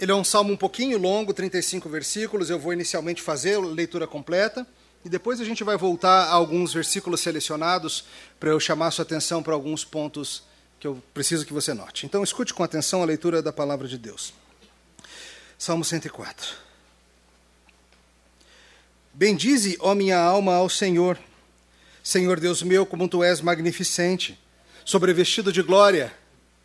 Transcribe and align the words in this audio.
Ele 0.00 0.12
é 0.12 0.14
um 0.14 0.24
salmo 0.24 0.50
um 0.50 0.56
pouquinho 0.56 0.96
longo, 0.96 1.34
35 1.34 1.86
versículos. 1.86 2.48
Eu 2.48 2.58
vou 2.58 2.72
inicialmente 2.72 3.20
fazer 3.20 3.56
a 3.56 3.60
leitura 3.60 4.06
completa 4.06 4.66
e 5.04 5.10
depois 5.10 5.42
a 5.42 5.44
gente 5.44 5.62
vai 5.62 5.76
voltar 5.76 6.24
a 6.24 6.32
alguns 6.32 6.72
versículos 6.72 7.20
selecionados 7.20 8.06
para 8.38 8.48
eu 8.48 8.58
chamar 8.58 8.92
sua 8.92 9.02
atenção 9.02 9.42
para 9.42 9.52
alguns 9.52 9.84
pontos 9.84 10.42
que 10.80 10.86
eu 10.86 11.02
preciso 11.12 11.44
que 11.44 11.52
você 11.52 11.74
note. 11.74 12.06
Então, 12.06 12.24
escute 12.24 12.54
com 12.54 12.64
atenção 12.64 13.02
a 13.02 13.04
leitura 13.04 13.42
da 13.42 13.52
palavra 13.52 13.86
de 13.86 13.98
Deus. 13.98 14.32
Salmo 15.58 15.84
104. 15.84 16.56
Bendize, 19.12 19.76
ó 19.80 19.94
minha 19.94 20.18
alma, 20.18 20.54
ao 20.54 20.70
Senhor. 20.70 21.18
Senhor 22.02 22.40
Deus 22.40 22.62
meu, 22.62 22.86
como 22.86 23.06
tu 23.06 23.22
és 23.22 23.42
magnificente, 23.42 24.40
sobrevestido 24.82 25.52
de 25.52 25.60
glória 25.60 26.10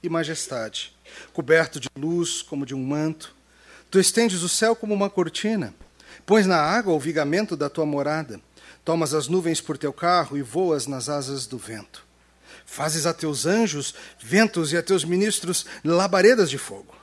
e 0.02 0.08
majestade 0.08 0.95
coberto 1.34 1.80
de 1.80 1.90
luz 1.98 2.42
como 2.42 2.66
de 2.66 2.76
um 2.76 2.84
manto. 2.84 3.36
Tu 3.90 4.00
estendes 4.00 4.42
o 4.42 4.50
céu 4.50 4.76
como 4.76 4.94
uma 4.94 5.10
cortina, 5.10 5.74
pões 6.26 6.46
na 6.46 6.58
água 6.58 6.94
o 6.94 7.00
vigamento 7.00 7.56
da 7.56 7.70
tua 7.70 7.86
morada, 7.86 8.40
tomas 8.84 9.14
as 9.14 9.28
nuvens 9.28 9.62
por 9.62 9.78
teu 9.78 9.94
carro 9.94 10.38
e 10.38 10.42
voas 10.42 10.88
nas 10.88 11.10
asas 11.10 11.46
do 11.46 11.58
vento. 11.58 12.06
Fazes 12.66 13.06
a 13.06 13.14
teus 13.14 13.46
anjos 13.46 13.94
ventos 14.20 14.74
e 14.74 14.78
a 14.78 14.84
teus 14.84 15.06
ministros 15.06 15.66
labaredas 15.84 16.50
de 16.50 16.58
fogo. 16.58 16.96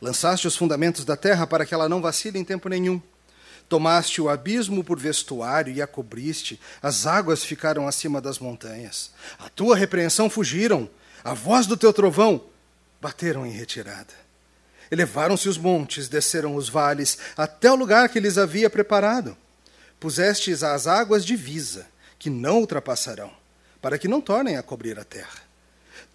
Lançaste 0.00 0.46
os 0.46 0.56
fundamentos 0.56 1.04
da 1.04 1.16
terra 1.16 1.46
para 1.46 1.64
que 1.64 1.74
ela 1.74 1.88
não 1.88 2.02
vacile 2.02 2.38
em 2.38 2.44
tempo 2.44 2.68
nenhum. 2.68 3.00
Tomaste 3.68 4.20
o 4.20 4.28
abismo 4.28 4.84
por 4.84 4.98
vestuário 4.98 5.72
e 5.72 5.82
a 5.82 5.86
cobriste, 5.86 6.60
as 6.80 7.06
águas 7.06 7.44
ficaram 7.44 7.88
acima 7.88 8.20
das 8.20 8.38
montanhas. 8.38 9.10
A 9.38 9.48
tua 9.48 9.74
repreensão 9.74 10.30
fugiram, 10.30 10.88
a 11.24 11.34
voz 11.34 11.66
do 11.66 11.76
teu 11.76 11.92
trovão 11.92 12.44
bateram 13.00 13.46
em 13.46 13.50
retirada. 13.50 14.12
Elevaram-se 14.90 15.48
os 15.48 15.58
montes, 15.58 16.08
desceram 16.08 16.54
os 16.54 16.68
vales, 16.68 17.18
até 17.36 17.70
o 17.70 17.74
lugar 17.74 18.08
que 18.08 18.20
lhes 18.20 18.38
havia 18.38 18.70
preparado. 18.70 19.36
Pusestes 19.98 20.62
as 20.62 20.86
águas 20.86 21.24
divisa, 21.24 21.86
que 22.18 22.30
não 22.30 22.58
ultrapassarão, 22.60 23.32
para 23.80 23.98
que 23.98 24.08
não 24.08 24.20
tornem 24.20 24.56
a 24.56 24.62
cobrir 24.62 24.98
a 24.98 25.04
terra. 25.04 25.46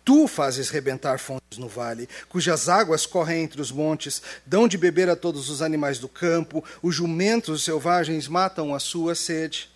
Tu 0.04 0.28
fazes 0.28 0.70
rebentar 0.70 1.20
fontes 1.20 1.60
no 1.60 1.68
vale, 1.68 2.10
cujas 2.28 2.68
águas 2.68 3.06
correm 3.06 3.44
entre 3.44 3.62
os 3.62 3.72
montes, 3.72 4.22
dão 4.46 4.68
de 4.68 4.78
beber 4.78 5.10
a 5.10 5.16
todos 5.16 5.50
os 5.50 5.62
animais 5.62 6.00
do 6.00 6.10
campo, 6.10 6.64
os 6.82 6.96
jumentos 6.96 7.64
selvagens 7.64 8.28
matam 8.28 8.74
a 8.74 8.80
sua 8.80 9.14
sede. 9.14 9.70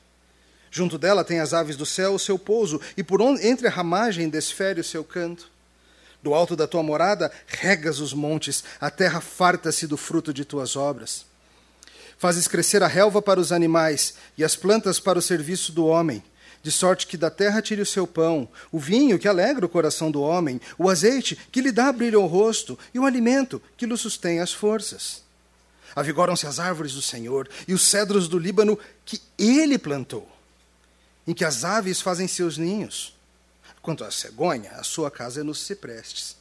Junto 0.72 0.98
dela 0.98 1.24
tem 1.24 1.40
as 1.40 1.54
aves 1.54 1.76
do 1.76 1.86
céu 1.86 2.16
o 2.16 2.20
seu 2.20 2.40
pouso, 2.40 2.82
e 2.98 3.04
por 3.04 3.22
entre 3.22 3.68
a 3.68 3.72
ramagem 3.72 4.28
desfere 4.28 4.82
o 4.82 4.84
seu 4.84 5.04
canto. 5.04 5.55
Do 6.26 6.34
alto 6.34 6.56
da 6.56 6.66
tua 6.66 6.82
morada 6.82 7.32
regas 7.46 8.00
os 8.00 8.12
montes, 8.12 8.64
a 8.82 8.90
terra 8.90 9.22
farta-se 9.22 9.86
do 9.86 9.96
fruto 9.96 10.34
de 10.34 10.44
tuas 10.44 10.76
obras. 10.76 11.24
Fazes 12.18 12.48
crescer 12.48 12.82
a 12.82 12.88
relva 12.88 13.22
para 13.22 13.40
os 13.40 13.52
animais 13.52 14.16
e 14.36 14.44
as 14.44 14.56
plantas 14.56 15.00
para 15.00 15.20
o 15.20 15.22
serviço 15.22 15.72
do 15.72 15.86
homem, 15.86 16.24
de 16.64 16.72
sorte 16.72 17.06
que 17.06 17.16
da 17.16 17.30
terra 17.30 17.62
tire 17.62 17.80
o 17.80 17.86
seu 17.86 18.08
pão, 18.08 18.50
o 18.72 18.80
vinho 18.80 19.20
que 19.20 19.28
alegra 19.28 19.68
o 19.68 19.70
coração 19.70 20.10
do 20.10 20.20
homem, 20.20 20.60
o 20.80 20.90
azeite 20.90 21.38
que 21.52 21.62
lhe 21.62 21.72
dá 21.72 21.92
brilho 21.92 22.20
ao 22.20 22.26
rosto 22.26 22.76
e 22.92 22.98
o 22.98 23.06
alimento 23.06 23.62
que 23.78 23.86
lhe 23.86 23.96
sustém 23.96 24.40
as 24.40 24.52
forças. 24.52 25.22
Avigoram-se 25.96 26.48
as 26.48 26.58
árvores 26.58 26.94
do 26.94 27.04
Senhor 27.04 27.48
e 27.68 27.74
os 27.76 27.84
cedros 27.84 28.28
do 28.28 28.40
Líbano 28.40 28.80
que 29.06 29.22
ele 29.38 29.78
plantou, 29.78 30.28
em 31.28 31.36
que 31.36 31.46
as 31.46 31.64
aves 31.64 32.02
fazem 32.02 32.28
seus 32.28 32.58
ninhos. 32.58 33.15
Quanto 33.86 34.04
à 34.04 34.10
cegonha, 34.10 34.72
a 34.72 34.84
sua 34.84 35.12
casa 35.12 35.42
é 35.42 35.44
nos 35.44 35.60
ciprestes. 35.60 36.36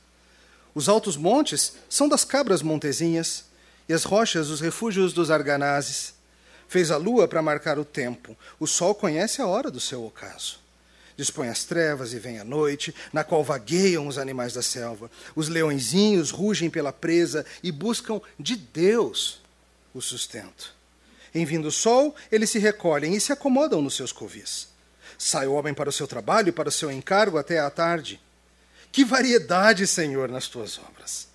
Os 0.75 0.89
altos 0.89 1.15
montes 1.15 1.75
são 1.91 2.09
das 2.09 2.25
cabras 2.25 2.63
montezinhas, 2.63 3.45
e 3.87 3.93
as 3.93 4.05
rochas 4.05 4.49
os 4.49 4.63
refúgios 4.63 5.13
dos 5.13 5.31
arganazes. 5.31 6.15
Fez 6.67 6.91
a 6.91 6.97
lua 6.97 7.29
para 7.29 7.43
marcar 7.43 7.79
o 7.79 7.85
tempo, 7.85 8.35
o 8.59 8.67
sol 8.67 8.95
conhece 8.95 9.43
a 9.43 9.47
hora 9.47 9.71
do 9.71 9.79
seu 9.79 10.03
ocaso. 10.07 10.59
Dispõe 11.19 11.49
as 11.49 11.65
trevas 11.65 12.15
e 12.15 12.19
vem 12.19 12.39
a 12.39 12.45
noite, 12.45 12.95
na 13.13 13.23
qual 13.23 13.45
vagueiam 13.45 14.09
os 14.09 14.17
animais 14.17 14.55
da 14.55 14.63
selva. 14.63 15.11
Os 15.37 15.51
leõezinhos 15.51 16.31
rugem 16.31 16.71
pela 16.71 16.95
presa 16.95 17.45
e 17.63 17.71
buscam 17.71 18.23
de 18.41 18.57
Deus 18.57 19.43
o 19.93 20.01
sustento. 20.01 20.75
Em 21.35 21.45
vindo 21.45 21.69
o 21.69 21.71
sol, 21.71 22.17
eles 22.33 22.49
se 22.49 22.59
recolhem 22.59 23.15
e 23.15 23.21
se 23.21 23.35
acomodam 23.35 23.83
nos 23.83 23.97
seus 23.97 24.13
covis. 24.13 24.73
Sai 25.25 25.47
o 25.47 25.55
homem 25.55 25.73
para 25.73 25.89
o 25.89 25.93
seu 25.93 26.07
trabalho 26.07 26.51
e 26.51 26.53
para 26.53 26.69
o 26.69 26.71
seu 26.71 26.93
encargo 26.93 27.39
até 27.39 27.59
à 27.59 27.71
tarde. 27.71 28.21
Que 28.93 29.07
variedade, 29.07 29.87
Senhor, 29.87 30.29
nas 30.29 30.49
tuas 30.49 30.79
obras! 30.79 31.29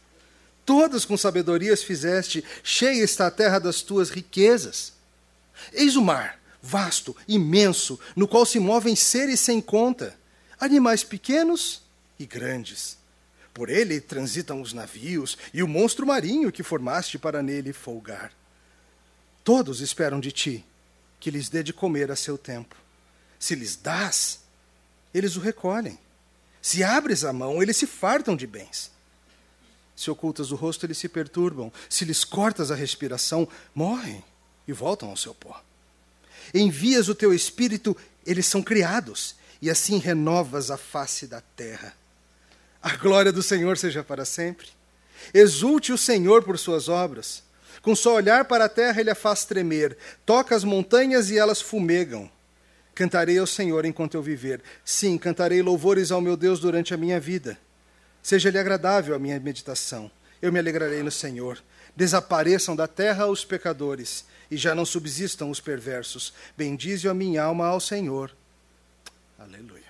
Todas 0.63 1.05
com 1.05 1.17
sabedorias 1.17 1.81
fizeste, 1.81 2.45
cheia 2.63 3.03
está 3.03 3.25
a 3.25 3.31
terra 3.31 3.57
das 3.57 3.81
tuas 3.81 4.11
riquezas. 4.11 4.93
Eis 5.73 5.95
o 5.95 6.03
mar, 6.03 6.39
vasto, 6.61 7.17
imenso, 7.27 7.99
no 8.15 8.27
qual 8.27 8.45
se 8.45 8.59
movem 8.59 8.95
seres 8.95 9.39
sem 9.39 9.59
conta, 9.59 10.15
animais 10.59 11.03
pequenos 11.03 11.81
e 12.19 12.27
grandes. 12.27 12.95
Por 13.55 13.71
ele 13.71 13.99
transitam 13.99 14.61
os 14.61 14.71
navios 14.71 15.35
e 15.51 15.63
o 15.63 15.67
monstro 15.67 16.05
marinho 16.05 16.51
que 16.51 16.61
formaste 16.61 17.17
para 17.17 17.41
nele 17.41 17.73
folgar. 17.73 18.31
Todos 19.43 19.81
esperam 19.81 20.19
de 20.19 20.31
ti 20.31 20.63
que 21.19 21.31
lhes 21.31 21.49
dê 21.49 21.63
de 21.63 21.73
comer 21.73 22.11
a 22.11 22.15
seu 22.15 22.37
tempo. 22.37 22.75
Se 23.39 23.55
lhes 23.55 23.77
dás, 23.77 24.41
eles 25.13 25.37
o 25.37 25.39
recolhem. 25.39 25.97
Se 26.61 26.83
abres 26.83 27.23
a 27.23 27.31
mão, 27.31 27.63
eles 27.63 27.77
se 27.77 27.87
fartam 27.87 28.35
de 28.35 28.45
bens. 28.45 28.91
Se 29.95 30.11
ocultas 30.11 30.51
o 30.51 30.55
rosto, 30.55 30.85
eles 30.85 30.97
se 30.97 31.09
perturbam. 31.09 31.71
Se 31.89 32.05
lhes 32.05 32.23
cortas 32.23 32.69
a 32.69 32.75
respiração, 32.75 33.47
morrem 33.73 34.23
e 34.67 34.73
voltam 34.73 35.09
ao 35.09 35.17
seu 35.17 35.33
pó. 35.33 35.61
Envias 36.53 37.09
o 37.09 37.15
teu 37.15 37.33
espírito, 37.33 37.95
eles 38.25 38.45
são 38.45 38.61
criados, 38.61 39.35
e 39.61 39.69
assim 39.69 39.97
renovas 39.97 40.71
a 40.71 40.77
face 40.77 41.27
da 41.27 41.41
terra. 41.41 41.93
A 42.81 42.95
glória 42.95 43.31
do 43.31 43.43
Senhor 43.43 43.77
seja 43.77 44.03
para 44.03 44.25
sempre. 44.25 44.67
Exulte 45.33 45.91
o 45.91 45.97
Senhor 45.97 46.43
por 46.43 46.57
suas 46.57 46.87
obras. 46.87 47.43
Com 47.81 47.95
só 47.95 48.15
olhar 48.15 48.45
para 48.45 48.65
a 48.65 48.69
terra, 48.69 49.01
ele 49.01 49.09
a 49.09 49.15
faz 49.15 49.45
tremer. 49.45 49.97
Toca 50.25 50.55
as 50.55 50.63
montanhas 50.63 51.29
e 51.29 51.37
elas 51.37 51.61
fumegam. 51.61 52.31
Cantarei 52.99 53.37
ao 53.37 53.47
Senhor 53.47 53.85
enquanto 53.85 54.15
eu 54.15 54.21
viver. 54.21 54.61
Sim, 54.83 55.17
cantarei 55.17 55.61
louvores 55.61 56.11
ao 56.11 56.19
meu 56.19 56.35
Deus 56.35 56.59
durante 56.59 56.93
a 56.93 56.97
minha 56.97 57.17
vida. 57.17 57.57
Seja-lhe 58.21 58.59
agradável 58.59 59.15
a 59.15 59.19
minha 59.19 59.39
meditação. 59.39 60.11
Eu 60.41 60.51
me 60.51 60.59
alegrarei 60.59 61.01
no 61.01 61.09
Senhor. 61.09 61.63
Desapareçam 61.95 62.75
da 62.75 62.89
terra 62.89 63.27
os 63.27 63.45
pecadores, 63.45 64.25
e 64.51 64.57
já 64.57 64.75
não 64.75 64.85
subsistam 64.85 65.49
os 65.49 65.61
perversos. 65.61 66.33
Bendize 66.57 67.07
a 67.07 67.13
minha 67.13 67.41
alma 67.41 67.67
ao 67.67 67.79
Senhor. 67.79 68.35
Aleluia. 69.39 69.87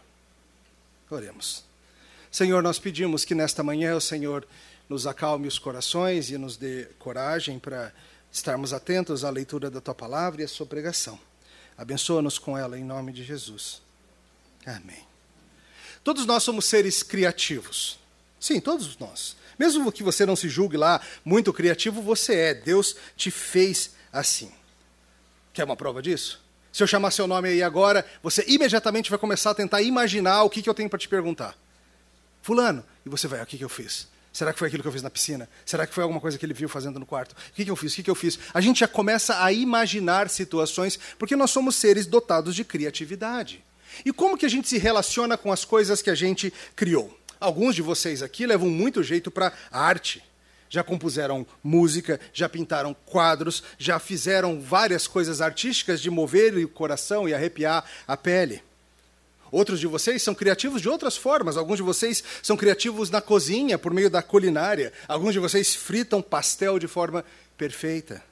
Oremos. 1.10 1.66
Senhor, 2.30 2.62
nós 2.62 2.78
pedimos 2.78 3.26
que 3.26 3.34
nesta 3.34 3.64
manhã 3.64 3.96
o 3.96 4.02
Senhor 4.02 4.48
nos 4.88 5.08
acalme 5.08 5.48
os 5.48 5.58
corações 5.58 6.30
e 6.30 6.38
nos 6.38 6.58
dê 6.58 6.86
coragem 7.00 7.58
para 7.58 7.92
estarmos 8.32 8.72
atentos 8.72 9.24
à 9.24 9.32
leitura 9.32 9.72
da 9.72 9.82
tua 9.82 9.96
palavra 9.96 10.44
e 10.44 10.46
à 10.46 10.48
sua 10.48 10.68
pregação. 10.68 11.20
Abençoa-nos 11.80 12.38
com 12.38 12.58
ela 12.58 12.78
em 12.78 12.84
nome 12.84 13.14
de 13.14 13.24
Jesus. 13.24 13.82
Amém. 14.66 15.08
Todos 16.04 16.26
nós 16.26 16.44
somos 16.44 16.66
seres 16.66 17.02
criativos. 17.02 17.98
Sim, 18.38 18.60
todos 18.60 18.98
nós. 18.98 19.38
Mesmo 19.58 19.90
que 19.90 20.04
você 20.04 20.26
não 20.26 20.36
se 20.36 20.50
julgue 20.50 20.76
lá 20.76 21.00
muito 21.24 21.54
criativo, 21.54 22.02
você 22.02 22.36
é. 22.36 22.54
Deus 22.54 22.98
te 23.16 23.32
fez 23.32 23.92
assim. 24.12 24.52
Quer 25.54 25.64
uma 25.64 25.78
prova 25.78 26.02
disso? 26.02 26.44
Se 26.70 26.84
eu 26.84 26.88
chamar 26.88 27.12
seu 27.12 27.26
nome 27.26 27.48
aí 27.48 27.64
agora, 27.64 28.06
você 28.22 28.44
imediatamente 28.46 29.10
vai 29.10 29.18
começar 29.18 29.52
a 29.52 29.56
tentar 29.56 29.82
imaginar 29.82 30.44
o 30.44 30.50
que, 30.50 30.62
que 30.62 30.70
eu 30.70 30.74
tenho 30.74 30.90
para 30.90 31.00
te 31.00 31.08
perguntar. 31.08 31.58
Fulano, 32.42 32.84
e 33.06 33.10
você 33.10 33.26
vai, 33.26 33.42
o 33.42 33.46
que, 33.46 33.58
que 33.58 33.64
eu 33.64 33.70
fiz? 33.70 34.06
Será 34.32 34.54
que 34.54 34.60
foi 34.60 34.68
aquilo 34.68 34.84
que 34.84 34.88
eu 34.88 34.94
fiz 34.94 35.02
na 35.02 35.10
piscina? 35.10 35.50
Será 35.66 35.88
que 35.88 35.94
foi 35.94 36.04
alguma 36.04 36.22
coisa 36.22 36.38
que 36.38 36.46
ele 36.46 36.54
viu 36.54 36.70
fazendo 36.70 37.00
no 37.00 37.06
quarto? 37.06 37.34
O 37.34 37.54
que, 37.54 37.66
que 37.66 37.72
eu 37.72 37.76
fiz? 37.76 37.94
O 37.94 37.96
que, 37.96 38.04
que 38.04 38.10
eu 38.10 38.16
fiz? 38.16 38.38
A 38.54 38.62
gente 38.62 38.82
já 38.82 38.88
começa 38.88 39.44
a 39.44 39.52
imaginar 39.52 40.30
situações, 40.30 41.00
porque 41.18 41.36
nós 41.36 41.52
somos 41.52 41.76
seres 41.76 42.06
dotados 42.06 42.56
de 42.56 42.64
criatividade. 42.64 43.64
E 44.06 44.14
como 44.14 44.38
que 44.38 44.46
a 44.46 44.50
gente 44.50 44.68
se 44.68 44.78
relaciona 44.78 45.38
com 45.38 45.52
as 45.52 45.66
coisas 45.66 46.02
que 46.02 46.10
a 46.10 46.16
gente 46.16 46.54
criou? 46.76 47.18
Alguns 47.40 47.76
de 47.76 47.82
vocês 47.82 48.22
aqui 48.22 48.46
levam 48.46 48.70
muito 48.70 49.02
jeito 49.02 49.32
para 49.32 49.54
arte. 49.72 50.24
Já 50.70 50.84
compuseram 50.84 51.48
música, 51.64 52.20
já 52.32 52.48
pintaram 52.48 52.96
quadros, 53.06 53.64
já 53.80 53.98
fizeram 53.98 54.62
várias 54.62 55.08
coisas 55.08 55.42
artísticas 55.42 56.00
de 56.00 56.12
mover 56.12 56.56
o 56.58 56.68
coração 56.68 57.28
e 57.28 57.34
arrepiar 57.34 57.84
a 58.08 58.16
pele. 58.16 58.62
Outros 59.52 59.80
de 59.80 59.88
vocês 59.88 60.22
são 60.22 60.36
criativos 60.36 60.82
de 60.82 60.90
outras 60.90 61.18
formas. 61.18 61.58
Alguns 61.58 61.78
de 61.78 61.84
vocês 61.84 62.24
são 62.42 62.56
criativos 62.56 63.10
na 63.10 63.22
cozinha, 63.22 63.78
por 63.78 63.94
meio 63.94 64.10
da 64.10 64.22
culinária. 64.22 64.94
Alguns 65.08 65.34
de 65.34 65.40
vocês 65.40 65.76
fritam 65.76 66.22
pastel 66.22 66.78
de 66.78 66.88
forma 66.88 67.26
perfeita. 67.58 68.24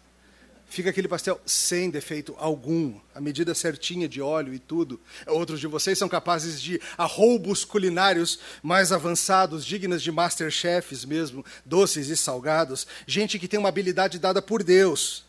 fica 0.70 0.90
aquele 0.90 1.08
pastel 1.08 1.40
sem 1.46 1.90
defeito 1.90 2.36
algum, 2.38 3.00
a 3.16 3.22
medida 3.22 3.56
certinha 3.56 4.08
de 4.08 4.22
óleo 4.22 4.54
e 4.54 4.60
tudo. 4.60 5.00
Outros 5.26 5.60
de 5.60 5.68
vocês 5.68 5.98
são 5.98 6.10
capazes 6.10 6.62
de 6.62 6.80
arroubos 6.98 7.64
culinários 7.64 8.40
mais 8.62 8.92
avançados, 8.92 9.66
dignas 9.66 10.02
de 10.04 10.12
masterchefs 10.12 11.06
mesmo, 11.06 11.44
doces 11.66 12.10
e 12.10 12.18
salgados. 12.18 12.86
Gente 13.06 13.40
que 13.40 13.48
tem 13.48 13.60
uma 13.60 13.70
habilidade 13.70 14.20
dada 14.20 14.42
por 14.42 14.62
Deus 14.62 15.26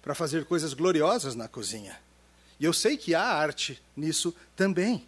para 0.00 0.14
fazer 0.14 0.44
coisas 0.44 0.72
gloriosas 0.72 1.34
na 1.34 1.48
cozinha. 1.48 1.98
E 2.60 2.64
eu 2.64 2.72
sei 2.72 2.96
que 2.96 3.14
há 3.14 3.24
arte 3.24 3.82
nisso 3.96 4.34
também. 4.54 5.04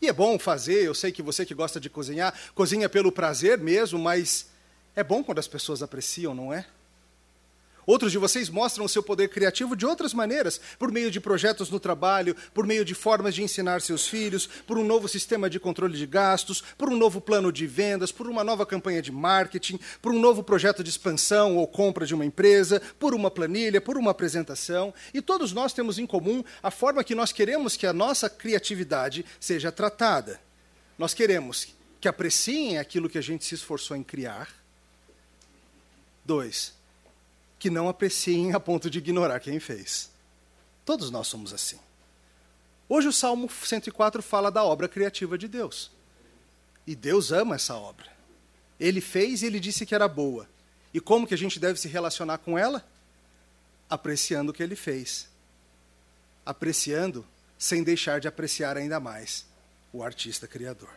E 0.00 0.08
é 0.08 0.12
bom 0.12 0.38
fazer, 0.38 0.84
eu 0.84 0.94
sei 0.94 1.10
que 1.10 1.22
você 1.22 1.44
que 1.44 1.54
gosta 1.54 1.80
de 1.80 1.90
cozinhar, 1.90 2.32
cozinha 2.54 2.88
pelo 2.88 3.10
prazer 3.10 3.58
mesmo, 3.58 3.98
mas 3.98 4.48
é 4.94 5.02
bom 5.02 5.22
quando 5.24 5.38
as 5.38 5.48
pessoas 5.48 5.82
apreciam, 5.82 6.34
não 6.34 6.52
é? 6.52 6.66
Outros 7.88 8.12
de 8.12 8.18
vocês 8.18 8.50
mostram 8.50 8.84
o 8.84 8.88
seu 8.88 9.02
poder 9.02 9.30
criativo 9.30 9.74
de 9.74 9.86
outras 9.86 10.12
maneiras, 10.12 10.60
por 10.78 10.92
meio 10.92 11.10
de 11.10 11.18
projetos 11.18 11.70
no 11.70 11.80
trabalho, 11.80 12.36
por 12.52 12.66
meio 12.66 12.84
de 12.84 12.94
formas 12.94 13.34
de 13.34 13.42
ensinar 13.42 13.80
seus 13.80 14.06
filhos, 14.06 14.46
por 14.66 14.76
um 14.76 14.84
novo 14.84 15.08
sistema 15.08 15.48
de 15.48 15.58
controle 15.58 15.96
de 15.96 16.04
gastos, 16.04 16.62
por 16.76 16.90
um 16.90 16.96
novo 16.98 17.18
plano 17.18 17.50
de 17.50 17.66
vendas, 17.66 18.12
por 18.12 18.28
uma 18.28 18.44
nova 18.44 18.66
campanha 18.66 19.00
de 19.00 19.10
marketing, 19.10 19.80
por 20.02 20.12
um 20.12 20.20
novo 20.20 20.42
projeto 20.42 20.84
de 20.84 20.90
expansão 20.90 21.56
ou 21.56 21.66
compra 21.66 22.04
de 22.04 22.14
uma 22.14 22.26
empresa, 22.26 22.78
por 22.98 23.14
uma 23.14 23.30
planilha, 23.30 23.80
por 23.80 23.96
uma 23.96 24.10
apresentação. 24.10 24.92
E 25.14 25.22
todos 25.22 25.54
nós 25.54 25.72
temos 25.72 25.98
em 25.98 26.06
comum 26.06 26.44
a 26.62 26.70
forma 26.70 27.02
que 27.02 27.14
nós 27.14 27.32
queremos 27.32 27.74
que 27.74 27.86
a 27.86 27.92
nossa 27.94 28.28
criatividade 28.28 29.24
seja 29.40 29.72
tratada. 29.72 30.38
Nós 30.98 31.14
queremos 31.14 31.68
que 32.02 32.06
apreciem 32.06 32.76
aquilo 32.76 33.08
que 33.08 33.16
a 33.16 33.22
gente 33.22 33.46
se 33.46 33.54
esforçou 33.54 33.96
em 33.96 34.04
criar. 34.04 34.50
Dois, 36.22 36.76
que 37.58 37.70
não 37.70 37.88
apreciem 37.88 38.54
a 38.54 38.60
ponto 38.60 38.88
de 38.88 38.98
ignorar 38.98 39.40
quem 39.40 39.58
fez. 39.58 40.10
Todos 40.84 41.10
nós 41.10 41.26
somos 41.26 41.52
assim. 41.52 41.78
Hoje 42.88 43.08
o 43.08 43.12
Salmo 43.12 43.50
104 43.50 44.22
fala 44.22 44.50
da 44.50 44.64
obra 44.64 44.88
criativa 44.88 45.36
de 45.36 45.46
Deus. 45.46 45.90
E 46.86 46.94
Deus 46.94 47.32
ama 47.32 47.56
essa 47.56 47.74
obra. 47.74 48.06
Ele 48.80 49.00
fez 49.00 49.42
e 49.42 49.46
ele 49.46 49.60
disse 49.60 49.84
que 49.84 49.94
era 49.94 50.08
boa. 50.08 50.48
E 50.94 51.00
como 51.00 51.26
que 51.26 51.34
a 51.34 51.38
gente 51.38 51.60
deve 51.60 51.78
se 51.78 51.88
relacionar 51.88 52.38
com 52.38 52.56
ela? 52.56 52.86
Apreciando 53.90 54.50
o 54.50 54.54
que 54.54 54.62
ele 54.62 54.76
fez. 54.76 55.28
Apreciando 56.46 57.26
sem 57.58 57.82
deixar 57.82 58.20
de 58.20 58.28
apreciar 58.28 58.76
ainda 58.76 58.98
mais 58.98 59.44
o 59.92 60.02
artista 60.02 60.46
criador. 60.46 60.90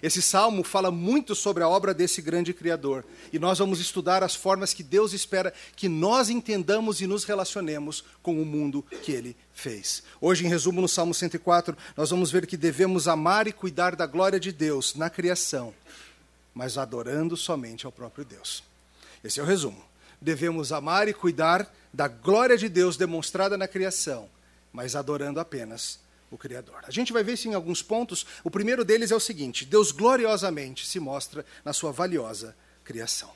Esse 0.00 0.22
salmo 0.22 0.62
fala 0.62 0.90
muito 0.90 1.34
sobre 1.34 1.62
a 1.62 1.68
obra 1.68 1.92
desse 1.92 2.22
grande 2.22 2.54
Criador. 2.54 3.04
E 3.32 3.38
nós 3.38 3.58
vamos 3.58 3.80
estudar 3.80 4.22
as 4.22 4.34
formas 4.34 4.72
que 4.72 4.82
Deus 4.82 5.12
espera 5.12 5.52
que 5.74 5.88
nós 5.88 6.30
entendamos 6.30 7.00
e 7.00 7.06
nos 7.06 7.24
relacionemos 7.24 8.04
com 8.22 8.40
o 8.40 8.46
mundo 8.46 8.84
que 9.02 9.12
Ele 9.12 9.36
fez. 9.52 10.02
Hoje, 10.20 10.46
em 10.46 10.48
resumo, 10.48 10.80
no 10.80 10.88
Salmo 10.88 11.12
104, 11.12 11.76
nós 11.96 12.10
vamos 12.10 12.30
ver 12.30 12.46
que 12.46 12.56
devemos 12.56 13.08
amar 13.08 13.46
e 13.46 13.52
cuidar 13.52 13.96
da 13.96 14.06
glória 14.06 14.38
de 14.38 14.52
Deus 14.52 14.94
na 14.94 15.10
criação, 15.10 15.74
mas 16.54 16.78
adorando 16.78 17.36
somente 17.36 17.84
ao 17.86 17.92
próprio 17.92 18.24
Deus. 18.24 18.62
Esse 19.22 19.40
é 19.40 19.42
o 19.42 19.46
resumo. 19.46 19.82
Devemos 20.20 20.72
amar 20.72 21.08
e 21.08 21.12
cuidar 21.12 21.68
da 21.92 22.08
glória 22.08 22.56
de 22.56 22.68
Deus 22.68 22.96
demonstrada 22.96 23.58
na 23.58 23.68
criação, 23.68 24.28
mas 24.72 24.96
adorando 24.96 25.40
apenas 25.40 25.98
o 26.32 26.38
Criador. 26.38 26.80
A 26.84 26.90
gente 26.90 27.12
vai 27.12 27.22
ver 27.22 27.34
isso 27.34 27.46
em 27.46 27.54
alguns 27.54 27.82
pontos. 27.82 28.26
O 28.42 28.50
primeiro 28.50 28.84
deles 28.84 29.10
é 29.10 29.14
o 29.14 29.20
seguinte: 29.20 29.64
Deus 29.64 29.92
gloriosamente 29.92 30.86
se 30.86 30.98
mostra 30.98 31.44
na 31.64 31.72
sua 31.72 31.92
valiosa 31.92 32.56
criação. 32.82 33.30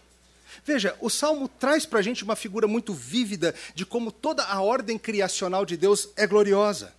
Veja, 0.64 0.96
o 1.00 1.10
Salmo 1.10 1.48
traz 1.48 1.84
para 1.84 1.98
a 1.98 2.02
gente 2.02 2.24
uma 2.24 2.34
figura 2.34 2.66
muito 2.66 2.94
vívida 2.94 3.54
de 3.74 3.84
como 3.84 4.10
toda 4.10 4.42
a 4.44 4.60
ordem 4.62 4.98
criacional 4.98 5.66
de 5.66 5.76
Deus 5.76 6.08
é 6.16 6.26
gloriosa. 6.26 6.94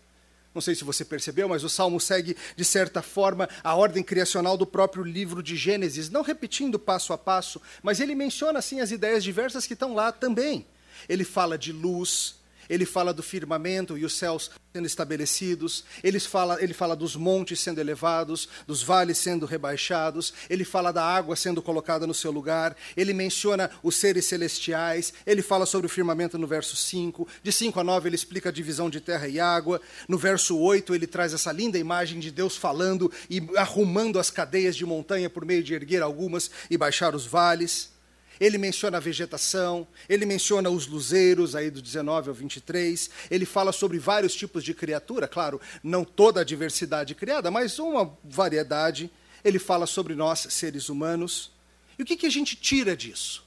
Não 0.53 0.61
sei 0.61 0.75
se 0.75 0.83
você 0.83 1.03
percebeu, 1.03 1.47
mas 1.49 1.63
o 1.63 1.69
Salmo 1.69 1.99
segue, 1.99 2.35
de 2.55 2.65
certa 2.65 3.01
forma, 3.01 3.47
a 3.63 3.75
ordem 3.75 4.03
criacional 4.03 4.57
do 4.57 4.65
próprio 4.65 5.03
livro 5.03 5.43
de 5.43 5.55
Gênesis, 5.55 6.09
não 6.09 6.21
repetindo 6.21 6.79
passo 6.79 7.13
a 7.13 7.17
passo, 7.17 7.61
mas 7.83 7.99
ele 7.99 8.15
menciona, 8.15 8.59
assim, 8.59 8.79
as 8.79 8.91
ideias 8.91 9.23
diversas 9.23 9.67
que 9.67 9.73
estão 9.73 9.93
lá 9.93 10.11
também. 10.11 10.65
Ele 11.07 11.23
fala 11.23 11.57
de 11.57 11.71
luz, 11.71 12.35
ele 12.69 12.85
fala 12.85 13.13
do 13.13 13.23
firmamento 13.23 13.97
e 13.97 14.05
os 14.05 14.13
céus 14.13 14.51
sendo 14.73 14.85
estabelecidos, 14.85 15.83
ele 16.03 16.19
fala, 16.19 16.61
ele 16.61 16.73
fala 16.73 16.95
dos 16.95 17.15
montes 17.15 17.59
sendo 17.59 17.79
elevados, 17.79 18.47
dos 18.67 18.83
vales 18.83 19.17
sendo 19.17 19.45
rebaixados, 19.45 20.33
ele 20.49 20.63
fala 20.63 20.91
da 20.91 21.03
água 21.03 21.35
sendo 21.35 21.61
colocada 21.61 22.05
no 22.05 22.13
seu 22.13 22.31
lugar, 22.31 22.75
ele 22.95 23.13
menciona 23.13 23.71
os 23.81 23.95
seres 23.95 24.25
celestiais, 24.25 25.13
ele 25.25 25.41
fala 25.41 25.65
sobre 25.65 25.87
o 25.87 25.89
firmamento 25.89 26.37
no 26.37 26.45
verso 26.45 26.75
5, 26.75 27.27
de 27.41 27.51
5 27.51 27.79
a 27.79 27.83
9 27.83 28.09
ele 28.09 28.15
explica 28.15 28.49
a 28.49 28.51
divisão 28.51 28.89
de 28.89 29.01
terra 29.01 29.27
e 29.27 29.39
água, 29.39 29.81
no 30.07 30.17
verso 30.17 30.57
8 30.57 30.93
ele 30.93 31.07
traz 31.07 31.33
essa 31.33 31.51
linda 31.51 31.77
imagem 31.77 32.19
de 32.19 32.29
Deus 32.29 32.55
falando 32.55 33.11
e 33.29 33.41
arrumando 33.55 34.19
as 34.19 34.29
cadeias 34.29 34.75
de 34.75 34.85
montanha 34.85 35.29
por 35.29 35.43
meio 35.45 35.63
de 35.63 35.73
erguer 35.73 36.03
algumas 36.03 36.51
e 36.69 36.77
baixar 36.77 37.15
os 37.15 37.25
vales. 37.25 37.96
Ele 38.39 38.57
menciona 38.57 38.97
a 38.97 38.99
vegetação, 38.99 39.87
ele 40.07 40.25
menciona 40.25 40.69
os 40.69 40.87
luzeiros, 40.87 41.55
aí 41.55 41.71
do 41.71 41.81
19 41.81 42.29
ao 42.29 42.35
23. 42.35 43.09
Ele 43.31 43.45
fala 43.45 43.71
sobre 43.71 43.97
vários 43.97 44.35
tipos 44.35 44.63
de 44.63 44.73
criatura, 44.73 45.27
claro, 45.27 45.59
não 45.83 46.03
toda 46.03 46.41
a 46.41 46.43
diversidade 46.43 47.15
criada, 47.15 47.49
mas 47.49 47.79
uma 47.79 48.15
variedade. 48.23 49.09
Ele 49.43 49.59
fala 49.59 49.87
sobre 49.87 50.13
nós, 50.13 50.47
seres 50.49 50.89
humanos. 50.89 51.51
E 51.97 52.03
o 52.03 52.05
que, 52.05 52.17
que 52.17 52.25
a 52.25 52.31
gente 52.31 52.55
tira 52.55 52.95
disso? 52.95 53.45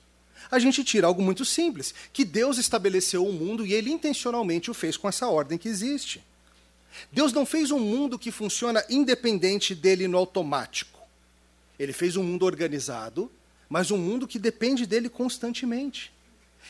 A 0.50 0.58
gente 0.58 0.82
tira 0.82 1.06
algo 1.06 1.22
muito 1.22 1.44
simples: 1.44 1.94
que 2.12 2.24
Deus 2.24 2.58
estabeleceu 2.58 3.24
o 3.24 3.32
mundo 3.32 3.64
e 3.64 3.72
ele 3.72 3.90
intencionalmente 3.90 4.70
o 4.70 4.74
fez 4.74 4.96
com 4.96 5.08
essa 5.08 5.28
ordem 5.28 5.58
que 5.58 5.68
existe. 5.68 6.22
Deus 7.12 7.32
não 7.32 7.46
fez 7.46 7.70
um 7.70 7.78
mundo 7.78 8.18
que 8.18 8.32
funciona 8.32 8.84
independente 8.90 9.74
dele 9.74 10.08
no 10.08 10.18
automático. 10.18 10.98
Ele 11.78 11.92
fez 11.92 12.16
um 12.16 12.22
mundo 12.22 12.44
organizado 12.44 13.30
mas 13.70 13.92
um 13.92 13.96
mundo 13.96 14.26
que 14.26 14.38
depende 14.38 14.84
dele 14.84 15.08
constantemente. 15.08 16.12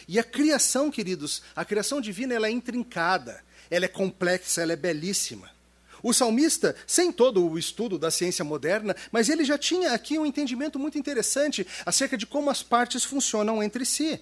E 0.07 0.19
a 0.19 0.23
criação, 0.23 0.91
queridos, 0.91 1.43
a 1.57 1.65
criação 1.65 2.01
divina 2.01 2.35
ela 2.35 2.47
é 2.47 2.51
intrincada, 2.51 3.43
ela 3.71 3.87
é 3.87 3.89
complexa, 3.89 4.61
ela 4.61 4.75
é 4.75 4.77
belíssima. 4.77 5.51
O 6.03 6.13
salmista, 6.13 6.77
sem 6.87 7.11
todo 7.11 7.47
o 7.47 7.59
estudo 7.59 7.99
da 7.99 8.11
ciência 8.11 8.45
moderna, 8.45 8.95
mas 9.11 9.29
ele 9.29 9.45
já 9.45 9.59
tinha 9.59 9.93
aqui 9.93 10.19
um 10.19 10.27
entendimento 10.27 10.79
muito 10.79 10.99
interessante 10.99 11.67
acerca 11.85 12.17
de 12.17 12.27
como 12.27 12.51
as 12.51 12.63
partes 12.63 13.03
funcionam 13.03 13.63
entre 13.63 13.85
si. 13.85 14.21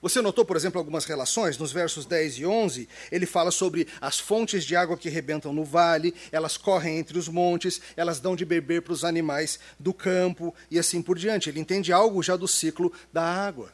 Você 0.00 0.22
notou, 0.22 0.44
por 0.44 0.56
exemplo, 0.56 0.78
algumas 0.78 1.04
relações? 1.04 1.58
Nos 1.58 1.72
versos 1.72 2.06
10 2.06 2.38
e 2.38 2.46
11, 2.46 2.88
ele 3.10 3.26
fala 3.26 3.50
sobre 3.50 3.88
as 4.00 4.18
fontes 4.18 4.64
de 4.64 4.76
água 4.76 4.96
que 4.96 5.08
rebentam 5.08 5.52
no 5.52 5.64
vale, 5.64 6.14
elas 6.30 6.56
correm 6.56 6.98
entre 6.98 7.18
os 7.18 7.28
montes, 7.28 7.80
elas 7.96 8.20
dão 8.20 8.36
de 8.36 8.44
beber 8.44 8.82
para 8.82 8.92
os 8.92 9.04
animais 9.04 9.58
do 9.78 9.92
campo 9.92 10.54
e 10.70 10.78
assim 10.78 11.02
por 11.02 11.18
diante. 11.18 11.50
Ele 11.50 11.58
entende 11.58 11.92
algo 11.92 12.22
já 12.22 12.36
do 12.36 12.46
ciclo 12.46 12.92
da 13.12 13.24
água. 13.24 13.72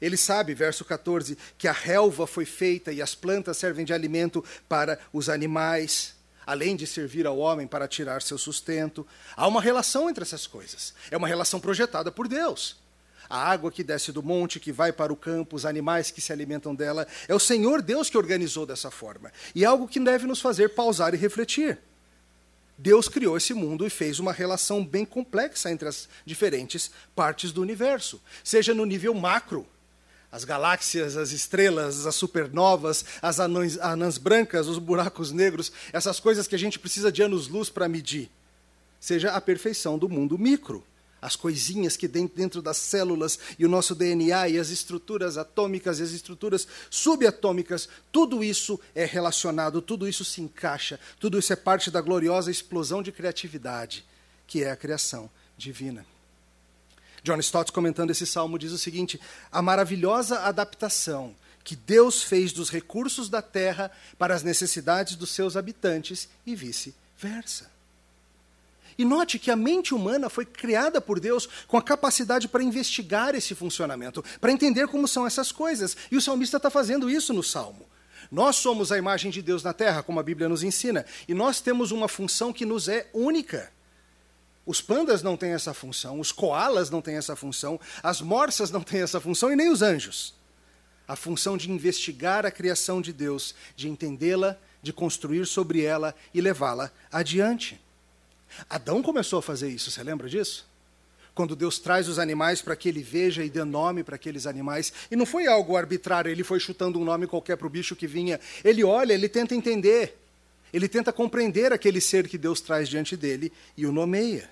Ele 0.00 0.16
sabe, 0.16 0.54
verso 0.54 0.84
14, 0.84 1.36
que 1.58 1.66
a 1.66 1.72
relva 1.72 2.26
foi 2.26 2.44
feita 2.44 2.92
e 2.92 3.02
as 3.02 3.14
plantas 3.14 3.56
servem 3.56 3.84
de 3.84 3.92
alimento 3.92 4.44
para 4.68 4.98
os 5.12 5.28
animais, 5.28 6.14
além 6.46 6.76
de 6.76 6.86
servir 6.86 7.26
ao 7.26 7.38
homem 7.38 7.66
para 7.66 7.88
tirar 7.88 8.22
seu 8.22 8.38
sustento. 8.38 9.04
Há 9.36 9.48
uma 9.48 9.60
relação 9.60 10.08
entre 10.08 10.22
essas 10.22 10.46
coisas. 10.46 10.94
É 11.10 11.16
uma 11.16 11.28
relação 11.28 11.58
projetada 11.58 12.12
por 12.12 12.28
Deus 12.28 12.83
a 13.28 13.38
água 13.38 13.70
que 13.70 13.82
desce 13.82 14.12
do 14.12 14.22
monte, 14.22 14.60
que 14.60 14.72
vai 14.72 14.92
para 14.92 15.12
o 15.12 15.16
campo, 15.16 15.56
os 15.56 15.66
animais 15.66 16.10
que 16.10 16.20
se 16.20 16.32
alimentam 16.32 16.74
dela. 16.74 17.06
É 17.28 17.34
o 17.34 17.38
Senhor 17.38 17.82
Deus 17.82 18.10
que 18.10 18.18
organizou 18.18 18.66
dessa 18.66 18.90
forma. 18.90 19.32
E 19.54 19.64
é 19.64 19.66
algo 19.66 19.88
que 19.88 20.00
deve 20.00 20.26
nos 20.26 20.40
fazer 20.40 20.70
pausar 20.70 21.14
e 21.14 21.16
refletir. 21.16 21.78
Deus 22.76 23.08
criou 23.08 23.36
esse 23.36 23.54
mundo 23.54 23.86
e 23.86 23.90
fez 23.90 24.18
uma 24.18 24.32
relação 24.32 24.84
bem 24.84 25.04
complexa 25.04 25.70
entre 25.70 25.88
as 25.88 26.08
diferentes 26.26 26.90
partes 27.14 27.52
do 27.52 27.62
universo, 27.62 28.20
seja 28.42 28.74
no 28.74 28.84
nível 28.84 29.14
macro, 29.14 29.64
as 30.30 30.42
galáxias, 30.42 31.16
as 31.16 31.30
estrelas, 31.30 32.04
as 32.06 32.16
supernovas, 32.16 33.04
as 33.22 33.38
anãs, 33.38 33.78
anãs 33.78 34.18
brancas, 34.18 34.66
os 34.66 34.78
buracos 34.78 35.30
negros, 35.30 35.70
essas 35.92 36.18
coisas 36.18 36.48
que 36.48 36.56
a 36.56 36.58
gente 36.58 36.80
precisa 36.80 37.12
de 37.12 37.22
anos-luz 37.22 37.70
para 37.70 37.88
medir, 37.88 38.28
seja 38.98 39.30
a 39.30 39.40
perfeição 39.40 39.96
do 39.96 40.08
mundo 40.08 40.36
micro 40.36 40.84
as 41.24 41.36
coisinhas 41.36 41.96
que 41.96 42.06
dentro, 42.06 42.60
das 42.60 42.76
células 42.76 43.38
e 43.58 43.64
o 43.64 43.68
nosso 43.68 43.94
DNA 43.94 44.50
e 44.50 44.58
as 44.58 44.68
estruturas 44.68 45.38
atômicas 45.38 45.98
e 45.98 46.02
as 46.02 46.10
estruturas 46.10 46.68
subatômicas, 46.90 47.88
tudo 48.12 48.44
isso 48.44 48.78
é 48.94 49.04
relacionado, 49.04 49.80
tudo 49.80 50.06
isso 50.06 50.24
se 50.24 50.42
encaixa, 50.42 51.00
tudo 51.18 51.38
isso 51.38 51.52
é 51.52 51.56
parte 51.56 51.90
da 51.90 52.00
gloriosa 52.00 52.50
explosão 52.50 53.02
de 53.02 53.10
criatividade 53.10 54.04
que 54.46 54.62
é 54.62 54.70
a 54.70 54.76
criação 54.76 55.30
divina. 55.56 56.04
John 57.22 57.38
Stott, 57.38 57.72
comentando 57.72 58.10
esse 58.10 58.26
salmo, 58.26 58.58
diz 58.58 58.72
o 58.72 58.78
seguinte: 58.78 59.20
a 59.50 59.62
maravilhosa 59.62 60.40
adaptação 60.40 61.34
que 61.62 61.74
Deus 61.74 62.22
fez 62.22 62.52
dos 62.52 62.68
recursos 62.68 63.30
da 63.30 63.40
terra 63.40 63.90
para 64.18 64.34
as 64.34 64.42
necessidades 64.42 65.16
dos 65.16 65.30
seus 65.30 65.56
habitantes 65.56 66.28
e 66.44 66.54
vice-versa. 66.54 67.73
E 68.96 69.04
note 69.04 69.38
que 69.38 69.50
a 69.50 69.56
mente 69.56 69.94
humana 69.94 70.28
foi 70.28 70.44
criada 70.44 71.00
por 71.00 71.18
Deus 71.18 71.48
com 71.66 71.76
a 71.76 71.82
capacidade 71.82 72.48
para 72.48 72.62
investigar 72.62 73.34
esse 73.34 73.54
funcionamento, 73.54 74.24
para 74.40 74.52
entender 74.52 74.86
como 74.88 75.08
são 75.08 75.26
essas 75.26 75.50
coisas. 75.50 75.96
E 76.10 76.16
o 76.16 76.20
salmista 76.20 76.56
está 76.56 76.70
fazendo 76.70 77.10
isso 77.10 77.32
no 77.32 77.42
Salmo. 77.42 77.86
Nós 78.30 78.56
somos 78.56 78.90
a 78.90 78.98
imagem 78.98 79.30
de 79.30 79.42
Deus 79.42 79.62
na 79.62 79.72
terra, 79.72 80.02
como 80.02 80.18
a 80.18 80.22
Bíblia 80.22 80.48
nos 80.48 80.62
ensina, 80.62 81.04
e 81.28 81.34
nós 81.34 81.60
temos 81.60 81.90
uma 81.90 82.08
função 82.08 82.52
que 82.52 82.64
nos 82.64 82.88
é 82.88 83.08
única. 83.12 83.72
Os 84.66 84.80
pandas 84.80 85.22
não 85.22 85.36
têm 85.36 85.52
essa 85.52 85.74
função, 85.74 86.18
os 86.18 86.32
koalas 86.32 86.88
não 86.88 87.02
têm 87.02 87.16
essa 87.16 87.36
função, 87.36 87.78
as 88.02 88.20
morsas 88.20 88.70
não 88.70 88.80
têm 88.80 89.02
essa 89.02 89.20
função 89.20 89.52
e 89.52 89.56
nem 89.56 89.70
os 89.70 89.82
anjos. 89.82 90.34
A 91.06 91.14
função 91.14 91.56
de 91.56 91.70
investigar 91.70 92.46
a 92.46 92.50
criação 92.50 93.02
de 93.02 93.12
Deus, 93.12 93.54
de 93.76 93.90
entendê-la, 93.90 94.56
de 94.82 94.92
construir 94.92 95.46
sobre 95.46 95.82
ela 95.82 96.14
e 96.32 96.40
levá-la 96.40 96.90
adiante. 97.12 97.80
Adão 98.68 99.02
começou 99.02 99.38
a 99.38 99.42
fazer 99.42 99.68
isso, 99.68 99.90
você 99.90 100.02
lembra 100.02 100.28
disso? 100.28 100.66
Quando 101.34 101.56
Deus 101.56 101.78
traz 101.78 102.08
os 102.08 102.18
animais 102.18 102.62
para 102.62 102.76
que 102.76 102.88
ele 102.88 103.02
veja 103.02 103.44
e 103.44 103.50
dê 103.50 103.64
nome 103.64 104.04
para 104.04 104.14
aqueles 104.14 104.46
animais. 104.46 104.92
E 105.10 105.16
não 105.16 105.26
foi 105.26 105.48
algo 105.48 105.76
arbitrário, 105.76 106.30
ele 106.30 106.44
foi 106.44 106.60
chutando 106.60 107.00
um 107.00 107.04
nome 107.04 107.26
qualquer 107.26 107.56
para 107.56 107.66
o 107.66 107.70
bicho 107.70 107.96
que 107.96 108.06
vinha. 108.06 108.38
Ele 108.62 108.84
olha, 108.84 109.12
ele 109.12 109.28
tenta 109.28 109.52
entender. 109.52 110.16
Ele 110.72 110.88
tenta 110.88 111.12
compreender 111.12 111.72
aquele 111.72 112.00
ser 112.00 112.28
que 112.28 112.38
Deus 112.38 112.60
traz 112.60 112.88
diante 112.88 113.16
dele 113.16 113.52
e 113.76 113.84
o 113.84 113.90
nomeia. 113.90 114.48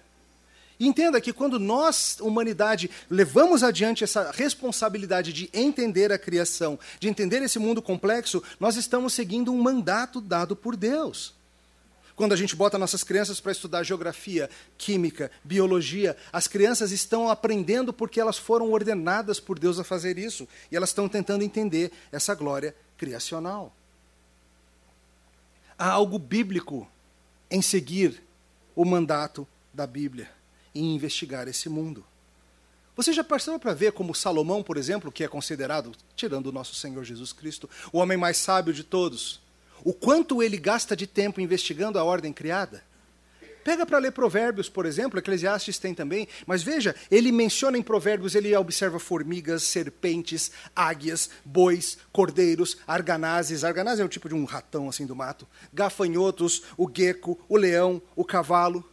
E 0.79 0.87
entenda 0.89 1.21
que 1.21 1.33
quando 1.33 1.61
nós, 1.61 2.17
humanidade, 2.21 2.91
levamos 3.09 3.63
adiante 3.63 4.03
essa 4.03 4.33
responsabilidade 4.33 5.33
de 5.33 5.49
entender 5.53 6.11
a 6.11 6.19
criação, 6.19 6.77
de 6.99 7.09
entender 7.09 7.41
esse 7.43 7.59
mundo 7.61 7.81
complexo, 7.81 8.43
nós 8.59 8.75
estamos 8.75 9.13
seguindo 9.13 9.53
um 9.53 9.63
mandato 9.63 10.21
dado 10.21 10.57
por 10.57 10.75
Deus. 10.75 11.35
Quando 12.14 12.33
a 12.33 12.37
gente 12.37 12.54
bota 12.54 12.78
nossas 12.78 13.02
crianças 13.02 13.40
para 13.40 13.52
estudar 13.52 13.83
geografia, 13.83 14.49
química, 14.76 15.31
biologia, 15.42 16.16
as 16.33 16.47
crianças 16.47 16.92
estão 16.92 17.28
aprendendo 17.28 17.92
porque 17.92 18.21
elas 18.21 18.38
foram 18.38 18.71
ordenadas 18.71 19.40
por 19.40 19.59
Deus 19.59 19.78
a 19.78 19.85
fazer 19.85 20.19
isso. 20.19 20.47
E 20.71 20.76
elas 20.76 20.90
estão 20.90 21.09
tentando 21.09 21.42
entender 21.42 21.90
essa 22.11 22.35
glória 22.35 22.75
criacional. 22.97 23.75
Há 25.78 25.90
algo 25.90 26.19
bíblico 26.19 26.88
em 27.50 27.61
seguir 27.61 28.23
o 28.75 28.85
mandato 28.85 29.47
da 29.73 29.87
Bíblia 29.87 30.31
e 30.75 30.81
investigar 30.81 31.49
esse 31.49 31.69
mundo. 31.69 32.04
Você 32.95 33.12
já 33.12 33.25
passou 33.25 33.59
para 33.59 33.75
ver 33.75 33.92
como 33.92 34.14
Salomão, 34.14 34.62
por 34.62 34.76
exemplo, 34.76 35.11
que 35.11 35.25
é 35.25 35.28
considerado, 35.28 35.92
tirando 36.14 36.47
o 36.47 36.52
nosso 36.52 36.75
Senhor 36.75 37.02
Jesus 37.04 37.33
Cristo, 37.33 37.69
o 37.92 37.99
homem 37.99 38.16
mais 38.16 38.37
sábio 38.37 38.73
de 38.73 38.85
todos, 38.85 39.42
o 39.85 39.93
quanto 39.93 40.43
ele 40.43 40.57
gasta 40.57 40.97
de 40.97 41.07
tempo 41.07 41.41
investigando 41.41 41.99
a 41.99 42.05
ordem 42.05 42.33
criada. 42.33 42.83
Pega 43.65 43.87
para 43.87 43.99
ler 43.99 44.11
Provérbios, 44.11 44.69
por 44.69 44.87
exemplo, 44.87 45.19
Eclesiastes 45.19 45.79
tem 45.79 45.95
também, 45.95 46.27
mas 46.47 46.62
veja, 46.62 46.97
ele 47.09 47.31
menciona 47.31 47.79
em 47.79 47.83
Provérbios, 47.83 48.35
ele 48.35 48.55
observa 48.57 48.99
formigas, 48.99 49.62
serpentes, 49.62 50.51
águias, 50.75 51.31
bois, 51.45 51.97
cordeiros, 52.12 52.77
arganazes, 52.87 53.62
arganazes 53.62 54.01
é 54.01 54.05
um 54.05 54.09
tipo 54.09 54.29
de 54.29 54.35
um 54.35 54.45
ratão 54.45 54.89
assim 54.89 55.07
do 55.07 55.15
mato, 55.15 55.47
gafanhotos, 55.73 56.62
o 56.77 56.91
gecko, 56.93 57.39
o 57.49 57.57
leão, 57.57 58.03
o 58.17 58.25
cavalo. 58.25 58.85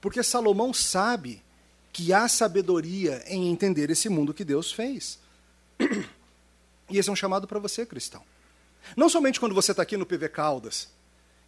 Porque 0.00 0.22
Salomão 0.24 0.74
sabe 0.74 1.40
que 1.92 2.12
há 2.12 2.26
sabedoria 2.26 3.22
em 3.26 3.48
entender 3.48 3.90
esse 3.90 4.08
mundo 4.08 4.34
que 4.34 4.44
Deus 4.44 4.72
fez. 4.72 5.18
E 6.90 6.98
esse 6.98 7.08
é 7.08 7.12
um 7.12 7.16
chamado 7.16 7.48
para 7.48 7.58
você, 7.58 7.86
cristão. 7.86 8.22
Não 8.96 9.08
somente 9.08 9.40
quando 9.40 9.54
você 9.54 9.70
está 9.70 9.82
aqui 9.82 9.96
no 9.96 10.06
PV 10.06 10.28
Caldas, 10.28 10.88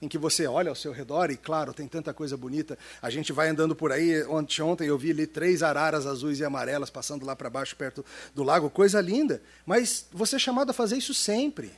em 0.01 0.09
que 0.09 0.19
você 0.19 0.47
olha 0.47 0.69
ao 0.69 0.75
seu 0.75 0.93
redor 0.93 1.31
e, 1.31 1.37
claro, 1.37 1.73
tem 1.73 1.89
tanta 1.89 2.13
coisa 2.13 2.37
bonita. 2.37 2.79
A 3.01 3.11
gente 3.11 3.33
vai 3.33 3.49
andando 3.49 3.75
por 3.75 3.91
aí. 3.91 4.23
Ontem, 4.25 4.63
ontem 4.63 4.89
eu 4.89 4.99
vi 4.99 5.11
ali 5.11 5.27
três 5.27 5.63
araras 5.63 6.07
azuis 6.07 6.41
e 6.41 6.45
amarelas 6.45 6.91
passando 6.91 7.25
lá 7.25 7.35
para 7.35 7.49
baixo, 7.49 7.75
perto 7.77 8.05
do 8.35 8.43
lago. 8.43 8.69
Coisa 8.69 9.01
linda. 9.01 9.43
Mas 9.65 10.07
você 10.13 10.37
é 10.37 10.39
chamado 10.39 10.71
a 10.71 10.75
fazer 10.75 10.97
isso 10.97 11.15
sempre. 11.15 11.73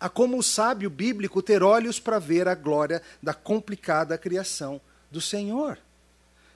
A 0.00 0.08
como 0.08 0.36
o 0.36 0.42
sábio 0.42 0.90
bíblico 0.90 1.40
ter 1.40 1.62
olhos 1.62 2.00
para 2.00 2.18
ver 2.18 2.48
a 2.48 2.54
glória 2.54 3.00
da 3.22 3.32
complicada 3.32 4.18
criação 4.18 4.80
do 5.10 5.20
Senhor. 5.20 5.78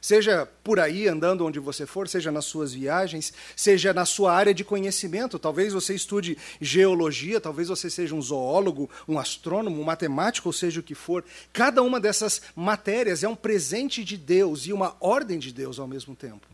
Seja 0.08 0.48
por 0.64 0.80
aí 0.80 1.06
andando 1.06 1.44
onde 1.44 1.60
você 1.60 1.84
for, 1.84 2.08
seja 2.08 2.32
nas 2.32 2.46
suas 2.46 2.72
viagens, 2.72 3.30
seja 3.54 3.92
na 3.92 4.06
sua 4.06 4.32
área 4.32 4.54
de 4.54 4.64
conhecimento. 4.64 5.38
Talvez 5.38 5.74
você 5.74 5.94
estude 5.94 6.38
geologia, 6.62 7.38
talvez 7.38 7.68
você 7.68 7.90
seja 7.90 8.14
um 8.14 8.22
zoólogo, 8.22 8.88
um 9.06 9.18
astrônomo, 9.18 9.78
um 9.78 9.84
matemático, 9.84 10.48
ou 10.48 10.52
seja 10.54 10.80
o 10.80 10.82
que 10.82 10.94
for. 10.94 11.22
Cada 11.52 11.82
uma 11.82 12.00
dessas 12.00 12.40
matérias 12.56 13.22
é 13.22 13.28
um 13.28 13.36
presente 13.36 14.02
de 14.02 14.16
Deus 14.16 14.66
e 14.66 14.72
uma 14.72 14.96
ordem 14.98 15.38
de 15.38 15.52
Deus 15.52 15.78
ao 15.78 15.86
mesmo 15.86 16.16
tempo. 16.16 16.46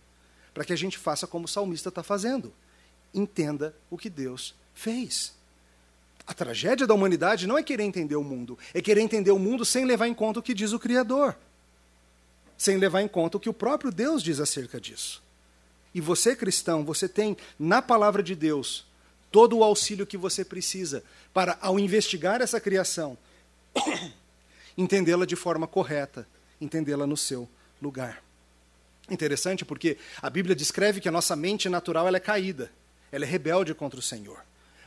Para 0.52 0.64
que 0.64 0.72
a 0.72 0.76
gente 0.76 0.98
faça 0.98 1.24
como 1.24 1.44
o 1.44 1.48
salmista 1.48 1.90
está 1.90 2.02
fazendo. 2.02 2.52
Entenda 3.14 3.72
o 3.88 3.96
que 3.96 4.10
Deus 4.10 4.52
fez. 4.74 5.32
A 6.26 6.34
tragédia 6.34 6.88
da 6.88 6.94
humanidade 6.94 7.46
não 7.46 7.56
é 7.56 7.62
querer 7.62 7.84
entender 7.84 8.16
o 8.16 8.24
mundo, 8.24 8.58
é 8.74 8.82
querer 8.82 9.02
entender 9.02 9.30
o 9.30 9.38
mundo 9.38 9.64
sem 9.64 9.84
levar 9.84 10.08
em 10.08 10.14
conta 10.14 10.40
o 10.40 10.42
que 10.42 10.54
diz 10.54 10.72
o 10.72 10.78
Criador 10.80 11.36
sem 12.56 12.76
levar 12.76 13.02
em 13.02 13.08
conta 13.08 13.36
o 13.36 13.40
que 13.40 13.48
o 13.48 13.54
próprio 13.54 13.90
Deus 13.90 14.22
diz 14.22 14.40
acerca 14.40 14.80
disso. 14.80 15.22
E 15.94 16.00
você, 16.00 16.34
cristão, 16.34 16.84
você 16.84 17.08
tem 17.08 17.36
na 17.58 17.80
palavra 17.80 18.22
de 18.22 18.34
Deus 18.34 18.84
todo 19.30 19.58
o 19.58 19.64
auxílio 19.64 20.06
que 20.06 20.16
você 20.16 20.44
precisa 20.44 21.02
para, 21.32 21.58
ao 21.60 21.78
investigar 21.78 22.40
essa 22.40 22.60
criação, 22.60 23.18
entendê-la 24.78 25.26
de 25.26 25.36
forma 25.36 25.66
correta, 25.66 26.26
entendê-la 26.60 27.06
no 27.06 27.16
seu 27.16 27.48
lugar. 27.80 28.22
Interessante 29.10 29.64
porque 29.64 29.98
a 30.22 30.30
Bíblia 30.30 30.54
descreve 30.54 31.00
que 31.00 31.08
a 31.08 31.12
nossa 31.12 31.36
mente 31.36 31.68
natural 31.68 32.08
ela 32.08 32.16
é 32.16 32.20
caída, 32.20 32.72
ela 33.12 33.24
é 33.24 33.28
rebelde 33.28 33.74
contra 33.74 33.98
o 33.98 34.02
Senhor. 34.02 34.38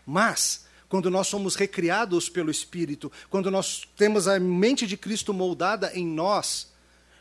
Mas, 0.05 0.65
quando 0.89 1.11
nós 1.11 1.27
somos 1.27 1.55
recriados 1.55 2.29
pelo 2.29 2.49
Espírito, 2.49 3.11
quando 3.29 3.51
nós 3.51 3.87
temos 3.95 4.27
a 4.27 4.39
mente 4.39 4.87
de 4.87 4.97
Cristo 4.97 5.33
moldada 5.33 5.91
em 5.93 6.05
nós, 6.05 6.71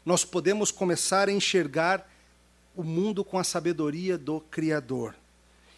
nós 0.07 0.25
podemos 0.25 0.71
começar 0.71 1.29
a 1.29 1.33
enxergar 1.33 2.09
o 2.77 2.85
mundo 2.85 3.25
com 3.25 3.41
a 3.41 3.45
sabedoria 3.45 4.17
do 4.17 4.41
Criador. 4.41 5.17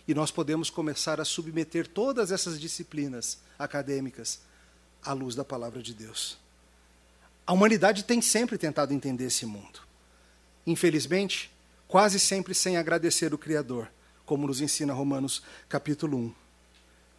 E 0.06 0.12
nós 0.14 0.30
podemos 0.30 0.68
começar 0.68 1.18
a 1.18 1.24
submeter 1.24 1.88
todas 1.88 2.30
essas 2.30 2.60
disciplinas 2.60 3.38
acadêmicas 3.58 4.40
à 5.02 5.14
luz 5.14 5.34
da 5.34 5.44
palavra 5.44 5.82
de 5.82 5.94
Deus. 5.94 6.36
A 7.46 7.54
humanidade 7.54 8.04
tem 8.04 8.20
sempre 8.20 8.58
tentado 8.58 8.92
entender 8.92 9.24
esse 9.24 9.46
mundo. 9.46 9.80
Infelizmente, 10.66 11.50
quase 11.86 12.20
sempre 12.20 12.54
sem 12.54 12.76
agradecer 12.76 13.32
o 13.32 13.38
Criador, 13.38 13.90
como 14.26 14.46
nos 14.46 14.60
ensina 14.60 14.92
Romanos 14.92 15.42
capítulo 15.70 16.18
1. 16.18 16.34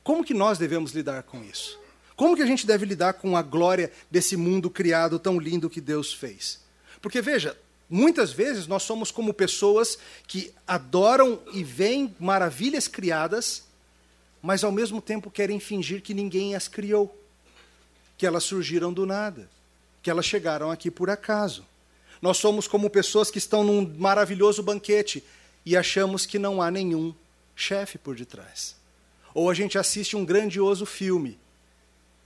Como 0.04 0.24
que 0.24 0.36
nós 0.36 0.60
devemos 0.60 0.92
lidar 0.92 1.24
com 1.24 1.44
isso? 1.44 1.80
Como 2.16 2.36
que 2.36 2.44
a 2.44 2.46
gente 2.46 2.68
deve 2.68 2.86
lidar 2.86 3.14
com 3.14 3.36
a 3.36 3.42
glória 3.42 3.92
desse 4.12 4.38
mundo 4.38 4.70
criado 4.70 5.18
tão 5.18 5.40
lindo 5.40 5.70
que 5.72 5.82
Deus 5.82 6.14
fez? 6.14 6.69
Porque 7.02 7.22
veja, 7.22 7.58
muitas 7.90 8.32
vezes 8.32 8.68
nós 8.68 8.84
somos 8.84 9.12
como 9.12 9.34
pessoas 9.34 9.98
que 10.28 10.54
adoram 10.68 11.40
e 11.54 11.64
veem 11.64 12.16
maravilhas 12.20 12.88
criadas, 12.88 13.64
mas 14.42 14.64
ao 14.64 14.72
mesmo 14.72 15.02
tempo 15.02 15.32
querem 15.32 15.60
fingir 15.60 16.02
que 16.02 16.14
ninguém 16.14 16.56
as 16.56 16.68
criou, 16.68 17.16
que 18.18 18.26
elas 18.26 18.44
surgiram 18.44 18.94
do 18.94 19.06
nada, 19.06 19.50
que 20.02 20.10
elas 20.10 20.26
chegaram 20.26 20.72
aqui 20.72 20.92
por 20.92 21.10
acaso. 21.10 21.66
Nós 22.22 22.38
somos 22.38 22.68
como 22.68 22.90
pessoas 22.90 23.32
que 23.32 23.38
estão 23.38 23.64
num 23.64 23.88
maravilhoso 23.98 24.62
banquete 24.62 25.24
e 25.66 25.76
achamos 25.78 26.26
que 26.26 26.38
não 26.38 26.62
há 26.62 26.70
nenhum 26.70 27.14
chefe 27.56 27.98
por 27.98 28.16
detrás. 28.16 28.76
Ou 29.34 29.50
a 29.50 29.54
gente 29.54 29.78
assiste 29.78 30.16
um 30.16 30.26
grandioso 30.26 30.86
filme 30.86 31.40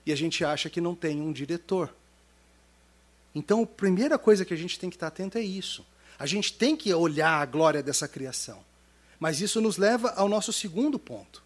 e 0.06 0.12
a 0.12 0.16
gente 0.16 0.44
acha 0.44 0.70
que 0.70 0.82
não 0.82 0.96
tem 0.96 1.22
um 1.22 1.32
diretor. 1.32 1.94
Então, 3.36 3.64
a 3.64 3.68
primeira 3.68 4.18
coisa 4.18 4.46
que 4.46 4.54
a 4.54 4.58
gente 4.58 4.80
tem 4.80 4.90
que 4.90 4.96
estar 4.96 5.08
atento 5.08 5.38
é 5.38 5.42
isso. 5.42 5.86
A 6.20 6.26
gente 6.26 6.54
tem 6.54 6.76
que 6.76 6.94
olhar 6.94 7.42
a 7.42 7.46
glória 7.46 7.82
dessa 7.82 8.08
criação. 8.08 8.64
Mas 9.20 9.42
isso 9.42 9.62
nos 9.62 9.78
leva 9.78 10.10
ao 10.12 10.28
nosso 10.28 10.52
segundo 10.52 11.00
ponto, 11.00 11.44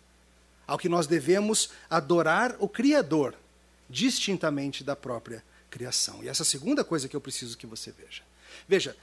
ao 0.65 0.77
que 0.77 0.89
nós 0.89 1.07
devemos 1.07 1.69
adorar 1.89 2.55
o 2.59 2.67
Criador, 2.67 3.35
distintamente 3.89 4.83
da 4.83 4.95
própria 4.95 5.43
criação. 5.69 6.23
E 6.23 6.27
essa 6.27 6.43
segunda 6.43 6.83
coisa 6.83 7.07
que 7.07 7.15
eu 7.15 7.21
preciso 7.21 7.57
que 7.57 7.67
você 7.67 7.91
veja. 7.91 8.23
Veja, 8.67 8.95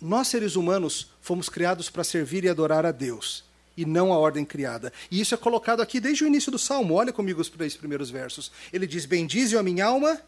nós 0.00 0.28
seres 0.28 0.56
humanos 0.56 1.10
fomos 1.20 1.48
criados 1.48 1.88
para 1.88 2.02
servir 2.02 2.44
e 2.44 2.48
adorar 2.48 2.84
a 2.84 2.90
Deus, 2.90 3.44
e 3.76 3.84
não 3.84 4.12
a 4.12 4.18
ordem 4.18 4.44
criada. 4.44 4.92
E 5.10 5.20
isso 5.20 5.34
é 5.34 5.38
colocado 5.38 5.80
aqui 5.80 6.00
desde 6.00 6.24
o 6.24 6.26
início 6.26 6.50
do 6.50 6.58
Salmo. 6.58 6.94
Olha 6.94 7.12
comigo 7.12 7.40
os 7.40 7.48
três 7.48 7.76
primeiros 7.76 8.10
versos. 8.10 8.50
Ele 8.72 8.86
diz: 8.86 9.06
Bendize 9.06 9.56
a 9.56 9.62
minha 9.62 9.86
alma 9.86 10.20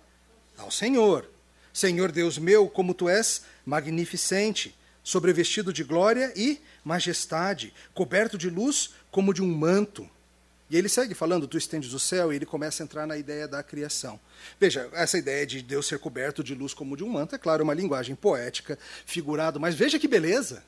ao 0.57 0.71
Senhor 0.71 1.29
Senhor 1.75 2.13
Deus 2.13 2.39
meu, 2.39 2.69
como 2.69 2.95
tu 2.95 3.09
és 3.09 3.43
magnificente, 3.67 4.73
sobrevestido 5.03 5.73
de 5.73 5.83
glória 5.83 6.33
e 6.37 6.61
majestade, 6.85 7.75
coberto 7.93 8.39
de 8.39 8.49
luz 8.49 8.91
como 9.11 9.35
de 9.35 9.43
um 9.43 9.53
manto. 9.53 10.09
E 10.71 10.77
ele 10.77 10.89
segue 10.89 11.15
falando, 11.15 11.49
tu 11.49 11.59
estendes 11.59 11.93
o 11.93 11.99
céu, 11.99 12.33
e 12.33 12.37
ele 12.37 12.47
começa 12.47 12.83
a 12.83 12.85
entrar 12.85 13.09
na 13.09 13.19
ideia 13.19 13.49
da 13.49 13.61
criação. 13.61 14.21
Veja, 14.59 14.89
essa 14.93 15.19
ideia 15.19 15.45
de 15.45 15.63
Deus 15.63 15.87
ser 15.87 15.99
coberto 15.99 16.45
de 16.45 16.55
luz 16.55 16.73
como 16.73 16.97
de 16.97 17.03
um 17.03 17.09
manto, 17.09 17.35
é 17.35 17.39
claro, 17.39 17.65
uma 17.65 17.75
linguagem 17.75 18.15
poética, 18.15 18.79
figurado, 19.05 19.59
mas 19.59 19.75
veja 19.75 19.99
que 19.99 20.09
beleza! 20.09 20.63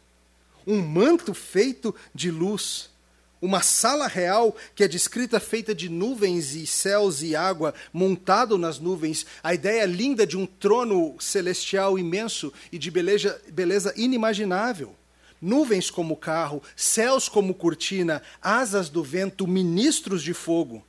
Um 0.66 0.82
manto 0.82 1.32
feito 1.32 1.94
de 2.12 2.32
luz. 2.32 2.90
Uma 3.40 3.60
sala 3.62 4.06
real 4.06 4.56
que 4.74 4.82
é 4.82 4.88
descrita 4.88 5.38
feita 5.38 5.74
de 5.74 5.88
nuvens 5.88 6.54
e 6.54 6.66
céus 6.66 7.22
e 7.22 7.36
água, 7.36 7.74
montado 7.92 8.56
nas 8.56 8.78
nuvens. 8.78 9.26
A 9.42 9.52
ideia 9.52 9.84
linda 9.84 10.26
de 10.26 10.36
um 10.36 10.46
trono 10.46 11.16
celestial 11.20 11.98
imenso 11.98 12.52
e 12.72 12.78
de 12.78 12.90
beleza, 12.90 13.40
beleza 13.48 13.92
inimaginável 13.96 14.94
nuvens 15.40 15.90
como 15.90 16.16
carro, 16.16 16.62
céus 16.74 17.28
como 17.28 17.54
cortina, 17.54 18.22
asas 18.40 18.88
do 18.88 19.04
vento, 19.04 19.46
ministros 19.46 20.22
de 20.22 20.32
fogo. 20.32 20.84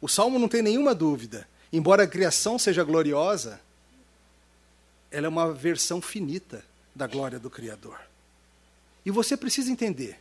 O 0.00 0.08
salmo 0.08 0.38
não 0.38 0.48
tem 0.48 0.62
nenhuma 0.62 0.94
dúvida. 0.94 1.46
Embora 1.72 2.04
a 2.04 2.06
criação 2.06 2.58
seja 2.58 2.84
gloriosa, 2.84 3.60
ela 5.10 5.26
é 5.26 5.28
uma 5.28 5.52
versão 5.52 6.00
finita 6.00 6.64
da 6.94 7.06
glória 7.06 7.38
do 7.38 7.50
Criador. 7.50 8.00
E 9.04 9.10
você 9.10 9.36
precisa 9.36 9.70
entender 9.70 10.18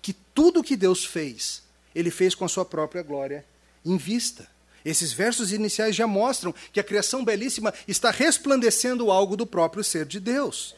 que 0.00 0.12
tudo 0.12 0.62
que 0.62 0.76
Deus 0.76 1.04
fez, 1.04 1.62
ele 1.94 2.10
fez 2.10 2.34
com 2.34 2.44
a 2.44 2.48
sua 2.48 2.64
própria 2.64 3.02
glória 3.02 3.44
em 3.84 3.96
vista. 3.96 4.48
Esses 4.84 5.12
versos 5.12 5.52
iniciais 5.52 5.96
já 5.96 6.06
mostram 6.06 6.54
que 6.72 6.78
a 6.78 6.84
criação 6.84 7.24
belíssima 7.24 7.74
está 7.88 8.10
resplandecendo 8.10 9.10
algo 9.10 9.36
do 9.36 9.46
próprio 9.46 9.82
ser 9.82 10.06
de 10.06 10.20
Deus. 10.20 10.76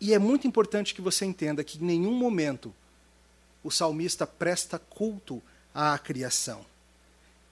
E 0.00 0.14
é 0.14 0.18
muito 0.18 0.46
importante 0.46 0.94
que 0.94 1.00
você 1.00 1.24
entenda 1.24 1.62
que 1.62 1.78
em 1.78 1.84
nenhum 1.84 2.14
momento 2.14 2.74
o 3.62 3.70
salmista 3.70 4.26
presta 4.26 4.78
culto 4.78 5.42
à 5.74 5.96
criação. 5.98 6.64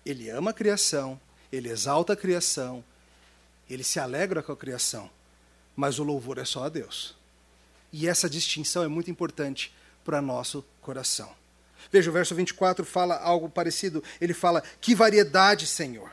Ele 0.05 0.31
ama 0.31 0.51
a 0.51 0.55
criação, 0.55 1.21
ele 1.53 1.69
exalta 1.69 2.15
a 2.15 2.17
criação, 2.17 2.83
ele 3.69 3.85
se 3.85 4.01
alegra 4.01 4.43
com 4.43 4.53
a 4.53 4.57
criação, 4.57 5.11
mas 5.77 5.99
o 5.99 6.03
louvor 6.03 6.39
é 6.39 6.45
só 6.45 6.65
a 6.65 6.69
Deus. 6.69 7.15
E 7.93 8.09
essa 8.09 8.29
distinção 8.29 8.83
é 8.83 8.89
muito 8.89 9.11
importante 9.11 9.73
para 10.05 10.23
nosso 10.23 10.65
coração. 10.81 11.31
Veja, 11.91 12.11
o 12.11 12.13
verso 12.13 12.35
24 12.35 12.85
fala 12.85 13.17
algo 13.17 13.49
parecido. 13.49 14.03
Ele 14.21 14.35
fala: 14.35 14.63
Que 14.81 14.95
variedade, 14.95 15.67
Senhor, 15.67 16.11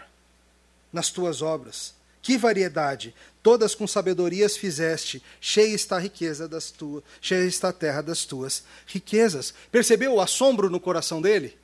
nas 0.92 1.10
tuas 1.10 1.42
obras. 1.42 1.96
Que 2.22 2.38
variedade! 2.38 3.16
Todas 3.42 3.74
com 3.74 3.88
sabedorias 3.88 4.58
fizeste, 4.58 5.24
cheia 5.40 5.74
está 5.74 5.96
a 5.96 6.00
riqueza 6.00 6.48
das 6.48 6.70
tuas, 6.70 7.02
cheia 7.22 7.46
está 7.46 7.70
a 7.70 7.74
terra 7.74 8.02
das 8.02 8.26
tuas 8.26 8.64
riquezas. 8.86 9.54
Percebeu 9.72 10.16
o 10.16 10.20
assombro 10.20 10.70
no 10.70 10.80
coração 10.80 11.22
dele? 11.22 11.58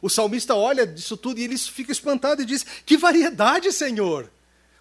O 0.00 0.08
salmista 0.08 0.54
olha 0.54 0.86
disso 0.86 1.16
tudo 1.16 1.40
e 1.40 1.44
ele 1.44 1.58
fica 1.58 1.90
espantado 1.90 2.42
e 2.42 2.46
diz: 2.46 2.64
Que 2.86 2.96
variedade, 2.96 3.72
Senhor! 3.72 4.30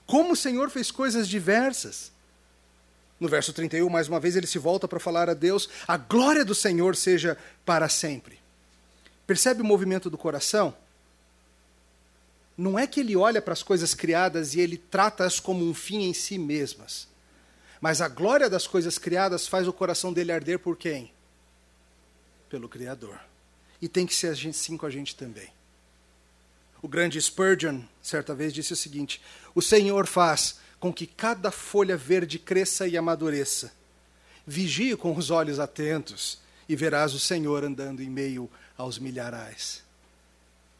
Como 0.05 0.33
o 0.33 0.35
Senhor 0.35 0.69
fez 0.69 0.91
coisas 0.91 1.27
diversas. 1.27 2.11
No 3.19 3.27
verso 3.27 3.51
31, 3.51 3.89
mais 3.89 4.07
uma 4.07 4.19
vez, 4.19 4.35
ele 4.35 4.47
se 4.47 4.59
volta 4.59 4.87
para 4.87 4.99
falar 4.99 5.29
a 5.29 5.33
Deus: 5.33 5.69
A 5.87 5.97
glória 5.97 6.45
do 6.45 6.53
Senhor 6.53 6.95
seja 6.95 7.37
para 7.65 7.89
sempre. 7.89 8.39
Percebe 9.25 9.61
o 9.61 9.65
movimento 9.65 10.09
do 10.09 10.17
coração? 10.17 10.75
não 12.57 12.77
é 12.77 12.87
que 12.87 12.99
ele 12.99 13.15
olha 13.15 13.41
para 13.41 13.53
as 13.53 13.61
coisas 13.61 13.93
criadas 13.93 14.55
e 14.55 14.59
ele 14.59 14.77
trata-as 14.77 15.39
como 15.39 15.63
um 15.63 15.73
fim 15.73 16.05
em 16.05 16.13
si 16.13 16.39
mesmas. 16.39 17.07
Mas 17.79 18.01
a 18.01 18.07
glória 18.07 18.49
das 18.49 18.65
coisas 18.65 18.97
criadas 18.97 19.47
faz 19.47 19.67
o 19.67 19.73
coração 19.73 20.11
dele 20.11 20.31
arder 20.31 20.57
por 20.57 20.75
quem? 20.75 21.13
Pelo 22.49 22.67
Criador. 22.67 23.19
E 23.79 23.87
tem 23.87 24.07
que 24.07 24.15
ser 24.15 24.29
assim 24.29 24.75
com 24.75 24.87
a 24.87 24.89
gente 24.89 25.15
também. 25.15 25.49
O 26.81 26.87
grande 26.87 27.21
Spurgeon, 27.21 27.81
certa 28.01 28.33
vez, 28.33 28.51
disse 28.51 28.73
o 28.73 28.77
seguinte: 28.77 29.21
O 29.53 29.61
Senhor 29.61 30.07
faz 30.07 30.59
com 30.79 30.93
que 30.93 31.07
cada 31.07 31.51
folha 31.51 31.97
verde 31.97 32.37
cresça 32.37 32.87
e 32.87 32.97
amadureça. 32.97 33.71
Vigie 34.45 34.95
com 34.95 35.15
os 35.15 35.29
olhos 35.29 35.59
atentos 35.59 36.39
e 36.69 36.75
verás 36.75 37.13
o 37.13 37.19
Senhor 37.19 37.63
andando 37.63 38.01
em 38.01 38.09
meio 38.09 38.49
aos 38.77 38.99
milharais. 38.99 39.83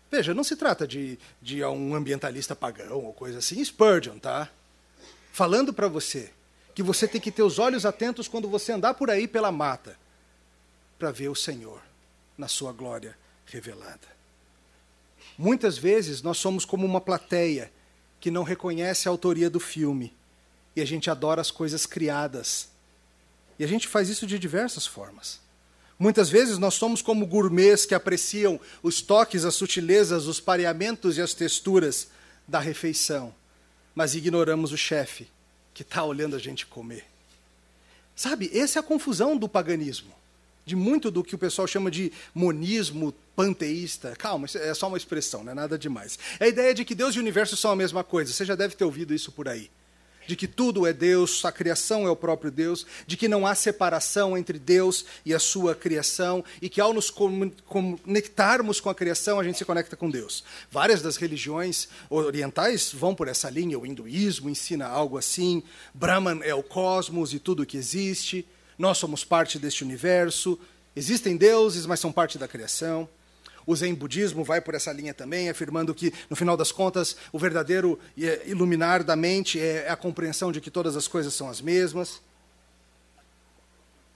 Veja, 0.09 0.33
não 0.33 0.43
se 0.43 0.55
trata 0.55 0.87
de, 0.87 1.19
de 1.41 1.63
um 1.63 1.93
ambientalista 1.93 2.55
pagão 2.55 3.05
ou 3.05 3.13
coisa 3.13 3.39
assim, 3.39 3.63
Spurgeon, 3.63 4.19
tá? 4.19 4.49
Falando 5.33 5.73
para 5.73 5.87
você 5.87 6.31
que 6.73 6.81
você 6.81 7.07
tem 7.07 7.19
que 7.19 7.31
ter 7.31 7.43
os 7.43 7.59
olhos 7.59 7.85
atentos 7.85 8.27
quando 8.27 8.47
você 8.47 8.71
andar 8.71 8.93
por 8.93 9.09
aí 9.09 9.27
pela 9.27 9.51
mata 9.51 9.97
para 10.97 11.11
ver 11.11 11.27
o 11.27 11.35
Senhor 11.35 11.81
na 12.37 12.47
sua 12.47 12.71
glória 12.71 13.17
revelada. 13.45 14.17
Muitas 15.37 15.77
vezes 15.77 16.21
nós 16.21 16.37
somos 16.37 16.65
como 16.65 16.85
uma 16.85 17.01
plateia 17.01 17.71
que 18.19 18.32
não 18.32 18.43
reconhece 18.43 19.08
a 19.08 19.12
autoria 19.12 19.49
do 19.49 19.60
filme 19.60 20.13
e 20.75 20.82
a 20.82 20.86
gente 20.86 21.10
adora 21.10 21.41
as 21.41 21.51
coisas 21.51 21.86
criadas. 21.86 22.69
E 23.58 23.63
a 23.63 23.67
gente 23.67 23.88
faz 23.88 24.10
isso 24.10 24.27
de 24.27 24.38
diversas 24.38 24.86
formas. 24.86 25.39
Muitas 25.99 26.30
vezes 26.30 26.60
nós 26.60 26.75
somos 26.75 27.01
como 27.01 27.25
gourmets 27.25 27.86
que 27.86 27.95
apreciam 27.95 28.60
os 28.84 29.01
toques, 29.01 29.43
as 29.43 29.56
sutilezas, 29.56 30.27
os 30.27 30.39
pareamentos 30.39 31.17
e 31.17 31.21
as 31.21 31.34
texturas 31.34 32.10
da 32.47 32.60
refeição, 32.60 33.34
mas 33.95 34.13
ignoramos 34.13 34.71
o 34.71 34.77
chefe 34.77 35.27
que 35.73 35.82
está 35.82 36.03
olhando 36.03 36.36
a 36.36 36.39
gente 36.39 36.65
comer. 36.67 37.06
Sabe, 38.15 38.49
essa 38.53 38.77
é 38.77 38.82
a 38.82 38.84
confusão 38.84 39.36
do 39.36 39.49
paganismo, 39.49 40.13
de 40.67 40.75
muito 40.75 41.10
do 41.10 41.23
que 41.23 41.34
o 41.34 41.38
pessoal 41.38 41.65
chama 41.65 41.89
de 41.89 42.12
monismo 42.36 43.13
panteísta. 43.34 44.13
Calma, 44.17 44.47
é 44.53 44.73
só 44.73 44.89
uma 44.89 44.97
expressão, 44.97 45.41
não 45.41 45.53
é 45.53 45.56
nada 45.56 45.80
demais. 45.80 46.19
É 46.41 46.45
a 46.45 46.47
ideia 46.49 46.73
de 46.73 46.84
que 46.84 46.93
Deus 46.93 47.15
e 47.15 47.19
o 47.19 47.21
universo 47.21 47.56
são 47.56 47.71
a 47.71 47.75
mesma 47.75 48.03
coisa. 48.03 48.34
Você 48.34 48.43
já 48.43 48.53
deve 48.53 48.75
ter 48.75 48.84
ouvido 48.84 49.13
isso 49.13 49.32
por 49.32 49.47
aí 49.47 49.71
de 50.27 50.36
que 50.36 50.45
tudo 50.45 50.86
é 50.86 50.91
Deus, 50.91 51.43
a 51.45 51.53
criação 51.53 52.06
é 52.06 52.10
o 52.10 52.15
próprio 52.15 52.51
Deus, 52.51 52.86
de 53.08 53.15
que 53.15 53.30
não 53.30 53.47
há 53.47 53.56
separação 53.56 54.38
entre 54.38 54.60
Deus 54.60 55.06
e 55.25 55.34
a 55.34 55.39
sua 55.39 55.73
criação, 55.73 56.43
e 56.62 56.67
que 56.67 56.82
ao 56.82 56.93
nos 56.93 57.10
conectarmos 57.10 58.82
com 58.82 58.89
a 58.89 58.95
criação, 58.95 59.39
a 59.39 59.43
gente 59.45 59.58
se 59.58 59.63
conecta 59.63 59.95
com 59.95 60.10
Deus. 60.10 60.43
Várias 60.69 61.01
das 61.01 61.15
religiões 61.15 61.88
orientais 62.10 62.91
vão 62.91 63.15
por 63.15 63.30
essa 63.30 63.49
linha, 63.49 63.80
o 63.80 63.86
hinduísmo 63.86 64.49
ensina 64.49 64.86
algo 64.86 65.17
assim, 65.17 65.63
Brahman 65.93 66.41
é 66.43 66.53
o 66.53 66.62
cosmos 66.62 67.34
e 67.34 67.39
tudo 67.39 67.65
que 67.65 67.77
existe, 67.77 68.45
nós 68.77 68.97
somos 68.97 69.23
parte 69.23 69.57
deste 69.57 69.83
universo, 69.83 70.59
existem 70.95 71.35
deuses, 71.35 71.85
mas 71.85 71.99
são 71.99 72.11
parte 72.11 72.37
da 72.37 72.47
criação. 72.47 73.09
O 73.65 73.75
Zen 73.75 73.93
budismo 73.93 74.45
vai 74.45 74.61
por 74.61 74.75
essa 74.75 74.93
linha 74.93 75.13
também, 75.13 75.49
afirmando 75.49 75.93
que, 75.93 76.13
no 76.29 76.37
final 76.37 76.55
das 76.55 76.71
contas, 76.71 77.17
o 77.33 77.39
verdadeiro 77.39 77.99
iluminar 78.45 79.03
da 79.03 79.15
mente 79.15 79.59
é 79.59 79.89
a 79.89 79.95
compreensão 79.95 80.53
de 80.53 80.61
que 80.61 80.71
todas 80.71 80.95
as 80.95 81.05
coisas 81.07 81.33
são 81.33 81.49
as 81.49 81.59
mesmas. 81.59 82.21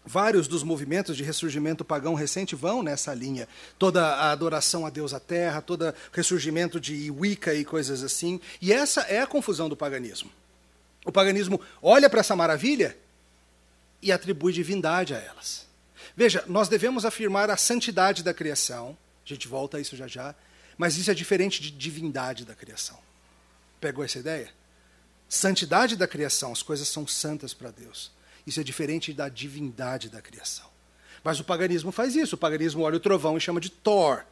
Vários 0.06 0.47
dos 0.47 0.63
movimentos 0.63 1.17
de 1.17 1.24
ressurgimento 1.24 1.84
pagão 1.84 2.13
recente 2.13 2.56
vão 2.56 2.82
nessa 2.82 3.13
linha. 3.13 3.47
Toda 3.78 4.04
a 4.04 4.32
adoração 4.32 4.86
a 4.86 4.89
Deus 4.89 5.13
à 5.13 5.19
terra, 5.19 5.62
todo 5.62 5.89
o 5.89 5.93
ressurgimento 6.13 6.80
de 6.80 7.12
Wicca 7.12 7.54
e 7.54 7.65
coisas 7.65 8.02
assim. 8.04 8.39
E 8.62 8.71
essa 8.71 9.02
é 9.02 9.21
a 9.21 9.28
confusão 9.28 9.67
do 9.67 9.76
paganismo. 9.76 10.32
O 11.06 11.12
paganismo 11.12 11.60
olha 11.82 12.10
para 12.10 12.21
essa 12.21 12.36
maravilha 12.36 12.97
e 14.02 14.12
atribui 14.12 14.54
divindade 14.54 15.14
a 15.14 15.18
elas. 15.18 15.68
Veja, 16.16 16.44
nós 16.48 16.68
devemos 16.68 17.06
afirmar 17.06 17.50
a 17.50 17.58
santidade 17.58 18.24
da 18.24 18.34
criação, 18.34 18.98
a 19.26 19.30
gente 19.30 19.48
volta 19.48 19.78
a 19.78 19.80
isso 19.80 19.96
já 19.96 20.08
já. 20.08 20.36
Mas 20.78 20.98
isso 20.98 21.12
é 21.12 21.14
diferente 21.14 21.62
de 21.62 21.70
divindade 21.70 22.44
da 22.44 22.56
criação. 22.56 22.98
Pegou 23.80 24.04
essa 24.04 24.18
ideia? 24.18 24.50
Santidade 25.30 25.96
da 25.96 26.08
criação, 26.08 26.52
as 26.52 26.64
coisas 26.64 26.88
são 26.88 27.06
santas 27.06 27.54
para 27.54 27.70
Deus. 27.70 28.12
Isso 28.48 28.60
é 28.60 28.64
diferente 28.64 29.14
da 29.14 29.30
divindade 29.30 30.10
da 30.10 30.22
criação. 30.22 30.66
Mas 31.24 31.40
o 31.40 31.44
paganismo 31.44 31.92
faz 31.92 32.16
isso. 32.16 32.36
O 32.36 32.38
paganismo 32.38 32.82
olha 32.82 32.98
o 32.98 33.00
trovão 33.00 33.38
e 33.38 33.42
chama 33.42 33.62
de 33.62 33.70
Thor. 33.70 34.26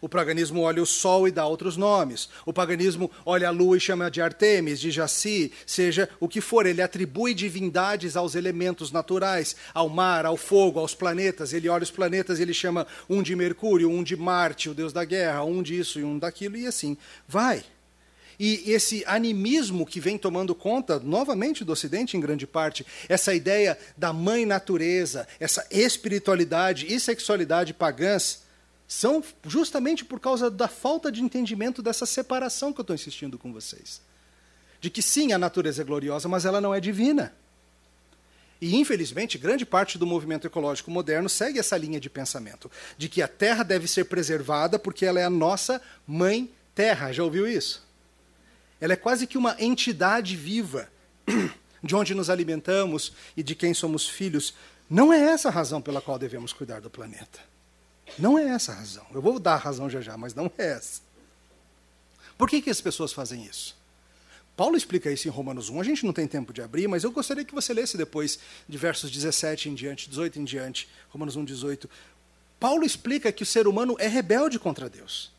O 0.00 0.08
paganismo 0.08 0.62
olha 0.62 0.82
o 0.82 0.86
sol 0.86 1.28
e 1.28 1.30
dá 1.30 1.46
outros 1.46 1.76
nomes. 1.76 2.28
O 2.46 2.52
paganismo 2.52 3.10
olha 3.24 3.48
a 3.48 3.50
lua 3.50 3.76
e 3.76 3.80
chama 3.80 4.10
de 4.10 4.22
Artemis, 4.22 4.80
de 4.80 4.90
Jaci, 4.90 5.52
seja 5.66 6.08
o 6.18 6.26
que 6.26 6.40
for. 6.40 6.64
Ele 6.64 6.80
atribui 6.80 7.34
divindades 7.34 8.16
aos 8.16 8.34
elementos 8.34 8.90
naturais, 8.90 9.54
ao 9.74 9.88
mar, 9.88 10.24
ao 10.24 10.36
fogo, 10.36 10.80
aos 10.80 10.94
planetas. 10.94 11.52
Ele 11.52 11.68
olha 11.68 11.82
os 11.82 11.90
planetas 11.90 12.38
e 12.38 12.42
ele 12.42 12.54
chama 12.54 12.86
um 13.08 13.22
de 13.22 13.36
Mercúrio, 13.36 13.90
um 13.90 14.02
de 14.02 14.16
Marte, 14.16 14.70
o 14.70 14.74
deus 14.74 14.92
da 14.92 15.04
guerra, 15.04 15.44
um 15.44 15.62
disso 15.62 16.00
e 16.00 16.04
um 16.04 16.18
daquilo, 16.18 16.56
e 16.56 16.66
assim 16.66 16.96
vai. 17.28 17.62
E 18.42 18.72
esse 18.72 19.04
animismo 19.06 19.84
que 19.84 20.00
vem 20.00 20.16
tomando 20.16 20.54
conta, 20.54 20.98
novamente, 20.98 21.62
do 21.62 21.72
Ocidente, 21.72 22.16
em 22.16 22.20
grande 22.20 22.46
parte, 22.46 22.86
essa 23.06 23.34
ideia 23.34 23.76
da 23.98 24.14
mãe 24.14 24.46
natureza, 24.46 25.28
essa 25.38 25.66
espiritualidade 25.70 26.86
e 26.88 26.98
sexualidade 26.98 27.74
pagãs, 27.74 28.40
são 28.90 29.22
justamente 29.46 30.04
por 30.04 30.18
causa 30.18 30.50
da 30.50 30.66
falta 30.66 31.12
de 31.12 31.22
entendimento 31.22 31.80
dessa 31.80 32.04
separação 32.04 32.72
que 32.72 32.80
eu 32.80 32.82
estou 32.82 32.92
insistindo 32.92 33.38
com 33.38 33.52
vocês. 33.52 34.02
De 34.80 34.90
que 34.90 35.00
sim, 35.00 35.32
a 35.32 35.38
natureza 35.38 35.80
é 35.80 35.84
gloriosa, 35.84 36.28
mas 36.28 36.44
ela 36.44 36.60
não 36.60 36.74
é 36.74 36.80
divina. 36.80 37.32
E, 38.60 38.74
infelizmente, 38.74 39.38
grande 39.38 39.64
parte 39.64 39.96
do 39.96 40.04
movimento 40.04 40.44
ecológico 40.44 40.90
moderno 40.90 41.28
segue 41.28 41.60
essa 41.60 41.76
linha 41.76 42.00
de 42.00 42.10
pensamento, 42.10 42.68
de 42.98 43.08
que 43.08 43.22
a 43.22 43.28
terra 43.28 43.62
deve 43.62 43.86
ser 43.86 44.06
preservada 44.06 44.76
porque 44.76 45.06
ela 45.06 45.20
é 45.20 45.24
a 45.24 45.30
nossa 45.30 45.80
mãe 46.04 46.50
terra. 46.74 47.12
Já 47.12 47.22
ouviu 47.22 47.46
isso? 47.46 47.86
Ela 48.80 48.94
é 48.94 48.96
quase 48.96 49.24
que 49.24 49.38
uma 49.38 49.54
entidade 49.60 50.34
viva, 50.34 50.90
de 51.80 51.94
onde 51.94 52.12
nos 52.12 52.28
alimentamos 52.28 53.12
e 53.36 53.42
de 53.44 53.54
quem 53.54 53.72
somos 53.72 54.08
filhos. 54.08 54.52
Não 54.90 55.12
é 55.12 55.20
essa 55.20 55.46
a 55.46 55.52
razão 55.52 55.80
pela 55.80 56.00
qual 56.00 56.18
devemos 56.18 56.52
cuidar 56.52 56.80
do 56.80 56.90
planeta. 56.90 57.49
Não 58.18 58.38
é 58.38 58.48
essa 58.48 58.72
a 58.72 58.74
razão. 58.76 59.06
Eu 59.12 59.22
vou 59.22 59.38
dar 59.38 59.54
a 59.54 59.58
razão 59.58 59.88
já 59.88 60.00
já, 60.00 60.16
mas 60.16 60.34
não 60.34 60.50
é 60.58 60.66
essa. 60.72 61.00
Por 62.36 62.48
que, 62.48 62.62
que 62.62 62.70
as 62.70 62.80
pessoas 62.80 63.12
fazem 63.12 63.44
isso? 63.44 63.76
Paulo 64.56 64.76
explica 64.76 65.10
isso 65.10 65.26
em 65.26 65.30
Romanos 65.30 65.70
1. 65.70 65.80
A 65.80 65.84
gente 65.84 66.04
não 66.04 66.12
tem 66.12 66.26
tempo 66.26 66.52
de 66.52 66.60
abrir, 66.60 66.86
mas 66.86 67.02
eu 67.02 67.10
gostaria 67.10 67.44
que 67.44 67.54
você 67.54 67.72
lesse 67.72 67.96
depois 67.96 68.38
de 68.68 68.76
versos 68.76 69.10
17 69.10 69.70
em 69.70 69.74
diante, 69.74 70.08
18 70.08 70.38
em 70.38 70.44
diante, 70.44 70.88
Romanos 71.08 71.36
1, 71.36 71.44
18. 71.44 71.88
Paulo 72.58 72.84
explica 72.84 73.32
que 73.32 73.42
o 73.42 73.46
ser 73.46 73.66
humano 73.66 73.96
é 73.98 74.06
rebelde 74.06 74.58
contra 74.58 74.88
Deus. 74.90 75.30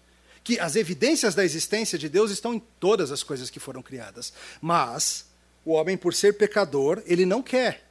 Que 0.44 0.60
as 0.60 0.76
evidências 0.76 1.36
da 1.36 1.46
existência 1.46 2.00
de 2.00 2.10
Deus 2.10 2.32
estão 2.32 2.54
em 2.54 2.60
todas 2.80 3.12
as 3.12 3.22
coisas 3.22 3.52
que 3.52 3.60
foram 3.60 3.84
criadas. 3.84 4.34
Mas 4.60 5.26
o 5.64 5.74
homem, 5.74 5.96
por 5.96 6.16
ser 6.16 6.34
pecador, 6.34 7.04
ele 7.06 7.26
não 7.26 7.44
quer 7.44 7.88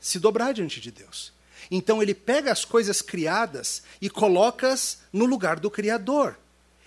se 0.00 0.18
dobrar 0.18 0.52
diante 0.52 0.80
de 0.80 0.90
Deus. 0.90 1.32
Então 1.70 2.02
ele 2.02 2.14
pega 2.14 2.52
as 2.52 2.64
coisas 2.64 3.02
criadas 3.02 3.82
e 4.00 4.08
coloca-as 4.08 4.98
no 5.12 5.24
lugar 5.24 5.58
do 5.58 5.70
Criador 5.70 6.36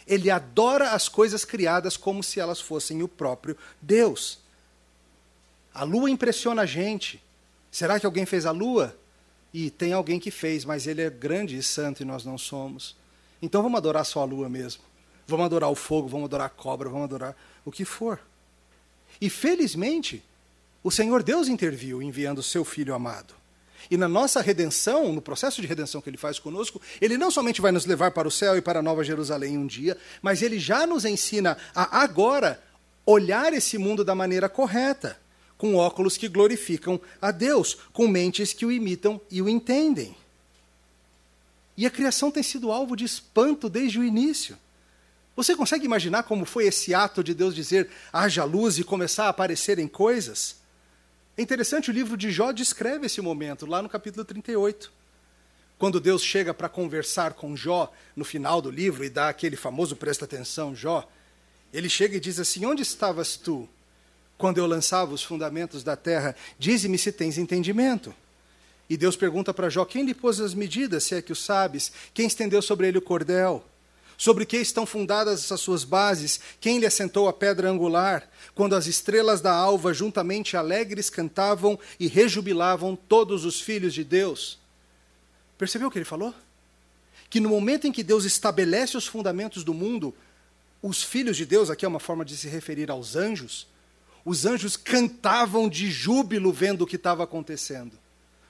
ele 0.09 0.31
adora 0.31 0.89
as 0.93 1.07
coisas 1.07 1.45
criadas 1.45 1.95
como 1.95 2.23
se 2.23 2.39
elas 2.39 2.59
fossem 2.59 3.03
o 3.03 3.07
próprio 3.07 3.55
Deus. 3.79 4.39
A 5.71 5.83
lua 5.83 6.09
impressiona 6.09 6.63
a 6.63 6.65
gente. 6.65 7.21
Será 7.71 7.99
que 7.99 8.07
alguém 8.07 8.25
fez 8.25 8.47
a 8.47 8.51
lua? 8.51 8.97
E 9.53 9.69
tem 9.69 9.93
alguém 9.93 10.19
que 10.19 10.31
fez, 10.31 10.65
mas 10.65 10.87
ele 10.87 11.03
é 11.03 11.11
grande 11.11 11.55
e 11.55 11.61
santo 11.61 12.01
e 12.01 12.05
nós 12.05 12.25
não 12.25 12.39
somos. 12.39 12.97
Então 13.39 13.61
vamos 13.61 13.77
adorar 13.77 14.03
só 14.03 14.21
a 14.21 14.25
lua 14.25 14.49
mesmo. 14.49 14.81
Vamos 15.27 15.45
adorar 15.45 15.69
o 15.69 15.75
fogo, 15.75 16.07
vamos 16.07 16.25
adorar 16.25 16.47
a 16.47 16.49
cobra, 16.49 16.89
vamos 16.89 17.05
adorar 17.05 17.37
o 17.63 17.71
que 17.71 17.85
for. 17.85 18.19
E 19.21 19.29
felizmente, 19.29 20.23
o 20.83 20.89
Senhor 20.89 21.21
Deus 21.21 21.47
interviu 21.47 22.01
enviando 22.01 22.39
o 22.39 22.43
seu 22.43 22.65
filho 22.65 22.95
amado. 22.95 23.35
E 23.89 23.97
na 23.97 24.07
nossa 24.07 24.41
redenção, 24.41 25.13
no 25.13 25.21
processo 25.21 25.61
de 25.61 25.67
redenção 25.67 26.01
que 26.01 26.09
ele 26.09 26.17
faz 26.17 26.39
conosco, 26.39 26.81
ele 26.99 27.17
não 27.17 27.29
somente 27.29 27.61
vai 27.61 27.71
nos 27.71 27.85
levar 27.85 28.11
para 28.11 28.27
o 28.27 28.31
céu 28.31 28.57
e 28.57 28.61
para 28.61 28.79
a 28.79 28.83
Nova 28.83 29.03
Jerusalém 29.03 29.57
um 29.57 29.67
dia, 29.67 29.97
mas 30.21 30.41
ele 30.41 30.59
já 30.59 30.87
nos 30.87 31.05
ensina 31.05 31.57
a 31.73 32.01
agora 32.01 32.61
olhar 33.05 33.53
esse 33.53 33.77
mundo 33.77 34.03
da 34.03 34.13
maneira 34.13 34.47
correta, 34.47 35.19
com 35.57 35.75
óculos 35.75 36.15
que 36.17 36.27
glorificam 36.27 36.99
a 37.21 37.31
Deus, 37.31 37.77
com 37.91 38.07
mentes 38.07 38.53
que 38.53 38.65
o 38.65 38.71
imitam 38.71 39.19
e 39.29 39.41
o 39.41 39.49
entendem. 39.49 40.15
E 41.75 41.85
a 41.85 41.89
criação 41.89 42.29
tem 42.29 42.43
sido 42.43 42.71
alvo 42.71 42.95
de 42.95 43.05
espanto 43.05 43.69
desde 43.69 43.99
o 43.99 44.03
início. 44.03 44.57
Você 45.35 45.55
consegue 45.55 45.85
imaginar 45.85 46.23
como 46.23 46.45
foi 46.45 46.65
esse 46.65 46.93
ato 46.93 47.23
de 47.23 47.33
Deus 47.33 47.55
dizer 47.55 47.89
haja 48.11 48.43
luz 48.43 48.77
e 48.77 48.83
começar 48.83 49.25
a 49.25 49.29
aparecerem 49.29 49.87
coisas? 49.87 50.58
É 51.39 51.41
interessante, 51.41 51.89
o 51.89 51.93
livro 51.93 52.17
de 52.17 52.31
Jó 52.31 52.51
descreve 52.51 53.05
esse 53.05 53.21
momento, 53.21 53.65
lá 53.65 53.81
no 53.81 53.87
capítulo 53.87 54.25
38. 54.25 54.91
Quando 55.77 55.97
Deus 55.97 56.21
chega 56.21 56.53
para 56.53 56.67
conversar 56.67 57.31
com 57.31 57.55
Jó 57.55 57.93
no 58.13 58.25
final 58.25 58.61
do 58.61 58.69
livro 58.69 59.05
e 59.05 59.09
dá 59.09 59.29
aquele 59.29 59.55
famoso 59.55 59.95
presta 59.95 60.25
atenção, 60.25 60.75
Jó, 60.75 61.09
ele 61.71 61.87
chega 61.87 62.17
e 62.17 62.19
diz 62.19 62.41
assim: 62.41 62.65
Onde 62.65 62.81
estavas 62.81 63.37
tu 63.37 63.69
quando 64.37 64.57
eu 64.57 64.65
lançava 64.67 65.13
os 65.13 65.23
fundamentos 65.23 65.81
da 65.81 65.95
terra? 65.95 66.35
Dize-me 66.59 66.97
se 66.97 67.09
tens 67.09 67.37
entendimento. 67.37 68.13
E 68.89 68.97
Deus 68.97 69.15
pergunta 69.15 69.53
para 69.53 69.69
Jó: 69.69 69.85
Quem 69.85 70.03
lhe 70.03 70.13
pôs 70.13 70.41
as 70.41 70.53
medidas, 70.53 71.05
se 71.05 71.15
é 71.15 71.21
que 71.21 71.31
o 71.31 71.37
sabes? 71.37 71.89
Quem 72.13 72.27
estendeu 72.27 72.61
sobre 72.61 72.89
ele 72.89 72.97
o 72.97 73.01
cordel? 73.01 73.63
Sobre 74.19 74.45
que 74.45 74.57
estão 74.57 74.85
fundadas 74.85 75.49
as 75.49 75.61
suas 75.61 75.85
bases? 75.85 76.41
Quem 76.59 76.77
lhe 76.77 76.85
assentou 76.85 77.29
a 77.29 77.33
pedra 77.33 77.69
angular? 77.69 78.29
Quando 78.53 78.75
as 78.75 78.85
estrelas 78.85 79.39
da 79.39 79.53
alva 79.53 79.93
juntamente 79.93 80.57
alegres 80.57 81.09
cantavam 81.09 81.79
e 81.97 82.05
rejubilavam 82.05 82.97
todos 82.97 83.45
os 83.45 83.61
filhos 83.61 83.93
de 83.93 84.03
Deus. 84.03 84.59
Percebeu 85.57 85.87
o 85.87 85.91
que 85.91 85.97
ele 85.97 86.03
falou? 86.03 86.35
Que 87.29 87.39
no 87.39 87.47
momento 87.47 87.87
em 87.87 87.93
que 87.93 88.03
Deus 88.03 88.25
estabelece 88.25 88.97
os 88.97 89.07
fundamentos 89.07 89.63
do 89.63 89.73
mundo, 89.73 90.13
os 90.81 91.01
filhos 91.01 91.37
de 91.37 91.45
Deus, 91.45 91.69
aqui 91.69 91.85
é 91.85 91.87
uma 91.87 91.97
forma 91.97 92.25
de 92.25 92.35
se 92.35 92.49
referir 92.49 92.91
aos 92.91 93.15
anjos, 93.15 93.67
os 94.25 94.45
anjos 94.45 94.75
cantavam 94.75 95.69
de 95.69 95.89
júbilo 95.89 96.51
vendo 96.51 96.81
o 96.81 96.87
que 96.87 96.97
estava 96.97 97.23
acontecendo. 97.23 97.97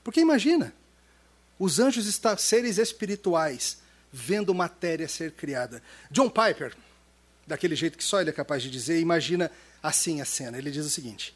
Porque 0.03 0.19
imagina, 0.19 0.73
os 1.59 1.79
anjos 1.79 2.19
seres 2.39 2.79
espirituais, 2.79 3.77
vendo 4.11 4.53
matéria 4.53 5.07
ser 5.07 5.31
criada. 5.31 5.81
John 6.09 6.29
Piper, 6.29 6.75
daquele 7.45 7.75
jeito 7.75 7.97
que 7.97 8.03
só 8.03 8.21
ele 8.21 8.29
é 8.29 8.33
capaz 8.33 8.63
de 8.63 8.69
dizer, 8.69 8.99
imagina 8.99 9.51
assim 9.81 10.21
a 10.21 10.25
cena. 10.25 10.57
Ele 10.57 10.71
diz 10.71 10.85
o 10.85 10.89
seguinte: 10.89 11.35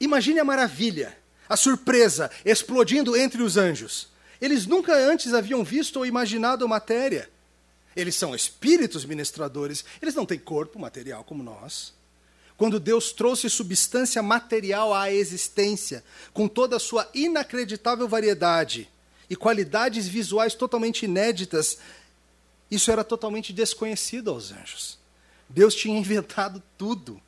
Imagine 0.00 0.40
a 0.40 0.44
maravilha, 0.44 1.16
a 1.48 1.56
surpresa 1.56 2.30
explodindo 2.44 3.16
entre 3.16 3.42
os 3.42 3.56
anjos. 3.56 4.08
Eles 4.40 4.66
nunca 4.66 4.94
antes 4.94 5.32
haviam 5.34 5.62
visto 5.62 5.96
ou 5.98 6.06
imaginado 6.06 6.68
matéria. 6.68 7.30
Eles 7.94 8.16
são 8.16 8.34
espíritos 8.34 9.04
ministradores, 9.04 9.84
eles 10.00 10.14
não 10.14 10.26
têm 10.26 10.38
corpo 10.38 10.78
material 10.78 11.22
como 11.22 11.42
nós. 11.42 11.92
Quando 12.56 12.80
Deus 12.80 13.12
trouxe 13.12 13.48
substância 13.50 14.22
material 14.22 14.94
à 14.94 15.12
existência, 15.12 16.02
com 16.32 16.48
toda 16.48 16.76
a 16.76 16.80
sua 16.80 17.08
inacreditável 17.14 18.08
variedade 18.08 18.88
e 19.28 19.36
qualidades 19.36 20.06
visuais 20.06 20.54
totalmente 20.54 21.04
inéditas, 21.04 21.78
isso 22.74 22.90
era 22.90 23.04
totalmente 23.04 23.52
desconhecido 23.52 24.30
aos 24.30 24.50
anjos. 24.50 24.98
Deus 25.46 25.74
tinha 25.74 25.98
inventado 25.98 26.62
tudo. 26.78 27.20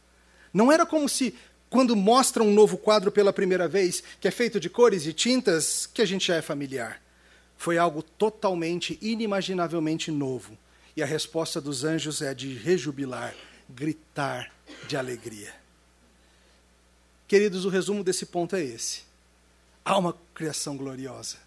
Não 0.55 0.73
era 0.73 0.87
como 0.87 1.07
se, 1.07 1.35
quando 1.69 1.95
mostra 1.95 2.43
um 2.43 2.55
novo 2.55 2.79
quadro 2.79 3.13
pela 3.13 3.31
primeira 3.31 3.69
vez, 3.69 4.03
que 4.19 4.27
é 4.27 4.31
feito 4.31 4.59
de 4.59 4.71
cores 4.71 5.07
e 5.07 5.13
tintas, 5.13 5.85
que 5.85 6.01
a 6.01 6.07
gente 6.07 6.29
já 6.29 6.37
é 6.37 6.41
familiar. 6.41 6.99
Foi 7.59 7.77
algo 7.77 8.03
totalmente, 8.03 8.99
inimaginavelmente 9.03 10.11
novo. 10.11 10.57
E 10.97 11.03
a 11.03 11.07
resposta 11.07 11.61
dos 11.61 11.85
anjos 11.85 12.23
é 12.23 12.33
de 12.33 12.55
rejubilar, 12.55 13.35
gritar 13.69 14.51
de 14.89 14.97
alegria. 14.97 15.55
Queridos, 17.29 17.67
o 17.67 17.69
resumo 17.69 18.03
desse 18.03 18.25
ponto 18.25 18.57
é 18.57 18.63
esse. 18.63 19.03
Há 19.85 19.99
uma 19.99 20.17
criação 20.33 20.75
gloriosa. 20.75 21.44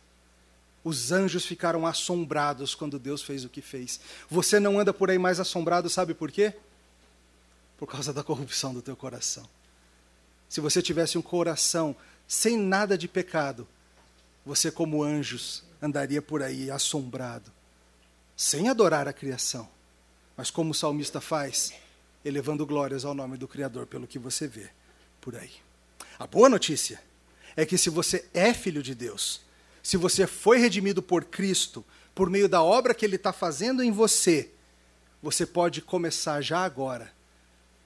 Os 0.88 1.12
anjos 1.12 1.45
ficaram 1.45 1.86
assombrados 1.86 2.73
quando 2.73 2.97
Deus 2.97 3.21
fez 3.21 3.43
o 3.43 3.50
que 3.50 3.62
fez. 3.62 4.00
Você 4.30 4.58
não 4.58 4.80
anda 4.80 4.93
por 4.93 5.12
aí 5.12 5.17
mais 5.17 5.38
assombrado, 5.38 5.89
sabe 5.89 6.13
por 6.13 6.32
quê? 6.32 6.54
Por 7.78 7.88
causa 7.88 8.13
da 8.13 8.23
corrupção 8.23 8.73
do 8.73 8.82
teu 8.82 8.95
coração. 8.95 9.45
Se 10.47 10.62
você 10.62 10.82
tivesse 10.82 11.17
um 11.17 11.21
coração 11.21 11.93
sem 12.26 12.58
nada 12.58 12.97
de 12.97 13.06
pecado, 13.06 13.67
você, 14.45 14.71
como 14.71 15.04
anjos, 15.04 15.62
andaria 15.82 16.21
por 16.21 16.41
aí 16.41 16.71
assombrado, 16.71 17.52
sem 18.34 18.69
adorar 18.69 19.10
a 19.10 19.13
criação, 19.13 19.67
mas 20.38 20.50
como 20.50 20.71
o 20.71 20.73
salmista 20.73 21.19
faz, 21.19 21.73
elevando 22.23 22.65
glórias 22.65 23.04
ao 23.04 23.13
nome 23.13 23.36
do 23.36 23.45
Criador 23.45 23.88
pelo 23.88 24.08
que 24.08 24.17
você 24.17 24.47
vê 24.47 24.69
por 25.19 25.36
aí. 25.36 25.52
A 26.17 26.26
boa 26.26 26.47
notícia 26.47 27.04
é 27.58 27.65
que 27.65 27.78
se 27.78 27.89
você 27.89 28.26
é 28.34 28.54
filho 28.54 28.82
de 28.82 28.95
Deus, 28.95 29.45
se 29.88 29.95
você 29.95 30.28
foi 30.28 30.58
redimido 30.58 31.02
por 31.02 31.23
Cristo, 31.23 31.82
por 32.13 32.30
meio 32.30 32.50
da 32.50 32.62
obra 32.62 32.93
que 32.93 33.06
Ele 33.06 33.15
está 33.15 33.32
fazendo 33.32 33.82
em 33.82 33.89
você, 33.89 34.52
você 35.23 35.45
pode 35.45 35.82
começar 35.82 36.41
já 36.41 36.65
agora 36.65 37.10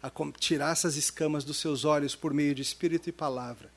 a 0.02 0.12
tirar 0.40 0.72
essas 0.72 0.96
escamas 0.96 1.44
dos 1.44 1.58
seus 1.58 1.86
olhos 1.86 2.16
por 2.16 2.34
meio 2.34 2.56
de 2.56 2.62
espírito 2.64 3.08
e 3.08 3.12
palavra 3.12 3.72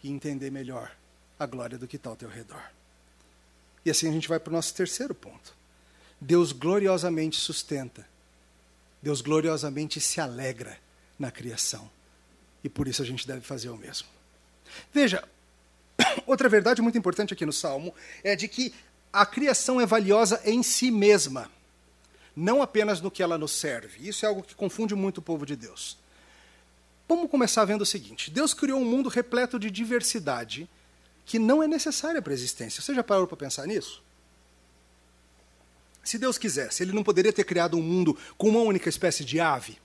e 0.00 0.08
entender 0.08 0.48
melhor 0.48 0.96
a 1.36 1.44
glória 1.44 1.76
do 1.76 1.88
que 1.88 1.96
está 1.96 2.08
ao 2.08 2.14
teu 2.14 2.28
redor. 2.28 2.62
E 3.84 3.90
assim 3.90 4.08
a 4.08 4.12
gente 4.12 4.28
vai 4.28 4.38
para 4.38 4.52
o 4.52 4.54
nosso 4.54 4.72
terceiro 4.72 5.12
ponto. 5.12 5.52
Deus 6.20 6.52
gloriosamente 6.52 7.36
sustenta. 7.36 8.06
Deus 9.02 9.20
gloriosamente 9.20 10.00
se 10.00 10.20
alegra 10.20 10.78
na 11.18 11.32
criação. 11.32 11.90
E 12.62 12.68
por 12.68 12.86
isso 12.86 13.02
a 13.02 13.04
gente 13.04 13.26
deve 13.26 13.40
fazer 13.40 13.70
o 13.70 13.76
mesmo. 13.76 14.06
Veja, 14.94 15.28
Outra 16.26 16.48
verdade 16.48 16.82
muito 16.82 16.98
importante 16.98 17.32
aqui 17.32 17.46
no 17.46 17.52
Salmo 17.52 17.94
é 18.22 18.36
de 18.36 18.48
que 18.48 18.74
a 19.12 19.24
criação 19.24 19.80
é 19.80 19.86
valiosa 19.86 20.40
em 20.44 20.62
si 20.62 20.90
mesma, 20.90 21.50
não 22.34 22.60
apenas 22.60 23.00
no 23.00 23.10
que 23.10 23.22
ela 23.22 23.38
nos 23.38 23.52
serve. 23.52 24.06
Isso 24.06 24.24
é 24.26 24.28
algo 24.28 24.42
que 24.42 24.54
confunde 24.54 24.94
muito 24.94 25.18
o 25.18 25.22
povo 25.22 25.46
de 25.46 25.56
Deus. 25.56 25.96
Vamos 27.08 27.30
começar 27.30 27.64
vendo 27.64 27.82
o 27.82 27.86
seguinte: 27.86 28.30
Deus 28.30 28.52
criou 28.52 28.80
um 28.80 28.84
mundo 28.84 29.08
repleto 29.08 29.58
de 29.58 29.70
diversidade 29.70 30.68
que 31.24 31.38
não 31.38 31.62
é 31.62 31.66
necessária 31.66 32.20
para 32.20 32.32
a 32.32 32.34
existência. 32.34 32.82
Você 32.82 32.94
já 32.94 33.02
parou 33.02 33.26
para 33.26 33.36
pensar 33.36 33.66
nisso? 33.66 34.02
Se 36.04 36.18
Deus 36.18 36.38
quisesse, 36.38 36.84
ele 36.84 36.92
não 36.92 37.02
poderia 37.02 37.32
ter 37.32 37.42
criado 37.42 37.76
um 37.76 37.82
mundo 37.82 38.16
com 38.38 38.48
uma 38.48 38.60
única 38.60 38.88
espécie 38.88 39.24
de 39.24 39.40
ave? 39.40 39.78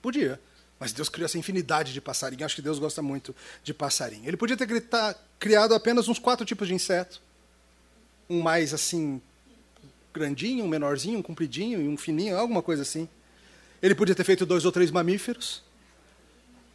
Podia. 0.00 0.40
Mas 0.78 0.92
Deus 0.92 1.08
criou 1.08 1.24
essa 1.24 1.38
infinidade 1.38 1.92
de 1.92 2.00
passarinho. 2.00 2.44
Acho 2.44 2.56
que 2.56 2.62
Deus 2.62 2.78
gosta 2.78 3.00
muito 3.00 3.34
de 3.62 3.72
passarinho. 3.72 4.28
Ele 4.28 4.36
podia 4.36 4.56
ter 4.56 4.68
criado 5.38 5.74
apenas 5.74 6.08
uns 6.08 6.18
quatro 6.18 6.44
tipos 6.44 6.68
de 6.68 6.74
inseto. 6.74 7.22
Um 8.28 8.42
mais 8.42 8.74
assim, 8.74 9.20
grandinho, 10.12 10.64
um 10.64 10.68
menorzinho, 10.68 11.18
um 11.18 11.22
compridinho 11.22 11.80
e 11.80 11.88
um 11.88 11.96
fininho, 11.96 12.36
alguma 12.36 12.62
coisa 12.62 12.82
assim. 12.82 13.08
Ele 13.82 13.94
podia 13.94 14.14
ter 14.14 14.24
feito 14.24 14.44
dois 14.44 14.64
ou 14.64 14.72
três 14.72 14.90
mamíferos, 14.90 15.62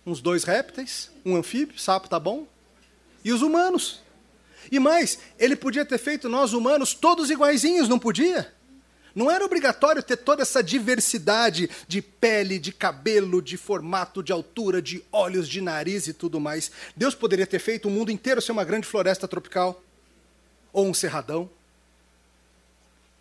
uns 0.06 0.22
dois 0.22 0.44
répteis, 0.44 1.12
um 1.26 1.36
anfíbio, 1.36 1.80
sapo 1.80 2.08
tá 2.08 2.20
bom, 2.20 2.48
e 3.24 3.32
os 3.32 3.42
humanos. 3.42 4.02
E 4.72 4.80
mais, 4.80 5.20
ele 5.40 5.56
podia 5.56 5.84
ter 5.84 5.98
feito 5.98 6.30
nós 6.30 6.54
humanos 6.54 6.94
todos 6.94 7.30
iguaizinhos, 7.30 7.90
não 7.90 8.00
podia? 8.00 8.54
Não 9.14 9.30
era 9.30 9.44
obrigatório 9.44 10.02
ter 10.02 10.18
toda 10.18 10.42
essa 10.42 10.64
diversidade 10.64 11.70
de 11.88 12.02
pele, 12.02 12.58
de 12.60 12.72
cabelo, 12.72 13.42
de 13.42 13.58
formato, 13.58 14.24
de 14.24 14.32
altura, 14.32 14.82
de 14.82 15.04
olhos, 15.12 15.48
de 15.48 15.62
nariz 15.62 16.08
e 16.08 16.14
tudo 16.14 16.40
mais. 16.40 16.72
Deus 16.96 17.14
poderia 17.14 17.48
ter 17.48 17.60
feito 17.60 17.88
o 17.88 17.92
mundo 17.92 18.12
inteiro 18.12 18.42
ser 18.42 18.52
uma 18.52 18.64
grande 18.64 18.88
floresta 18.88 19.28
tropical 19.28 19.84
ou 20.72 20.88
um 20.88 20.94
cerradão. 20.94 21.50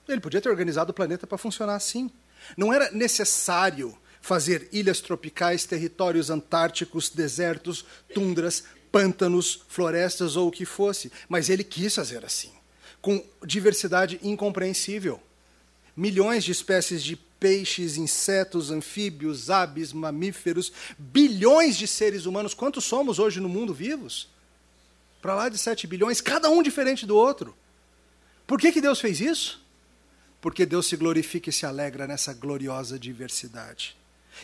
Ele 0.09 0.21
podia 0.21 0.41
ter 0.41 0.49
organizado 0.49 0.91
o 0.91 0.95
planeta 0.95 1.27
para 1.27 1.39
funcionar 1.39 1.75
assim. 1.75 2.11
Não 2.57 2.73
era 2.73 2.91
necessário 2.91 3.97
fazer 4.21 4.69
ilhas 4.73 5.01
tropicais, 5.01 5.65
territórios 5.65 6.31
antárticos, 6.31 7.09
desertos, 7.09 7.85
tundras, 8.13 8.65
pântanos, 8.93 9.63
florestas 9.69 10.37
ou 10.37 10.49
o 10.49 10.53
que 10.53 10.65
fosse, 10.65 11.13
mas 11.29 11.49
ele 11.49 11.65
quis 11.65 11.95
fazer 11.95 12.25
assim, 12.25 12.51
com 13.01 13.25
diversidade 13.45 14.19
incompreensível. 14.23 15.21
Milhões 15.97 16.45
de 16.45 16.53
espécies 16.53 17.03
de 17.03 17.17
peixes, 17.17 17.97
insetos, 17.97 18.71
anfíbios, 18.71 19.51
aves, 19.51 19.93
mamíferos, 19.93 20.73
bilhões 20.99 21.77
de 21.77 21.87
seres 21.87 22.27
humanos. 22.27 22.55
Quantos 22.55 22.85
somos 22.85 23.19
hoje 23.19 23.41
no 23.41 23.49
mundo 23.49 23.73
vivos? 23.73 24.29
Para 25.23 25.35
lá 25.35 25.49
de 25.49 25.59
7 25.59 25.87
bilhões, 25.87 26.21
cada 26.21 26.51
um 26.51 26.63
diferente 26.63 27.07
do 27.07 27.17
outro. 27.17 27.55
Por 28.47 28.59
que, 28.61 28.73
que 28.73 28.81
Deus 28.81 29.01
fez 29.01 29.21
isso? 29.21 29.63
Porque 30.41 30.65
Deus 30.65 30.87
se 30.87 30.97
glorifica 30.97 31.51
e 31.51 31.53
se 31.53 31.67
alegra 31.67 32.07
nessa 32.07 32.33
gloriosa 32.33 32.99
diversidade. 32.99 33.97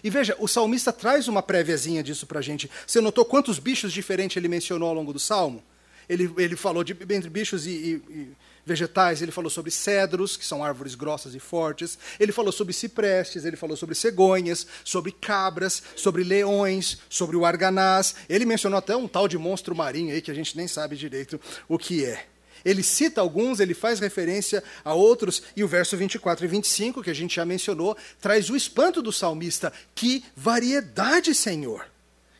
E 0.02 0.10
veja, 0.10 0.36
o 0.38 0.46
salmista 0.46 0.92
traz 0.92 1.28
uma 1.28 1.42
préviazinha 1.42 2.02
disso 2.02 2.26
para 2.26 2.40
a 2.40 2.42
gente. 2.42 2.70
Você 2.86 3.00
notou 3.00 3.24
quantos 3.24 3.58
bichos 3.58 3.92
diferentes 3.92 4.36
ele 4.36 4.48
mencionou 4.48 4.88
ao 4.88 4.94
longo 4.94 5.12
do 5.12 5.18
salmo? 5.18 5.62
Ele, 6.08 6.32
ele 6.36 6.56
falou 6.56 6.84
de 6.84 6.92
entre 6.92 7.30
bichos 7.30 7.66
e, 7.66 7.70
e, 7.70 7.92
e, 8.10 8.32
vegetais, 8.66 9.22
ele 9.22 9.30
falou 9.30 9.48
sobre 9.48 9.70
cedros, 9.70 10.36
que 10.36 10.44
são 10.44 10.64
árvores 10.64 10.96
grossas 10.96 11.34
e 11.36 11.38
fortes, 11.38 11.96
ele 12.18 12.32
falou 12.32 12.50
sobre 12.50 12.74
ciprestes, 12.74 13.44
ele 13.44 13.56
falou 13.56 13.76
sobre 13.76 13.94
cegonhas, 13.94 14.66
sobre 14.84 15.12
cabras, 15.12 15.82
sobre 15.94 16.24
leões, 16.24 16.98
sobre 17.08 17.36
o 17.36 17.46
arganaz. 17.46 18.16
Ele 18.28 18.44
mencionou 18.44 18.78
até 18.78 18.96
um 18.96 19.06
tal 19.06 19.28
de 19.28 19.38
monstro 19.38 19.74
marinho 19.74 20.12
aí 20.12 20.20
que 20.20 20.30
a 20.30 20.34
gente 20.34 20.56
nem 20.56 20.66
sabe 20.66 20.96
direito 20.96 21.40
o 21.68 21.78
que 21.78 22.04
é. 22.04 22.26
Ele 22.64 22.82
cita 22.82 23.20
alguns, 23.20 23.60
ele 23.60 23.74
faz 23.74 24.00
referência 24.00 24.64
a 24.84 24.92
outros, 24.92 25.40
e 25.54 25.62
o 25.62 25.68
verso 25.68 25.96
24 25.96 26.44
e 26.44 26.48
25, 26.48 27.00
que 27.00 27.10
a 27.10 27.14
gente 27.14 27.36
já 27.36 27.44
mencionou, 27.44 27.96
traz 28.20 28.50
o 28.50 28.56
espanto 28.56 29.00
do 29.00 29.12
salmista. 29.12 29.72
Que 29.94 30.24
variedade, 30.34 31.32
Senhor! 31.32 31.86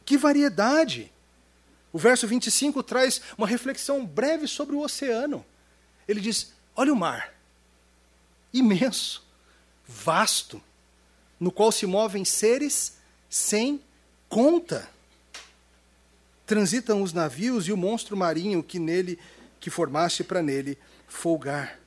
Que 0.05 0.19
variedade! 0.19 1.13
O 1.93 1.99
verso 1.99 2.27
25 2.27 2.83
traz 2.83 3.21
uma 3.39 3.47
reflexão 3.47 4.05
breve 4.05 4.49
sobre 4.49 4.75
o 4.75 4.81
oceano. 4.81 5.47
Ele 6.09 6.21
diz: 6.21 6.53
Olha 6.75 6.93
o 6.93 6.97
mar, 6.97 7.35
imenso, 8.53 9.25
vasto, 9.87 10.63
no 11.39 11.51
qual 11.51 11.71
se 11.71 11.87
movem 11.87 12.25
seres 12.25 12.97
sem 13.29 13.83
conta. 14.29 14.89
Transitam 16.47 17.03
os 17.03 17.13
navios 17.13 17.67
e 17.67 17.73
o 17.73 17.77
monstro 17.77 18.17
marinho 18.17 18.63
que 18.63 18.79
nele 18.79 19.19
que 19.59 19.71
formaste 19.71 20.23
para 20.23 20.43
nele 20.43 20.79
folgar. 21.09 21.79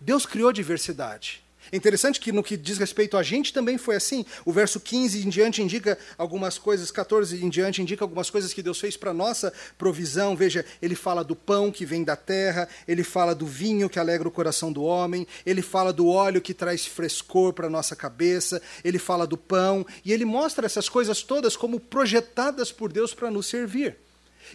Deus 0.00 0.24
criou 0.24 0.52
diversidade. 0.52 1.42
É 1.72 1.76
interessante 1.76 2.18
que 2.18 2.32
no 2.32 2.42
que 2.42 2.56
diz 2.56 2.78
respeito 2.78 3.16
a 3.16 3.22
gente 3.22 3.52
também 3.52 3.78
foi 3.78 3.96
assim. 3.96 4.24
O 4.44 4.52
verso 4.52 4.80
15 4.80 5.26
em 5.26 5.28
diante 5.28 5.62
indica 5.62 5.96
algumas 6.18 6.58
coisas, 6.58 6.90
14 6.90 7.44
em 7.44 7.48
diante 7.48 7.80
indica 7.80 8.04
algumas 8.04 8.28
coisas 8.28 8.52
que 8.52 8.62
Deus 8.62 8.80
fez 8.80 8.96
para 8.96 9.14
nossa 9.14 9.52
provisão. 9.78 10.34
Veja, 10.34 10.64
ele 10.82 10.94
fala 10.94 11.22
do 11.22 11.36
pão 11.36 11.70
que 11.70 11.86
vem 11.86 12.02
da 12.02 12.16
terra, 12.16 12.68
ele 12.88 13.04
fala 13.04 13.34
do 13.34 13.46
vinho 13.46 13.88
que 13.88 13.98
alegra 13.98 14.26
o 14.26 14.32
coração 14.32 14.72
do 14.72 14.82
homem, 14.82 15.26
ele 15.46 15.62
fala 15.62 15.92
do 15.92 16.08
óleo 16.08 16.40
que 16.40 16.54
traz 16.54 16.86
frescor 16.86 17.52
para 17.52 17.70
nossa 17.70 17.94
cabeça, 17.94 18.60
ele 18.82 18.98
fala 18.98 19.26
do 19.26 19.36
pão, 19.36 19.86
e 20.04 20.12
ele 20.12 20.24
mostra 20.24 20.66
essas 20.66 20.88
coisas 20.88 21.22
todas 21.22 21.56
como 21.56 21.78
projetadas 21.78 22.72
por 22.72 22.92
Deus 22.92 23.14
para 23.14 23.30
nos 23.30 23.46
servir. 23.46 23.96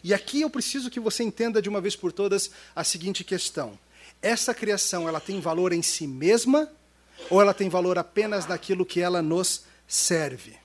E 0.03 0.13
aqui 0.13 0.41
eu 0.41 0.49
preciso 0.49 0.89
que 0.89 0.99
você 0.99 1.23
entenda 1.23 1.61
de 1.61 1.69
uma 1.69 1.79
vez 1.79 1.95
por 1.95 2.11
todas 2.11 2.51
a 2.75 2.83
seguinte 2.83 3.23
questão: 3.23 3.77
essa 4.21 4.53
criação, 4.53 5.07
ela 5.07 5.21
tem 5.21 5.39
valor 5.39 5.71
em 5.71 5.81
si 5.81 6.05
mesma 6.05 6.69
ou 7.29 7.41
ela 7.41 7.53
tem 7.53 7.69
valor 7.69 7.97
apenas 7.97 8.45
naquilo 8.45 8.85
que 8.85 9.01
ela 9.01 9.21
nos 9.21 9.63
serve? 9.87 10.57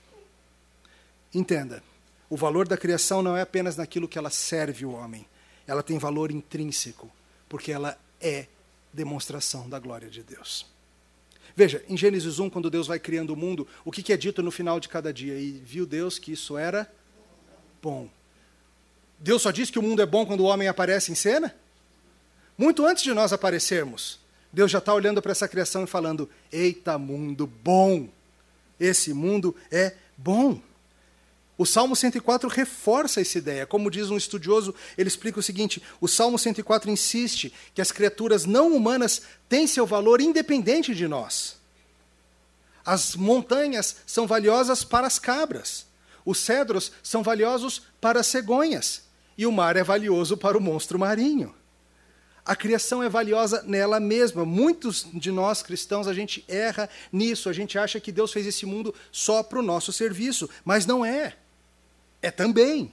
Entenda, 1.33 1.83
o 2.29 2.37
valor 2.37 2.67
da 2.67 2.77
criação 2.77 3.21
não 3.21 3.35
é 3.35 3.41
apenas 3.41 3.75
naquilo 3.75 4.07
que 4.07 4.17
ela 4.17 4.29
serve 4.29 4.85
o 4.85 4.91
homem. 4.91 5.25
Ela 5.67 5.83
tem 5.83 5.97
valor 5.97 6.31
intrínseco, 6.31 7.11
porque 7.49 7.71
ela 7.71 7.97
é 8.19 8.47
demonstração 8.93 9.69
da 9.69 9.79
glória 9.79 10.09
de 10.09 10.23
Deus. 10.23 10.65
Veja, 11.55 11.83
em 11.89 11.97
Gênesis 11.97 12.39
1, 12.39 12.49
quando 12.49 12.69
Deus 12.69 12.87
vai 12.87 12.99
criando 12.99 13.31
o 13.31 13.35
mundo, 13.35 13.67
o 13.83 13.91
que 13.91 14.13
é 14.13 14.17
dito 14.17 14.41
no 14.41 14.49
final 14.49 14.79
de 14.79 14.87
cada 14.87 15.11
dia? 15.11 15.37
E 15.37 15.51
viu 15.51 15.85
Deus 15.85 16.17
que 16.17 16.31
isso 16.31 16.57
era 16.57 16.89
bom. 17.81 18.09
Deus 19.19 19.41
só 19.41 19.51
diz 19.51 19.69
que 19.69 19.77
o 19.77 19.83
mundo 19.83 20.01
é 20.01 20.05
bom 20.05 20.25
quando 20.25 20.39
o 20.41 20.45
homem 20.45 20.69
aparece 20.69 21.11
em 21.11 21.15
cena? 21.15 21.53
Muito 22.57 22.85
antes 22.85 23.03
de 23.03 23.13
nós 23.13 23.33
aparecermos, 23.33 24.20
Deus 24.51 24.69
já 24.69 24.79
está 24.79 24.93
olhando 24.93 25.21
para 25.21 25.31
essa 25.31 25.47
criação 25.47 25.83
e 25.83 25.87
falando: 25.87 26.29
Eita, 26.51 26.97
mundo 26.97 27.47
bom! 27.47 28.09
Esse 28.79 29.13
mundo 29.13 29.55
é 29.71 29.93
bom. 30.17 30.59
O 31.57 31.65
Salmo 31.67 31.95
104 31.95 32.49
reforça 32.49 33.21
essa 33.21 33.37
ideia. 33.37 33.67
Como 33.67 33.91
diz 33.91 34.09
um 34.09 34.17
estudioso, 34.17 34.73
ele 34.97 35.07
explica 35.07 35.39
o 35.39 35.43
seguinte: 35.43 35.81
o 36.01 36.07
Salmo 36.07 36.39
104 36.39 36.89
insiste 36.89 37.53
que 37.75 37.81
as 37.81 37.91
criaturas 37.91 38.45
não 38.45 38.75
humanas 38.75 39.21
têm 39.47 39.67
seu 39.67 39.85
valor 39.85 40.19
independente 40.19 40.95
de 40.95 41.07
nós. 41.07 41.57
As 42.83 43.15
montanhas 43.15 43.97
são 44.07 44.25
valiosas 44.25 44.83
para 44.83 45.05
as 45.05 45.19
cabras, 45.19 45.85
os 46.25 46.39
cedros 46.39 46.91
são 47.03 47.21
valiosos 47.21 47.83
para 48.01 48.21
as 48.21 48.25
cegonhas, 48.27 49.03
e 49.37 49.45
o 49.45 49.51
mar 49.51 49.77
é 49.77 49.83
valioso 49.83 50.35
para 50.35 50.57
o 50.57 50.61
monstro 50.61 50.97
marinho. 50.97 51.53
A 52.45 52.55
criação 52.55 53.03
é 53.03 53.09
valiosa 53.09 53.61
nela 53.63 53.99
mesma. 53.99 54.43
Muitos 54.43 55.05
de 55.13 55.31
nós 55.31 55.61
cristãos, 55.61 56.07
a 56.07 56.13
gente 56.13 56.43
erra 56.47 56.89
nisso, 57.11 57.49
a 57.49 57.53
gente 57.53 57.77
acha 57.77 57.99
que 57.99 58.11
Deus 58.11 58.33
fez 58.33 58.47
esse 58.47 58.65
mundo 58.65 58.93
só 59.11 59.43
para 59.43 59.59
o 59.59 59.63
nosso 59.63 59.93
serviço, 59.93 60.49
mas 60.65 60.85
não 60.85 61.05
é. 61.05 61.37
É 62.21 62.31
também. 62.31 62.91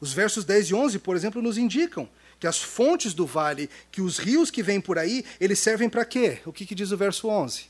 Os 0.00 0.12
versos 0.12 0.44
10 0.44 0.70
e 0.70 0.74
11, 0.74 0.98
por 0.98 1.16
exemplo, 1.16 1.40
nos 1.40 1.56
indicam 1.56 2.08
que 2.38 2.46
as 2.46 2.58
fontes 2.58 3.14
do 3.14 3.26
vale, 3.26 3.68
que 3.90 4.00
os 4.00 4.18
rios 4.18 4.50
que 4.50 4.62
vêm 4.62 4.80
por 4.80 4.98
aí, 4.98 5.24
eles 5.40 5.58
servem 5.58 5.88
para 5.88 6.04
quê? 6.04 6.40
O 6.46 6.52
que, 6.52 6.64
que 6.64 6.74
diz 6.74 6.92
o 6.92 6.96
verso 6.96 7.28
11? 7.28 7.66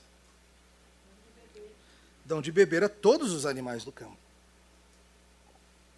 Dão 2.25 2.43
de 2.43 2.53
beber 2.53 2.85
a 2.85 2.89
todos 2.89 3.33
os 3.33 3.47
animais 3.47 3.85
do 3.85 3.93
campo. 3.93 4.17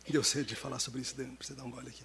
Deu 0.09 0.24
sede 0.24 0.48
de 0.48 0.57
falar 0.57 0.81
sobre 0.81 1.00
isso, 1.00 1.14
você 1.40 1.55
dar 1.55 1.64
um 1.64 1.70
gole 1.70 1.88
aqui. 1.88 2.03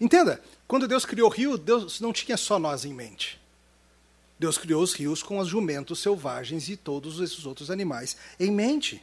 Entenda, 0.00 0.40
quando 0.68 0.88
Deus 0.88 1.06
criou 1.06 1.28
o 1.28 1.32
rio, 1.32 1.56
Deus 1.56 2.00
não 2.00 2.12
tinha 2.12 2.36
só 2.36 2.58
nós 2.58 2.84
em 2.84 2.92
mente. 2.92 3.40
Deus 4.38 4.58
criou 4.58 4.82
os 4.82 4.92
rios 4.92 5.22
com 5.22 5.38
os 5.38 5.48
jumentos 5.48 6.00
selvagens 6.00 6.68
e 6.68 6.76
todos 6.76 7.20
esses 7.20 7.46
outros 7.46 7.70
animais 7.70 8.16
em 8.38 8.50
mente. 8.50 9.02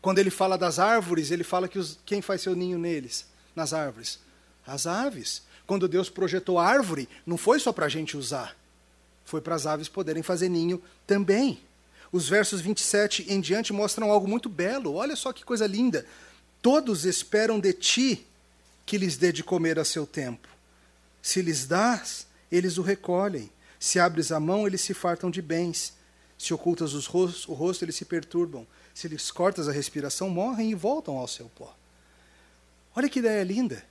Quando 0.00 0.18
ele 0.18 0.30
fala 0.30 0.56
das 0.56 0.78
árvores, 0.78 1.30
ele 1.30 1.44
fala 1.44 1.68
que 1.68 1.78
os, 1.78 1.98
quem 2.06 2.22
faz 2.22 2.40
seu 2.40 2.56
ninho 2.56 2.78
neles? 2.78 3.26
Nas 3.54 3.74
árvores? 3.74 4.18
As 4.66 4.86
aves. 4.86 5.42
Quando 5.66 5.86
Deus 5.86 6.08
projetou 6.08 6.58
a 6.58 6.66
árvore, 6.66 7.08
não 7.26 7.36
foi 7.36 7.60
só 7.60 7.72
para 7.72 7.86
a 7.86 7.88
gente 7.88 8.16
usar, 8.16 8.56
foi 9.24 9.40
para 9.40 9.54
as 9.54 9.66
aves 9.66 9.88
poderem 9.88 10.22
fazer 10.22 10.48
ninho 10.48 10.82
também. 11.06 11.60
Os 12.10 12.28
versos 12.28 12.60
27 12.60 13.26
em 13.28 13.40
diante 13.40 13.72
mostram 13.72 14.10
algo 14.10 14.26
muito 14.26 14.48
belo. 14.48 14.94
Olha 14.94 15.14
só 15.14 15.32
que 15.32 15.44
coisa 15.44 15.66
linda. 15.66 16.04
Todos 16.60 17.04
esperam 17.04 17.60
de 17.60 17.72
ti 17.72 18.26
que 18.90 18.98
lhes 18.98 19.16
dê 19.16 19.30
de 19.30 19.44
comer 19.44 19.78
a 19.78 19.84
seu 19.84 20.04
tempo. 20.04 20.48
Se 21.22 21.40
lhes 21.40 21.64
dás, 21.64 22.26
eles 22.50 22.76
o 22.76 22.82
recolhem. 22.82 23.48
Se 23.78 24.00
abres 24.00 24.32
a 24.32 24.40
mão, 24.40 24.66
eles 24.66 24.80
se 24.80 24.92
fartam 24.92 25.30
de 25.30 25.40
bens. 25.40 25.96
Se 26.36 26.52
ocultas 26.52 26.92
os 26.92 27.06
rostos, 27.06 27.46
o 27.46 27.52
rosto, 27.52 27.84
eles 27.84 27.94
se 27.94 28.04
perturbam. 28.04 28.66
Se 28.92 29.06
lhes 29.06 29.30
cortas 29.30 29.68
a 29.68 29.72
respiração, 29.72 30.28
morrem 30.28 30.72
e 30.72 30.74
voltam 30.74 31.16
ao 31.16 31.28
seu 31.28 31.48
pó. 31.50 31.72
Olha 32.92 33.08
que 33.08 33.20
ideia 33.20 33.44
linda. 33.44 33.84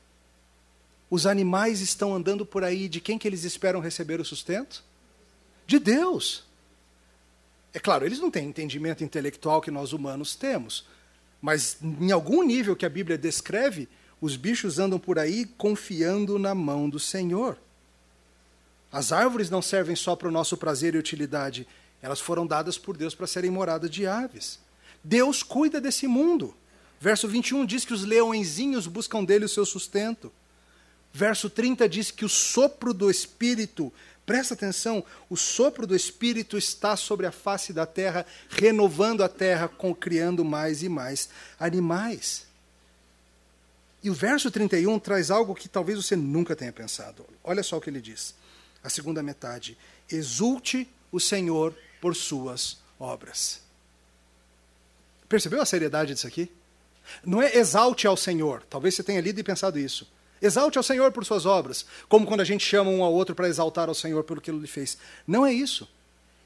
Os 1.10 1.26
animais 1.26 1.80
estão 1.80 2.14
andando 2.14 2.46
por 2.46 2.66
aí, 2.66 2.90
de 2.90 3.00
quem 3.00 3.18
que 3.18 3.26
eles 3.26 3.46
esperam 3.46 3.80
receber 3.80 4.20
o 4.20 4.26
sustento? 4.26 4.84
De 5.66 5.80
Deus. 5.80 6.44
É 7.74 7.80
claro, 7.80 8.06
eles 8.06 8.20
não 8.20 8.30
têm 8.30 8.50
entendimento 8.50 9.02
intelectual 9.02 9.62
que 9.62 9.72
nós 9.72 9.94
humanos 9.94 10.36
temos, 10.36 10.86
Mas 11.42 11.78
em 11.82 12.12
algum 12.12 12.44
nível 12.44 12.76
que 12.76 12.86
a 12.86 12.90
Bíblia 12.90 13.18
descreve, 13.18 13.88
os 14.22 14.36
bichos 14.36 14.80
andam 14.80 15.00
por 15.00 15.18
aí 15.18 15.46
confiando 15.58 16.38
na 16.38 16.54
mão 16.54 16.90
do 16.90 17.00
Senhor. 17.00 17.58
As 18.92 19.12
árvores 19.12 19.50
não 19.50 19.62
servem 19.62 19.96
só 19.96 20.16
para 20.16 20.28
o 20.28 20.32
nosso 20.32 20.58
prazer 20.58 20.96
e 20.96 20.98
utilidade, 20.98 21.68
elas 22.02 22.20
foram 22.20 22.48
dadas 22.48 22.78
por 22.78 22.98
Deus 22.98 23.14
para 23.14 23.28
serem 23.28 23.52
morada 23.52 23.90
de 23.90 24.08
aves. 24.08 24.60
Deus 25.04 25.44
cuida 25.44 25.80
desse 25.80 26.08
mundo. 26.08 26.56
Verso 27.00 27.28
21 27.28 27.66
diz 27.66 27.86
que 27.86 27.94
os 27.94 28.04
leõezinhos 28.04 28.88
buscam 28.88 29.24
dele 29.24 29.46
o 29.46 29.50
seu 29.50 29.66
sustento. 29.66 30.32
Verso 31.14 31.50
30 31.50 31.88
diz 31.88 32.12
que 32.12 32.26
o 32.26 32.30
sopro 32.30 32.94
do 32.94 33.10
Espírito, 33.10 33.92
presta 34.26 34.54
atenção, 34.54 35.04
o 35.30 35.36
sopro 35.36 35.88
do 35.88 35.96
Espírito 35.96 36.58
está 36.58 36.96
sobre 36.96 37.26
a 37.26 37.32
face 37.32 37.74
da 37.74 37.86
terra, 37.86 38.26
renovando 38.50 39.24
a 39.24 39.30
terra, 39.30 39.70
criando 40.00 40.44
mais 40.44 40.84
e 40.84 40.90
mais 40.90 41.30
animais. 41.60 42.49
E 44.02 44.10
o 44.10 44.14
verso 44.14 44.50
31 44.50 44.98
traz 45.00 45.30
algo 45.30 45.54
que 45.54 45.68
talvez 45.68 45.98
você 45.98 46.16
nunca 46.16 46.56
tenha 46.56 46.72
pensado. 46.72 47.26
Olha 47.44 47.62
só 47.62 47.78
o 47.78 47.82
que 47.82 47.90
ele 47.90 48.02
diz. 48.02 48.34
A 48.84 48.90
segunda 48.90 49.22
metade. 49.22 49.78
Exulte 50.10 50.88
o 51.12 51.20
Senhor 51.20 51.76
por 52.00 52.16
suas 52.16 52.78
obras. 52.98 53.62
Percebeu 55.28 55.62
a 55.62 55.66
seriedade 55.66 56.14
disso 56.14 56.28
aqui? 56.28 56.50
Não 57.26 57.42
é 57.42 57.56
exalte 57.56 58.08
ao 58.08 58.16
Senhor. 58.16 58.64
Talvez 58.70 58.96
você 58.96 59.04
tenha 59.04 59.22
lido 59.22 59.40
e 59.40 59.44
pensado 59.44 59.78
isso. 59.78 60.08
Exalte 60.42 60.78
ao 60.78 60.84
Senhor 60.84 61.12
por 61.12 61.26
suas 61.26 61.46
obras, 61.46 61.86
como 62.08 62.26
quando 62.26 62.42
a 62.42 62.46
gente 62.46 62.66
chama 62.66 62.90
um 62.90 63.04
ao 63.04 63.14
outro 63.14 63.36
para 63.36 63.50
exaltar 63.50 63.90
ao 63.90 63.96
Senhor 63.96 64.24
pelo 64.24 64.40
que 64.40 64.50
ele 64.50 64.66
fez. 64.68 64.98
Não 65.28 65.46
é 65.46 65.54
isso. 65.54 65.88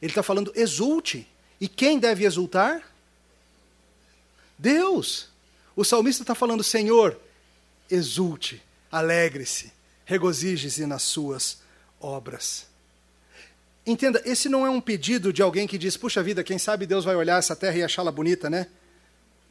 Ele 0.01 0.11
está 0.11 0.23
falando 0.23 0.51
exulte. 0.55 1.27
E 1.61 1.67
quem 1.67 1.99
deve 1.99 2.25
exultar? 2.25 2.81
Deus. 4.57 5.29
O 5.75 5.83
salmista 5.83 6.23
está 6.23 6.33
falando, 6.33 6.63
Senhor, 6.63 7.19
exulte, 7.89 8.61
alegre-se, 8.91 9.71
regozije-se 10.05 10.85
nas 10.85 11.03
suas 11.03 11.61
obras. 11.99 12.67
Entenda, 13.85 14.21
esse 14.25 14.47
não 14.47 14.65
é 14.65 14.69
um 14.69 14.79
pedido 14.79 15.33
de 15.33 15.41
alguém 15.41 15.67
que 15.67 15.77
diz, 15.77 15.97
puxa 15.97 16.23
vida, 16.23 16.43
quem 16.43 16.57
sabe 16.57 16.85
Deus 16.85 17.03
vai 17.03 17.15
olhar 17.15 17.39
essa 17.39 17.55
terra 17.55 17.77
e 17.77 17.83
achá-la 17.83 18.11
bonita, 18.11 18.49
né? 18.49 18.67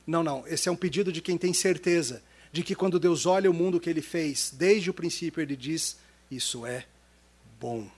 Não, 0.07 0.23
não. 0.23 0.47
Esse 0.47 0.69
é 0.69 0.73
um 0.73 0.77
pedido 0.77 1.13
de 1.13 1.21
quem 1.21 1.37
tem 1.37 1.53
certeza 1.53 2.23
de 2.53 2.63
que 2.63 2.75
quando 2.75 3.01
Deus 3.01 3.25
olha 3.25 3.51
o 3.51 3.55
mundo 3.55 3.81
que 3.81 3.89
ele 3.89 4.03
fez, 4.03 4.53
desde 4.55 4.91
o 4.91 4.95
princípio 4.95 5.41
ele 5.41 5.57
diz: 5.57 5.97
Isso 6.31 6.67
é 6.67 6.85
bom. 7.59 7.91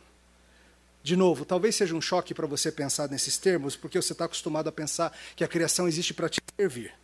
De 1.02 1.16
novo, 1.16 1.44
talvez 1.44 1.74
seja 1.74 1.94
um 1.94 2.00
choque 2.00 2.32
para 2.32 2.46
você 2.46 2.72
pensar 2.72 3.10
nesses 3.10 3.36
termos, 3.36 3.76
porque 3.76 4.00
você 4.00 4.12
está 4.12 4.24
acostumado 4.24 4.68
a 4.68 4.72
pensar 4.72 5.14
que 5.36 5.44
a 5.44 5.48
criação 5.48 5.86
existe 5.86 6.14
para 6.14 6.28
te 6.28 6.40
servir. 6.56 6.94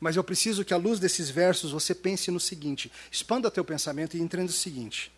Mas 0.00 0.16
eu 0.16 0.22
preciso 0.22 0.64
que, 0.64 0.72
à 0.72 0.76
luz 0.76 1.00
desses 1.00 1.28
versos, 1.30 1.72
você 1.72 1.94
pense 1.94 2.30
no 2.30 2.40
seguinte: 2.40 2.90
expanda 3.10 3.50
teu 3.50 3.64
pensamento 3.64 4.16
e 4.16 4.20
entenda 4.20 4.50
o 4.50 4.54
seguinte. 4.54 5.10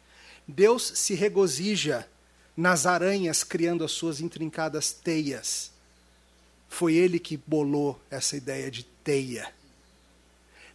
Deus 0.47 0.93
se 0.97 1.15
regozija 1.15 2.09
nas 2.57 2.87
aranhas 2.87 3.45
criando 3.45 3.85
as 3.85 3.93
suas 3.93 4.21
intrincadas 4.21 4.93
teias. 4.93 5.71
Foi 6.69 6.95
ele 6.95 7.19
que 7.19 7.37
bolou 7.37 8.01
essa 8.11 8.37
ideia 8.37 8.71
de 8.71 8.85
teia. 8.85 9.53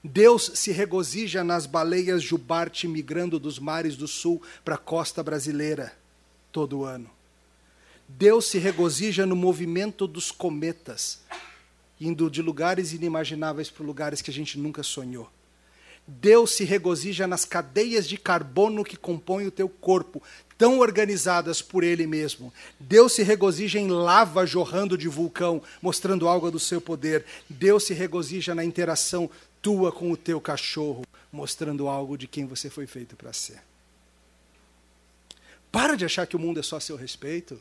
Deus 0.04 0.52
se 0.54 0.72
regozija 0.72 1.44
nas 1.44 1.66
baleias 1.66 2.22
jubarte 2.22 2.88
migrando 2.88 3.40
dos 3.40 3.58
mares 3.58 3.96
do 3.96 4.08
sul 4.08 4.42
para 4.64 4.76
a 4.76 4.78
costa 4.78 5.24
brasileira 5.24 5.98
todo 6.52 6.84
ano. 6.84 7.10
Deus 8.08 8.46
se 8.46 8.60
regozija 8.60 9.26
no 9.26 9.36
movimento 9.36 10.06
dos 10.06 10.32
cometas, 10.32 11.22
indo 12.00 12.30
de 12.30 12.42
lugares 12.42 12.94
inimagináveis 12.94 13.70
para 13.70 13.86
lugares 13.86 14.22
que 14.22 14.32
a 14.32 14.34
gente 14.34 14.60
nunca 14.60 14.84
sonhou. 14.84 15.30
Deus 16.08 16.52
se 16.52 16.64
regozija 16.64 17.26
nas 17.26 17.46
cadeias 17.46 18.08
de 18.08 18.18
carbono 18.18 18.84
que 18.84 18.96
compõem 18.96 19.48
o 19.48 19.52
teu 19.52 19.68
corpo, 19.68 20.22
tão 20.56 20.80
organizadas 20.80 21.62
por 21.62 21.84
Ele 21.84 22.06
mesmo. 22.06 22.54
Deus 22.80 23.14
se 23.14 23.24
regozija 23.24 23.80
em 23.80 23.88
lava 23.88 24.46
jorrando 24.46 24.98
de 24.98 25.08
vulcão, 25.08 25.62
mostrando 25.82 26.28
algo 26.28 26.52
do 26.52 26.60
seu 26.60 26.80
poder. 26.80 27.26
Deus 27.50 27.86
se 27.86 27.94
regozija 27.94 28.54
na 28.54 28.64
interação 28.64 29.30
tua 29.62 29.92
com 29.92 30.12
o 30.12 30.18
teu 30.18 30.40
cachorro, 30.40 31.04
mostrando 31.32 31.88
algo 31.88 32.18
de 32.18 32.28
quem 32.28 32.46
você 32.46 32.70
foi 32.70 32.86
feito 32.86 33.16
para 33.16 33.34
ser. 33.34 33.60
Para 35.72 35.96
de 35.96 36.06
achar 36.06 36.28
que 36.28 36.36
o 36.36 36.40
mundo 36.40 36.60
é 36.60 36.64
só 36.64 36.78
a 36.78 36.80
seu 36.80 36.96
respeito. 36.96 37.60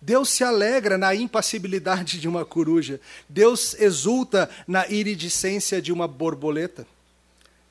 Deus 0.00 0.30
se 0.30 0.44
alegra 0.44 0.96
na 0.96 1.14
impassibilidade 1.14 2.20
de 2.20 2.28
uma 2.28 2.44
coruja. 2.44 3.00
Deus 3.28 3.74
exulta 3.74 4.48
na 4.66 4.88
iridescência 4.88 5.82
de 5.82 5.92
uma 5.92 6.06
borboleta. 6.06 6.86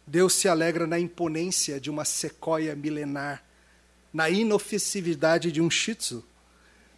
Deus 0.05 0.33
se 0.33 0.47
alegra 0.47 0.85
na 0.85 0.99
imponência 0.99 1.79
de 1.79 1.89
uma 1.89 2.03
sequoia 2.03 2.75
milenar, 2.75 3.43
na 4.13 4.29
inofensividade 4.29 5.51
de 5.51 5.61
um 5.61 5.69
shih 5.69 5.95
tzu, 5.95 6.23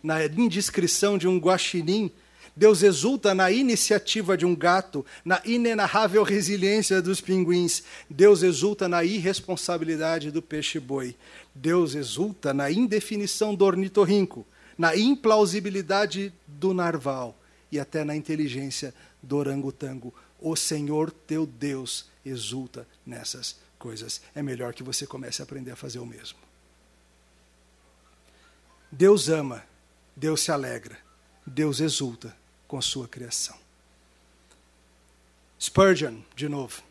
na 0.01 0.25
indiscrição 0.25 1.17
de 1.17 1.27
um 1.27 1.37
guaxinim. 1.37 2.11
Deus 2.55 2.81
exulta 2.81 3.33
na 3.33 3.51
iniciativa 3.51 4.35
de 4.35 4.45
um 4.45 4.55
gato, 4.55 5.05
na 5.23 5.41
inenarrável 5.45 6.23
resiliência 6.23 7.01
dos 7.01 7.21
pinguins. 7.21 7.83
Deus 8.09 8.41
exulta 8.41 8.87
na 8.87 9.03
irresponsabilidade 9.03 10.31
do 10.31 10.41
peixe-boi. 10.41 11.15
Deus 11.53 11.93
exulta 11.93 12.51
na 12.53 12.71
indefinição 12.71 13.53
do 13.53 13.63
ornitorrinco 13.63 14.45
na 14.79 14.95
implausibilidade 14.95 16.33
do 16.47 16.73
narval 16.73 17.35
e 17.69 17.77
até 17.77 18.05
na 18.05 18.15
inteligência 18.15 18.93
do 19.21 19.35
orangotango. 19.35 20.13
O 20.39 20.55
Senhor 20.55 21.11
teu 21.11 21.45
Deus 21.45 22.05
exulta 22.25 22.87
nessas 23.05 23.57
coisas. 23.77 24.21
É 24.33 24.41
melhor 24.41 24.73
que 24.73 24.81
você 24.81 25.05
comece 25.05 25.41
a 25.41 25.43
aprender 25.43 25.71
a 25.71 25.75
fazer 25.75 25.99
o 25.99 26.05
mesmo. 26.05 26.39
Deus 28.89 29.27
ama, 29.27 29.65
Deus 30.15 30.39
se 30.39 30.51
alegra, 30.51 30.97
Deus 31.45 31.81
exulta 31.81 32.33
com 32.65 32.77
a 32.77 32.81
sua 32.81 33.05
criação. 33.05 33.57
Spurgeon, 35.59 36.21
de 36.37 36.47
novo. 36.47 36.81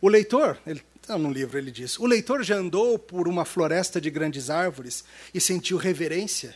O 0.00 0.08
leitor, 0.08 0.58
ele 0.66 0.82
no 1.16 1.30
livro 1.30 1.56
ele 1.56 1.70
diz: 1.70 1.98
O 1.98 2.06
leitor 2.06 2.42
já 2.42 2.56
andou 2.56 2.98
por 2.98 3.26
uma 3.28 3.44
floresta 3.44 4.00
de 4.00 4.10
grandes 4.10 4.50
árvores 4.50 5.04
e 5.32 5.40
sentiu 5.40 5.78
reverência 5.78 6.54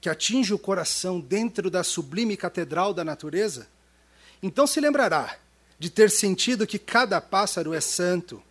que 0.00 0.10
atinge 0.10 0.52
o 0.52 0.58
coração 0.58 1.18
dentro 1.18 1.70
da 1.70 1.82
sublime 1.82 2.36
catedral 2.36 2.92
da 2.92 3.02
natureza? 3.02 3.66
Então 4.42 4.66
se 4.66 4.80
lembrará 4.80 5.38
de 5.78 5.88
ter 5.88 6.10
sentido 6.10 6.66
que 6.66 6.78
cada 6.78 7.20
pássaro 7.20 7.72
é 7.72 7.80
santo 7.80 8.42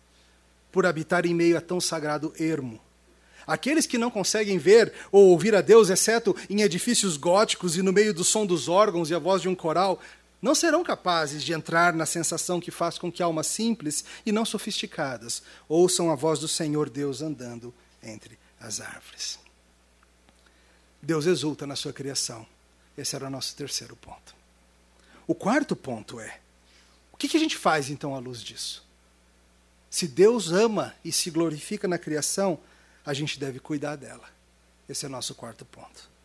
por 0.72 0.84
habitar 0.86 1.24
em 1.24 1.34
meio 1.34 1.56
a 1.56 1.60
tão 1.60 1.80
sagrado 1.80 2.32
ermo. 2.38 2.80
Aqueles 3.46 3.86
que 3.86 3.96
não 3.96 4.10
conseguem 4.10 4.58
ver 4.58 4.92
ou 5.12 5.28
ouvir 5.28 5.54
a 5.54 5.60
Deus, 5.60 5.88
exceto 5.88 6.34
em 6.50 6.62
edifícios 6.62 7.16
góticos 7.16 7.76
e 7.76 7.82
no 7.82 7.92
meio 7.92 8.12
do 8.12 8.24
som 8.24 8.44
dos 8.44 8.68
órgãos 8.68 9.08
e 9.08 9.14
a 9.14 9.20
voz 9.20 9.40
de 9.40 9.48
um 9.48 9.54
coral, 9.54 10.00
não 10.40 10.54
serão 10.54 10.84
capazes 10.84 11.42
de 11.42 11.52
entrar 11.52 11.92
na 11.92 12.06
sensação 12.06 12.60
que 12.60 12.70
faz 12.70 12.98
com 12.98 13.10
que 13.10 13.22
almas 13.22 13.46
simples 13.46 14.04
e 14.24 14.32
não 14.32 14.44
sofisticadas 14.44 15.42
ouçam 15.68 16.10
a 16.10 16.14
voz 16.14 16.38
do 16.38 16.48
Senhor 16.48 16.90
Deus 16.90 17.22
andando 17.22 17.74
entre 18.02 18.38
as 18.60 18.80
árvores. 18.80 19.38
Deus 21.02 21.26
exulta 21.26 21.66
na 21.66 21.76
sua 21.76 21.92
criação. 21.92 22.46
Esse 22.96 23.14
era 23.14 23.26
o 23.26 23.30
nosso 23.30 23.54
terceiro 23.54 23.94
ponto. 23.96 24.34
O 25.26 25.34
quarto 25.34 25.74
ponto 25.74 26.20
é: 26.20 26.40
o 27.12 27.16
que, 27.16 27.36
a 27.36 27.40
gente 27.40 27.56
faz 27.56 27.90
então 27.90 28.14
à 28.14 28.18
luz 28.18 28.42
disso? 28.42 28.84
Se 29.90 30.06
Deus 30.06 30.50
ama 30.50 30.94
e 31.04 31.12
se 31.12 31.30
glorifica 31.30 31.88
na 31.88 31.98
criação, 31.98 32.58
a 33.04 33.14
gente 33.14 33.38
deve 33.38 33.58
cuidar 33.58 33.96
dela. 33.96 34.28
Esse 34.88 35.06
é 35.06 35.08
o 35.08 35.12
nosso 35.12 35.34
quarto 35.34 35.64
ponto. 35.64 36.15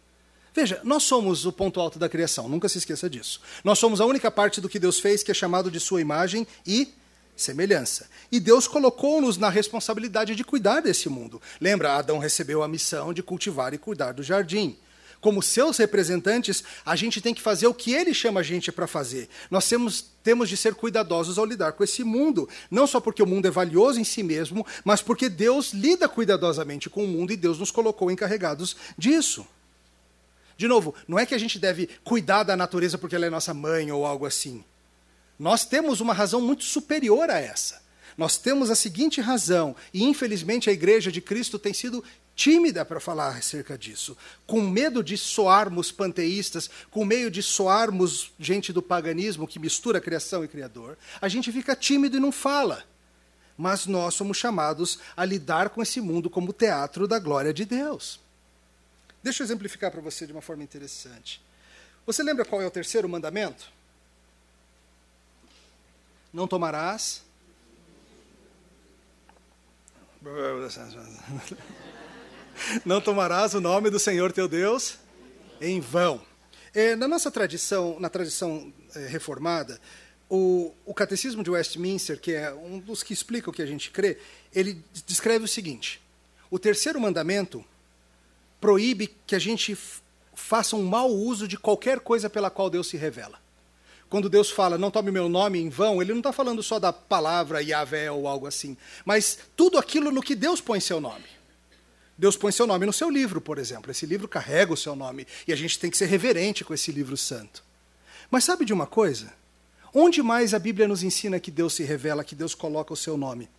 Veja, 0.53 0.81
nós 0.83 1.03
somos 1.03 1.45
o 1.45 1.51
ponto 1.51 1.79
alto 1.79 1.97
da 1.97 2.09
criação, 2.09 2.49
nunca 2.49 2.67
se 2.67 2.77
esqueça 2.77 3.09
disso. 3.09 3.39
Nós 3.63 3.79
somos 3.79 4.01
a 4.01 4.05
única 4.05 4.29
parte 4.29 4.59
do 4.59 4.67
que 4.67 4.79
Deus 4.79 4.99
fez 4.99 5.23
que 5.23 5.31
é 5.31 5.33
chamado 5.33 5.71
de 5.71 5.79
sua 5.79 6.01
imagem 6.01 6.45
e 6.67 6.93
semelhança. 7.37 8.09
E 8.29 8.39
Deus 8.39 8.67
colocou-nos 8.67 9.37
na 9.37 9.49
responsabilidade 9.49 10.35
de 10.35 10.43
cuidar 10.43 10.81
desse 10.81 11.07
mundo. 11.07 11.41
Lembra, 11.59 11.93
Adão 11.93 12.17
recebeu 12.17 12.61
a 12.61 12.67
missão 12.67 13.13
de 13.13 13.23
cultivar 13.23 13.73
e 13.73 13.77
cuidar 13.77 14.11
do 14.11 14.21
jardim. 14.21 14.77
Como 15.21 15.41
seus 15.41 15.77
representantes, 15.77 16.63
a 16.83 16.95
gente 16.95 17.21
tem 17.21 17.33
que 17.33 17.41
fazer 17.41 17.67
o 17.67 17.73
que 17.73 17.93
ele 17.93 18.13
chama 18.13 18.39
a 18.39 18.43
gente 18.43 18.71
para 18.71 18.87
fazer. 18.87 19.29
Nós 19.51 19.69
temos, 19.69 20.03
temos 20.23 20.49
de 20.49 20.57
ser 20.57 20.73
cuidadosos 20.73 21.37
ao 21.37 21.45
lidar 21.45 21.73
com 21.73 21.83
esse 21.83 22.03
mundo. 22.03 22.49
Não 22.71 22.87
só 22.87 22.99
porque 22.99 23.21
o 23.21 23.27
mundo 23.27 23.47
é 23.47 23.51
valioso 23.51 23.99
em 23.99 24.03
si 24.03 24.23
mesmo, 24.23 24.65
mas 24.83 25.01
porque 25.01 25.29
Deus 25.29 25.73
lida 25.73 26.09
cuidadosamente 26.09 26.89
com 26.89 27.05
o 27.05 27.07
mundo 27.07 27.31
e 27.31 27.37
Deus 27.37 27.59
nos 27.59 27.69
colocou 27.69 28.09
encarregados 28.09 28.75
disso. 28.97 29.45
De 30.57 30.67
novo, 30.67 30.93
não 31.07 31.17
é 31.17 31.25
que 31.25 31.35
a 31.35 31.37
gente 31.37 31.57
deve 31.59 31.89
cuidar 32.03 32.43
da 32.43 32.55
natureza 32.55 32.97
porque 32.97 33.15
ela 33.15 33.25
é 33.25 33.29
nossa 33.29 33.53
mãe 33.53 33.91
ou 33.91 34.05
algo 34.05 34.25
assim. 34.25 34.63
Nós 35.37 35.65
temos 35.65 36.01
uma 36.01 36.13
razão 36.13 36.39
muito 36.39 36.63
superior 36.63 37.29
a 37.29 37.39
essa. 37.39 37.81
Nós 38.17 38.37
temos 38.37 38.69
a 38.69 38.75
seguinte 38.75 39.21
razão, 39.21 39.75
e 39.93 40.03
infelizmente 40.03 40.69
a 40.69 40.73
igreja 40.73 41.11
de 41.11 41.21
Cristo 41.21 41.57
tem 41.57 41.73
sido 41.73 42.03
tímida 42.35 42.83
para 42.85 42.99
falar 42.99 43.37
acerca 43.37 43.77
disso, 43.77 44.17
com 44.45 44.61
medo 44.61 45.03
de 45.03 45.17
soarmos 45.17 45.91
panteístas, 45.91 46.69
com 46.89 47.05
medo 47.05 47.31
de 47.31 47.41
soarmos 47.41 48.31
gente 48.39 48.73
do 48.73 48.81
paganismo 48.81 49.47
que 49.47 49.59
mistura 49.59 50.01
criação 50.01 50.43
e 50.43 50.47
criador, 50.47 50.97
a 51.21 51.27
gente 51.27 51.51
fica 51.51 51.75
tímido 51.75 52.17
e 52.17 52.19
não 52.19 52.31
fala. 52.31 52.83
Mas 53.57 53.85
nós 53.85 54.13
somos 54.13 54.37
chamados 54.37 54.99
a 55.15 55.23
lidar 55.23 55.69
com 55.69 55.81
esse 55.81 56.01
mundo 56.01 56.29
como 56.29 56.53
teatro 56.53 57.07
da 57.07 57.19
glória 57.19 57.53
de 57.53 57.65
Deus. 57.65 58.19
Deixa 59.23 59.43
eu 59.43 59.45
exemplificar 59.45 59.91
para 59.91 60.01
você 60.01 60.25
de 60.25 60.31
uma 60.31 60.41
forma 60.41 60.63
interessante. 60.63 61.41
Você 62.05 62.23
lembra 62.23 62.43
qual 62.43 62.61
é 62.61 62.65
o 62.65 62.71
terceiro 62.71 63.07
mandamento? 63.07 63.71
Não 66.33 66.47
tomarás. 66.47 67.23
Não 72.85 73.01
tomarás 73.01 73.53
o 73.53 73.61
nome 73.61 73.89
do 73.89 73.99
Senhor 73.99 74.31
teu 74.31 74.47
Deus 74.47 74.97
em 75.59 75.79
vão. 75.79 76.21
É, 76.73 76.95
na 76.95 77.07
nossa 77.07 77.29
tradição, 77.29 77.99
na 77.99 78.09
tradição 78.09 78.73
é, 78.95 79.07
reformada, 79.07 79.79
o, 80.29 80.73
o, 80.85 80.93
Catecismo 80.93 81.43
de 81.43 81.51
Westminster, 81.51 82.19
que 82.19 82.33
é 82.33 82.53
um 82.53 82.79
dos 82.79 83.03
que 83.03 83.13
explica 83.13 83.49
o 83.49 83.53
que 83.53 83.61
a 83.61 83.65
gente 83.65 83.91
crê, 83.91 84.17
ele 84.53 84.81
descreve 85.05 85.43
o 85.43 85.47
seguinte: 85.47 86.01
o 86.49 86.57
terceiro 86.57 86.99
mandamento 86.99 87.65
proíbe 88.61 89.13
que 89.25 89.35
a 89.35 89.39
gente 89.39 89.77
faça 90.33 90.75
um 90.75 90.83
mau 90.83 91.09
uso 91.11 91.47
de 91.47 91.57
qualquer 91.57 91.99
coisa 91.99 92.29
pela 92.29 92.49
qual 92.49 92.69
Deus 92.69 92.87
se 92.87 92.95
revela. 92.95 93.41
Quando 94.07 94.29
Deus 94.29 94.51
fala, 94.51 94.77
não 94.77 94.91
tome 94.91 95.09
meu 95.09 95.27
nome 95.27 95.59
em 95.59 95.69
vão, 95.69 96.01
ele 96.01 96.11
não 96.11 96.19
está 96.19 96.31
falando 96.31 96.61
só 96.61 96.77
da 96.77 96.93
palavra 96.93 97.61
Yahvé 97.61 98.11
ou 98.11 98.27
algo 98.27 98.45
assim, 98.45 98.77
mas 99.03 99.39
tudo 99.55 99.77
aquilo 99.77 100.11
no 100.11 100.21
que 100.21 100.35
Deus 100.35 100.61
põe 100.61 100.79
seu 100.79 101.01
nome. 101.01 101.25
Deus 102.17 102.37
põe 102.37 102.51
seu 102.51 102.67
nome 102.67 102.85
no 102.85 102.93
seu 102.93 103.09
livro, 103.09 103.41
por 103.41 103.57
exemplo. 103.57 103.89
Esse 103.89 104.05
livro 104.05 104.27
carrega 104.27 104.71
o 104.71 104.77
seu 104.77 104.95
nome 104.95 105.25
e 105.47 105.53
a 105.53 105.55
gente 105.55 105.79
tem 105.79 105.89
que 105.89 105.97
ser 105.97 106.05
reverente 106.05 106.63
com 106.63 106.73
esse 106.73 106.91
livro 106.91 107.17
santo. 107.17 107.63
Mas 108.29 108.43
sabe 108.43 108.63
de 108.63 108.73
uma 108.73 108.85
coisa? 108.85 109.33
Onde 109.93 110.21
mais 110.21 110.53
a 110.53 110.59
Bíblia 110.59 110.87
nos 110.87 111.03
ensina 111.03 111.39
que 111.39 111.49
Deus 111.49 111.73
se 111.73 111.83
revela, 111.83 112.23
que 112.23 112.35
Deus 112.35 112.53
coloca 112.53 112.93
o 112.93 112.97
seu 112.97 113.17
nome? 113.17 113.49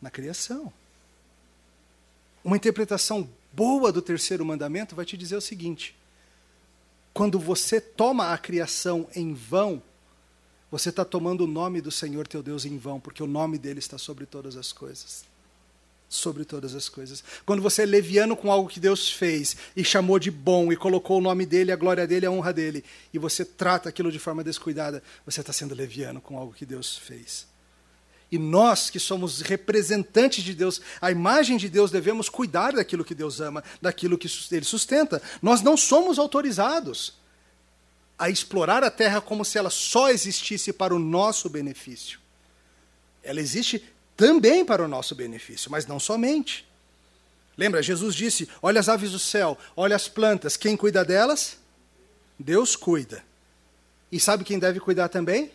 Na 0.00 0.10
criação. 0.10 0.72
Uma 2.44 2.56
interpretação 2.56 3.28
boa 3.52 3.90
do 3.90 4.02
terceiro 4.02 4.44
mandamento 4.44 4.94
vai 4.94 5.06
te 5.06 5.16
dizer 5.16 5.36
o 5.36 5.40
seguinte: 5.40 5.96
quando 7.12 7.38
você 7.38 7.80
toma 7.80 8.32
a 8.32 8.38
criação 8.38 9.08
em 9.16 9.32
vão, 9.32 9.82
você 10.70 10.90
está 10.90 11.04
tomando 11.04 11.44
o 11.44 11.48
nome 11.48 11.80
do 11.80 11.90
Senhor 11.90 12.28
teu 12.28 12.42
Deus 12.42 12.64
em 12.64 12.76
vão, 12.76 13.00
porque 13.00 13.22
o 13.22 13.26
nome 13.26 13.56
dele 13.58 13.78
está 13.78 13.96
sobre 13.96 14.26
todas 14.26 14.56
as 14.56 14.72
coisas 14.72 15.24
sobre 16.14 16.44
todas 16.44 16.74
as 16.74 16.88
coisas. 16.88 17.24
Quando 17.44 17.62
você 17.62 17.82
é 17.82 17.86
leviano 17.86 18.36
com 18.36 18.50
algo 18.50 18.68
que 18.68 18.78
Deus 18.78 19.10
fez 19.10 19.56
e 19.76 19.84
chamou 19.84 20.18
de 20.18 20.30
bom 20.30 20.72
e 20.72 20.76
colocou 20.76 21.18
o 21.18 21.20
nome 21.20 21.44
dele, 21.44 21.72
a 21.72 21.76
glória 21.76 22.06
dele, 22.06 22.26
a 22.26 22.30
honra 22.30 22.52
dele, 22.52 22.84
e 23.12 23.18
você 23.18 23.44
trata 23.44 23.88
aquilo 23.88 24.12
de 24.12 24.18
forma 24.18 24.44
descuidada, 24.44 25.02
você 25.26 25.40
está 25.40 25.52
sendo 25.52 25.74
leviano 25.74 26.20
com 26.20 26.38
algo 26.38 26.52
que 26.52 26.64
Deus 26.64 26.96
fez. 26.96 27.46
E 28.30 28.38
nós, 28.38 28.90
que 28.90 28.98
somos 28.98 29.40
representantes 29.40 30.42
de 30.42 30.54
Deus, 30.54 30.80
a 31.00 31.10
imagem 31.10 31.56
de 31.56 31.68
Deus, 31.68 31.90
devemos 31.90 32.28
cuidar 32.28 32.72
daquilo 32.72 33.04
que 33.04 33.14
Deus 33.14 33.40
ama, 33.40 33.62
daquilo 33.80 34.18
que 34.18 34.28
ele 34.50 34.64
sustenta. 34.64 35.22
Nós 35.40 35.62
não 35.62 35.76
somos 35.76 36.18
autorizados 36.18 37.14
a 38.18 38.30
explorar 38.30 38.82
a 38.82 38.90
terra 38.90 39.20
como 39.20 39.44
se 39.44 39.58
ela 39.58 39.70
só 39.70 40.10
existisse 40.10 40.72
para 40.72 40.94
o 40.94 40.98
nosso 40.98 41.48
benefício. 41.48 42.18
Ela 43.22 43.40
existe 43.40 43.84
também 44.16 44.64
para 44.64 44.84
o 44.84 44.88
nosso 44.88 45.14
benefício, 45.14 45.70
mas 45.70 45.86
não 45.86 45.98
somente. 45.98 46.66
Lembra, 47.56 47.82
Jesus 47.82 48.14
disse: 48.14 48.48
Olha 48.62 48.80
as 48.80 48.88
aves 48.88 49.12
do 49.12 49.18
céu, 49.18 49.58
olha 49.76 49.96
as 49.96 50.08
plantas, 50.08 50.56
quem 50.56 50.76
cuida 50.76 51.04
delas? 51.04 51.58
Deus 52.38 52.76
cuida. 52.76 53.24
E 54.10 54.20
sabe 54.20 54.44
quem 54.44 54.58
deve 54.58 54.80
cuidar 54.80 55.08
também? 55.08 55.50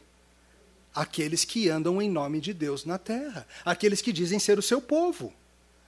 Aqueles 0.94 1.46
que 1.46 1.70
andam 1.70 2.02
em 2.02 2.10
nome 2.10 2.42
de 2.42 2.54
Deus 2.54 2.86
na 2.86 2.98
terra, 2.98 3.48
aqueles 3.64 4.02
que 4.02 4.12
dizem 4.12 4.40
ser 4.40 4.58
o 4.58 4.62
seu 4.62 4.82
povo, 4.82 5.34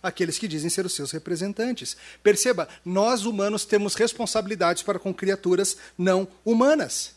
aqueles 0.02 0.38
que 0.38 0.47
dizem 0.47 0.70
ser 0.70 0.86
os 0.86 0.93
seus 0.93 1.12
representantes. 1.12 1.97
Perceba, 2.22 2.68
nós 2.86 3.26
humanos 3.26 3.66
temos 3.66 3.95
responsabilidades 3.95 4.84
para 4.84 4.99
com 4.99 5.14
criaturas 5.14 5.78
não 5.97 6.28
humanas 6.45 7.16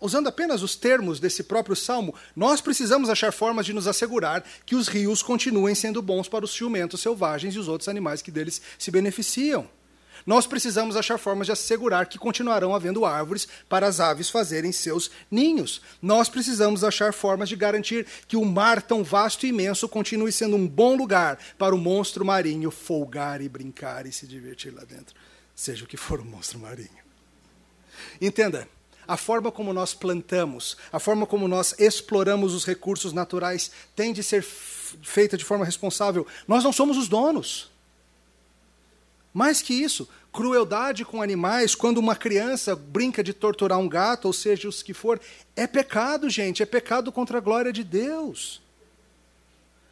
usando 0.00 0.28
apenas 0.28 0.62
os 0.62 0.76
termos 0.76 1.18
desse 1.18 1.42
próprio 1.42 1.74
salmo, 1.74 2.14
nós 2.34 2.60
precisamos 2.60 3.08
achar 3.08 3.32
formas 3.32 3.66
de 3.66 3.72
nos 3.72 3.86
assegurar 3.86 4.44
que 4.64 4.74
os 4.74 4.88
rios 4.88 5.22
continuem 5.22 5.74
sendo 5.74 6.00
bons 6.00 6.28
para 6.28 6.44
os 6.44 6.52
ciumentos 6.52 7.00
selvagens 7.00 7.54
e 7.54 7.58
os 7.58 7.68
outros 7.68 7.88
animais 7.88 8.22
que 8.22 8.30
deles 8.30 8.60
se 8.78 8.90
beneficiam. 8.90 9.68
Nós 10.28 10.46
precisamos 10.46 10.94
achar 10.94 11.16
formas 11.16 11.46
de 11.46 11.52
assegurar 11.52 12.04
que 12.04 12.18
continuarão 12.18 12.74
havendo 12.74 13.06
árvores 13.06 13.48
para 13.66 13.86
as 13.86 13.98
aves 13.98 14.28
fazerem 14.28 14.70
seus 14.72 15.10
ninhos. 15.30 15.80
Nós 16.02 16.28
precisamos 16.28 16.84
achar 16.84 17.14
formas 17.14 17.48
de 17.48 17.56
garantir 17.56 18.06
que 18.26 18.36
o 18.36 18.44
mar 18.44 18.82
tão 18.82 19.02
vasto 19.02 19.46
e 19.46 19.48
imenso 19.48 19.88
continue 19.88 20.30
sendo 20.30 20.54
um 20.54 20.68
bom 20.68 20.94
lugar 20.94 21.38
para 21.56 21.74
o 21.74 21.78
monstro 21.78 22.26
marinho 22.26 22.70
folgar 22.70 23.40
e 23.40 23.48
brincar 23.48 24.04
e 24.04 24.12
se 24.12 24.26
divertir 24.26 24.70
lá 24.70 24.84
dentro, 24.84 25.16
seja 25.56 25.86
o 25.86 25.88
que 25.88 25.96
for 25.96 26.20
o 26.20 26.26
monstro 26.26 26.58
marinho. 26.58 26.90
Entenda, 28.20 28.68
a 29.06 29.16
forma 29.16 29.50
como 29.50 29.72
nós 29.72 29.94
plantamos, 29.94 30.76
a 30.92 31.00
forma 31.00 31.26
como 31.26 31.48
nós 31.48 31.74
exploramos 31.78 32.52
os 32.52 32.66
recursos 32.66 33.14
naturais 33.14 33.70
tem 33.96 34.12
de 34.12 34.22
ser 34.22 34.42
feita 34.42 35.38
de 35.38 35.44
forma 35.46 35.64
responsável. 35.64 36.26
Nós 36.46 36.62
não 36.62 36.72
somos 36.74 36.98
os 36.98 37.08
donos. 37.08 37.70
Mais 39.32 39.62
que 39.62 39.74
isso, 39.74 40.08
crueldade 40.32 41.04
com 41.04 41.22
animais, 41.22 41.74
quando 41.74 41.98
uma 41.98 42.14
criança 42.14 42.76
brinca 42.76 43.22
de 43.22 43.32
torturar 43.32 43.78
um 43.78 43.88
gato, 43.88 44.26
ou 44.26 44.32
seja, 44.32 44.68
os 44.68 44.82
que 44.82 44.94
for, 44.94 45.20
é 45.56 45.66
pecado, 45.66 46.28
gente, 46.28 46.62
é 46.62 46.66
pecado 46.66 47.10
contra 47.10 47.38
a 47.38 47.40
glória 47.40 47.72
de 47.72 47.82
Deus. 47.82 48.60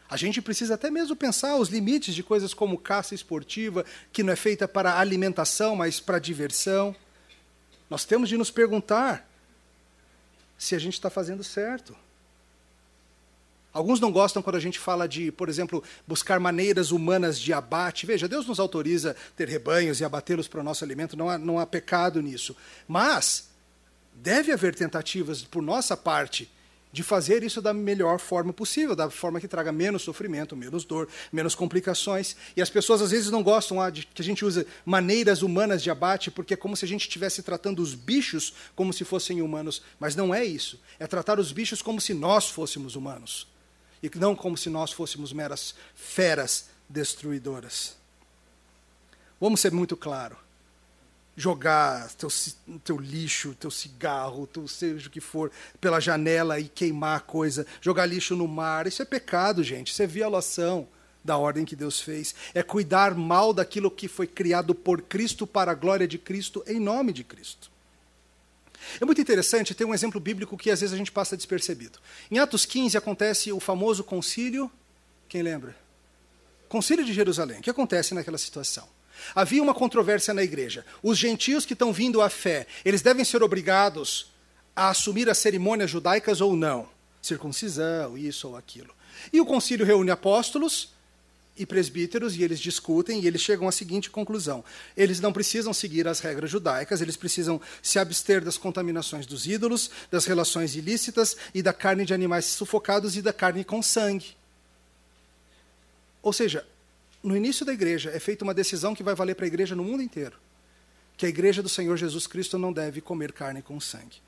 A 0.08 0.16
gente 0.16 0.40
precisa 0.40 0.74
até 0.74 0.90
mesmo 0.90 1.16
pensar 1.16 1.56
os 1.56 1.68
limites 1.68 2.14
de 2.14 2.22
coisas 2.22 2.54
como 2.54 2.78
caça 2.78 3.14
esportiva, 3.14 3.84
que 4.12 4.22
não 4.22 4.32
é 4.32 4.36
feita 4.36 4.68
para 4.68 4.98
alimentação, 4.98 5.74
mas 5.74 5.98
para 5.98 6.18
diversão. 6.18 6.94
Nós 7.90 8.04
temos 8.04 8.28
de 8.28 8.36
nos 8.36 8.50
perguntar 8.50 9.28
se 10.56 10.74
a 10.74 10.78
gente 10.78 10.94
está 10.94 11.10
fazendo 11.10 11.42
certo. 11.42 11.96
Alguns 13.76 14.00
não 14.00 14.10
gostam 14.10 14.42
quando 14.42 14.56
a 14.56 14.60
gente 14.60 14.78
fala 14.78 15.06
de, 15.06 15.30
por 15.30 15.50
exemplo, 15.50 15.84
buscar 16.06 16.40
maneiras 16.40 16.92
humanas 16.92 17.38
de 17.38 17.52
abate. 17.52 18.06
Veja, 18.06 18.26
Deus 18.26 18.46
nos 18.46 18.58
autoriza 18.58 19.14
ter 19.36 19.46
rebanhos 19.46 20.00
e 20.00 20.04
abatê-los 20.04 20.48
para 20.48 20.60
o 20.60 20.64
nosso 20.64 20.82
alimento, 20.82 21.14
não 21.14 21.28
há, 21.28 21.36
não 21.36 21.58
há 21.58 21.66
pecado 21.66 22.22
nisso. 22.22 22.56
Mas 22.88 23.50
deve 24.14 24.50
haver 24.50 24.74
tentativas 24.74 25.42
por 25.42 25.62
nossa 25.62 25.94
parte 25.94 26.50
de 26.90 27.02
fazer 27.02 27.42
isso 27.42 27.60
da 27.60 27.74
melhor 27.74 28.18
forma 28.18 28.50
possível, 28.50 28.96
da 28.96 29.10
forma 29.10 29.38
que 29.38 29.46
traga 29.46 29.70
menos 29.70 30.00
sofrimento, 30.00 30.56
menos 30.56 30.82
dor, 30.82 31.06
menos 31.30 31.54
complicações. 31.54 32.34
E 32.56 32.62
as 32.62 32.70
pessoas 32.70 33.02
às 33.02 33.10
vezes 33.10 33.30
não 33.30 33.42
gostam 33.42 33.78
ah, 33.78 33.90
de 33.90 34.06
que 34.06 34.22
a 34.22 34.24
gente 34.24 34.42
use 34.42 34.66
maneiras 34.86 35.42
humanas 35.42 35.82
de 35.82 35.90
abate, 35.90 36.30
porque 36.30 36.54
é 36.54 36.56
como 36.56 36.74
se 36.74 36.86
a 36.86 36.88
gente 36.88 37.02
estivesse 37.02 37.42
tratando 37.42 37.82
os 37.82 37.94
bichos 37.94 38.54
como 38.74 38.90
se 38.90 39.04
fossem 39.04 39.42
humanos. 39.42 39.82
Mas 40.00 40.16
não 40.16 40.34
é 40.34 40.42
isso. 40.46 40.80
É 40.98 41.06
tratar 41.06 41.38
os 41.38 41.52
bichos 41.52 41.82
como 41.82 42.00
se 42.00 42.14
nós 42.14 42.48
fôssemos 42.48 42.96
humanos. 42.96 43.54
E 44.02 44.10
não 44.16 44.34
como 44.34 44.56
se 44.56 44.68
nós 44.68 44.92
fôssemos 44.92 45.32
meras 45.32 45.74
feras 45.94 46.66
destruidoras. 46.88 47.96
Vamos 49.40 49.60
ser 49.60 49.72
muito 49.72 49.96
claros 49.96 50.38
jogar 51.36 52.08
teu, 52.14 52.30
teu 52.82 52.96
lixo, 52.96 53.54
teu 53.54 53.70
cigarro, 53.70 54.46
teu 54.46 54.66
seja 54.66 55.06
o 55.06 55.10
que 55.10 55.20
for, 55.20 55.52
pela 55.80 56.00
janela 56.00 56.58
e 56.58 56.66
queimar 56.66 57.20
coisa, 57.20 57.66
jogar 57.80 58.06
lixo 58.06 58.34
no 58.34 58.48
mar. 58.48 58.86
Isso 58.86 59.02
é 59.02 59.04
pecado, 59.04 59.62
gente. 59.62 59.92
Isso 59.92 60.02
é 60.02 60.06
violação 60.06 60.88
da 61.22 61.36
ordem 61.36 61.64
que 61.64 61.76
Deus 61.76 62.00
fez. 62.00 62.34
É 62.54 62.62
cuidar 62.62 63.14
mal 63.14 63.52
daquilo 63.52 63.90
que 63.90 64.08
foi 64.08 64.26
criado 64.26 64.74
por 64.74 65.02
Cristo 65.02 65.46
para 65.46 65.72
a 65.72 65.74
glória 65.74 66.08
de 66.08 66.16
Cristo, 66.16 66.64
em 66.66 66.80
nome 66.80 67.12
de 67.12 67.22
Cristo. 67.22 67.70
É 69.00 69.04
muito 69.04 69.20
interessante, 69.20 69.74
tem 69.74 69.86
um 69.86 69.94
exemplo 69.94 70.20
bíblico 70.20 70.56
que 70.56 70.70
às 70.70 70.80
vezes 70.80 70.94
a 70.94 70.96
gente 70.96 71.12
passa 71.12 71.36
despercebido. 71.36 71.98
Em 72.30 72.38
Atos 72.38 72.64
15 72.64 72.96
acontece 72.96 73.52
o 73.52 73.60
famoso 73.60 74.04
concílio, 74.04 74.70
quem 75.28 75.42
lembra? 75.42 75.76
Concílio 76.68 77.04
de 77.04 77.12
Jerusalém. 77.12 77.58
O 77.58 77.62
que 77.62 77.70
acontece 77.70 78.14
naquela 78.14 78.38
situação? 78.38 78.88
Havia 79.34 79.62
uma 79.62 79.74
controvérsia 79.74 80.34
na 80.34 80.42
igreja. 80.42 80.84
Os 81.02 81.16
gentios 81.16 81.64
que 81.64 81.72
estão 81.72 81.92
vindo 81.92 82.20
à 82.20 82.28
fé, 82.28 82.66
eles 82.84 83.02
devem 83.02 83.24
ser 83.24 83.42
obrigados 83.42 84.32
a 84.74 84.90
assumir 84.90 85.28
as 85.30 85.38
cerimônias 85.38 85.90
judaicas 85.90 86.40
ou 86.40 86.54
não? 86.54 86.88
Circuncisão, 87.22 88.16
isso 88.16 88.48
ou 88.48 88.56
aquilo. 88.56 88.94
E 89.32 89.40
o 89.40 89.46
concílio 89.46 89.86
reúne 89.86 90.10
apóstolos 90.10 90.94
e 91.56 91.64
presbíteros 91.64 92.36
e 92.36 92.42
eles 92.42 92.60
discutem 92.60 93.20
e 93.20 93.26
eles 93.26 93.40
chegam 93.40 93.66
à 93.66 93.72
seguinte 93.72 94.10
conclusão: 94.10 94.64
eles 94.96 95.20
não 95.20 95.32
precisam 95.32 95.72
seguir 95.72 96.06
as 96.06 96.20
regras 96.20 96.50
judaicas, 96.50 97.00
eles 97.00 97.16
precisam 97.16 97.60
se 97.82 97.98
abster 97.98 98.44
das 98.44 98.58
contaminações 98.58 99.26
dos 99.26 99.46
ídolos, 99.46 99.90
das 100.10 100.24
relações 100.24 100.76
ilícitas 100.76 101.36
e 101.54 101.62
da 101.62 101.72
carne 101.72 102.04
de 102.04 102.14
animais 102.14 102.44
sufocados 102.44 103.16
e 103.16 103.22
da 103.22 103.32
carne 103.32 103.64
com 103.64 103.82
sangue. 103.82 104.36
Ou 106.22 106.32
seja, 106.32 106.66
no 107.22 107.36
início 107.36 107.64
da 107.64 107.72
igreja, 107.72 108.10
é 108.10 108.20
feita 108.20 108.44
uma 108.44 108.54
decisão 108.54 108.94
que 108.94 109.02
vai 109.02 109.14
valer 109.14 109.34
para 109.34 109.46
a 109.46 109.48
igreja 109.48 109.74
no 109.74 109.84
mundo 109.84 110.02
inteiro. 110.02 110.36
Que 111.16 111.26
a 111.26 111.28
igreja 111.28 111.62
do 111.62 111.68
Senhor 111.68 111.96
Jesus 111.96 112.26
Cristo 112.26 112.58
não 112.58 112.72
deve 112.72 113.00
comer 113.00 113.32
carne 113.32 113.62
com 113.62 113.80
sangue. 113.80 114.20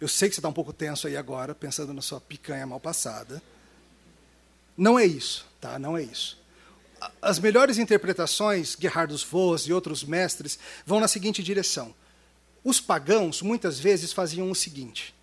Eu 0.00 0.08
sei 0.08 0.28
que 0.28 0.34
você 0.34 0.40
está 0.40 0.48
um 0.48 0.52
pouco 0.52 0.72
tenso 0.72 1.06
aí 1.06 1.16
agora, 1.16 1.54
pensando 1.54 1.92
na 1.92 2.02
sua 2.02 2.20
picanha 2.20 2.66
mal 2.66 2.78
passada. 2.78 3.42
Não 4.76 4.98
é 4.98 5.06
isso, 5.06 5.46
tá? 5.60 5.78
Não 5.78 5.96
é 5.96 6.02
isso. 6.02 6.38
As 7.20 7.38
melhores 7.38 7.78
interpretações, 7.78 8.76
Gerhardus 8.78 9.22
Voss 9.22 9.66
e 9.66 9.72
outros 9.72 10.02
mestres, 10.02 10.58
vão 10.84 11.00
na 11.00 11.08
seguinte 11.08 11.42
direção. 11.42 11.94
Os 12.64 12.80
pagãos, 12.80 13.42
muitas 13.42 13.78
vezes, 13.78 14.12
faziam 14.12 14.50
o 14.50 14.54
seguinte: 14.54 15.14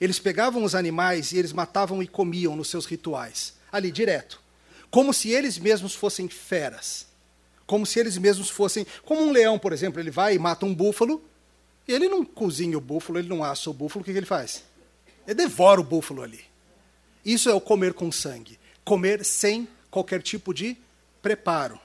eles 0.00 0.18
pegavam 0.18 0.64
os 0.64 0.74
animais 0.74 1.32
e 1.32 1.38
eles 1.38 1.52
matavam 1.52 2.02
e 2.02 2.06
comiam 2.06 2.56
nos 2.56 2.68
seus 2.68 2.86
rituais, 2.86 3.54
ali 3.70 3.90
direto, 3.90 4.40
como 4.90 5.12
se 5.12 5.30
eles 5.30 5.58
mesmos 5.58 5.94
fossem 5.94 6.28
feras, 6.28 7.06
como 7.66 7.84
se 7.84 7.98
eles 7.98 8.16
mesmos 8.16 8.48
fossem, 8.48 8.86
como 9.04 9.22
um 9.22 9.30
leão, 9.30 9.58
por 9.58 9.72
exemplo, 9.72 10.00
ele 10.00 10.10
vai 10.10 10.34
e 10.34 10.38
mata 10.38 10.64
um 10.64 10.74
búfalo, 10.74 11.22
e 11.86 11.92
ele 11.92 12.08
não 12.08 12.24
cozinha 12.24 12.78
o 12.78 12.80
búfalo, 12.80 13.18
ele 13.18 13.28
não 13.28 13.44
assa 13.44 13.70
o 13.70 13.74
búfalo, 13.74 14.02
o 14.02 14.04
que, 14.04 14.12
que 14.12 14.18
ele 14.18 14.26
faz? 14.26 14.64
Ele 15.26 15.34
devora 15.34 15.80
o 15.80 15.84
búfalo 15.84 16.22
ali. 16.22 16.40
Isso 17.24 17.50
é 17.50 17.54
o 17.54 17.60
comer 17.60 17.92
com 17.92 18.10
sangue, 18.10 18.58
comer 18.84 19.24
sem 19.24 19.68
qualquer 19.90 20.22
tipo 20.22 20.54
de 20.54 20.76
preparo. 21.28 21.78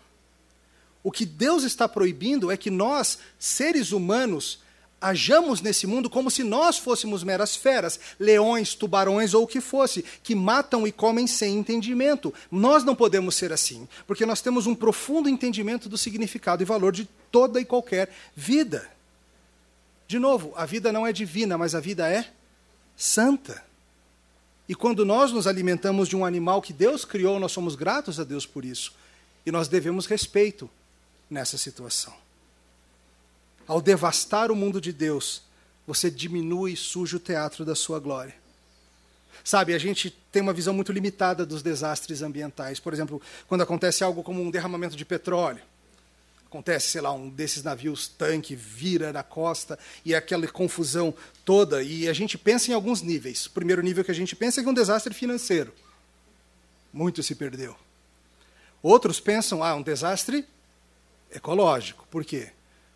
O 1.04 1.12
que 1.12 1.26
Deus 1.26 1.64
está 1.64 1.90
proibindo 1.90 2.50
é 2.50 2.56
que 2.56 2.70
nós, 2.70 3.18
seres 3.38 3.92
humanos, 3.92 4.60
ajamos 5.02 5.60
nesse 5.60 5.86
mundo 5.86 6.10
como 6.10 6.32
se 6.32 6.46
nós 6.46 6.78
fôssemos 6.78 7.26
meras 7.26 7.58
feras, 7.58 8.00
leões, 8.18 8.74
tubarões 8.74 9.34
ou 9.34 9.44
o 9.44 9.48
que 9.48 9.60
fosse, 9.60 10.06
que 10.24 10.34
matam 10.34 10.88
e 10.88 10.94
comem 10.94 11.28
sem 11.28 11.58
entendimento. 11.58 12.34
Nós 12.50 12.86
não 12.86 12.96
podemos 12.96 13.36
ser 13.36 13.52
assim, 13.52 13.86
porque 14.08 14.26
nós 14.26 14.42
temos 14.42 14.66
um 14.66 14.74
profundo 14.74 15.28
entendimento 15.28 15.90
do 15.90 15.98
significado 15.98 16.64
e 16.64 16.66
valor 16.66 16.94
de 16.94 17.06
toda 17.30 17.60
e 17.60 17.66
qualquer 17.66 18.16
vida. 18.34 18.90
De 20.08 20.20
novo, 20.20 20.54
a 20.56 20.66
vida 20.66 20.90
não 20.90 21.06
é 21.06 21.12
divina, 21.12 21.58
mas 21.58 21.76
a 21.76 21.82
vida 21.82 22.08
é 22.08 22.32
santa. 22.96 23.62
E 24.70 24.74
quando 24.74 25.04
nós 25.04 25.34
nos 25.34 25.48
alimentamos 25.48 26.08
de 26.08 26.16
um 26.16 26.24
animal 26.24 26.62
que 26.62 26.72
Deus 26.72 27.04
criou, 27.04 27.42
nós 27.42 27.52
somos 27.52 27.76
gratos 27.76 28.22
a 28.22 28.24
Deus 28.24 28.46
por 28.46 28.64
isso. 28.64 29.03
E 29.46 29.52
nós 29.52 29.68
devemos 29.68 30.06
respeito 30.06 30.70
nessa 31.30 31.58
situação. 31.58 32.14
Ao 33.68 33.82
devastar 33.82 34.52
o 34.52 34.56
mundo 34.56 34.80
de 34.80 34.92
Deus, 34.92 35.44
você 35.86 36.10
diminui 36.10 36.74
e 36.74 36.78
suja 36.78 37.18
o 37.18 37.20
teatro 37.20 37.66
da 37.66 37.76
sua 37.76 38.00
glória. 38.00 38.36
Sabe, 39.44 39.74
a 39.74 39.78
gente 39.78 40.10
tem 40.32 40.42
uma 40.42 40.54
visão 40.54 40.74
muito 40.74 40.92
limitada 40.92 41.46
dos 41.46 41.62
desastres 41.62 42.22
ambientais. 42.22 42.80
Por 42.80 42.94
exemplo, 42.94 43.22
quando 43.48 43.62
acontece 43.62 44.04
algo 44.04 44.24
como 44.24 44.42
um 44.42 44.50
derramamento 44.50 44.96
de 44.96 45.04
petróleo, 45.04 45.62
acontece, 46.46 46.90
sei 46.90 47.02
lá, 47.02 47.12
um 47.12 47.30
desses 47.30 47.64
navios 47.64 48.08
tanque 48.08 48.56
vira 48.56 49.12
na 49.12 49.24
costa 49.24 49.78
e 50.06 50.14
é 50.14 50.18
aquela 50.18 50.48
confusão 50.48 51.14
toda, 51.44 51.82
e 51.82 52.08
a 52.08 52.14
gente 52.14 52.38
pensa 52.38 52.72
em 52.72 52.74
alguns 52.74 53.02
níveis. 53.02 53.48
O 53.48 53.52
primeiro 53.52 53.82
nível 53.82 54.04
que 54.04 54.12
a 54.12 54.16
gente 54.16 54.36
pensa 54.36 54.62
é 54.62 54.64
que 54.64 54.70
um 54.70 54.74
desastre 54.74 55.14
financeiro. 55.14 55.74
Muito 56.94 57.24
se 57.24 57.34
perdeu. 57.34 57.76
Outros 58.84 59.22
pensam, 59.22 59.64
ah, 59.64 59.74
um 59.74 59.82
desastre 59.82 60.46
ecológico. 61.32 62.06
Por 62.12 62.26
quê? 62.26 62.52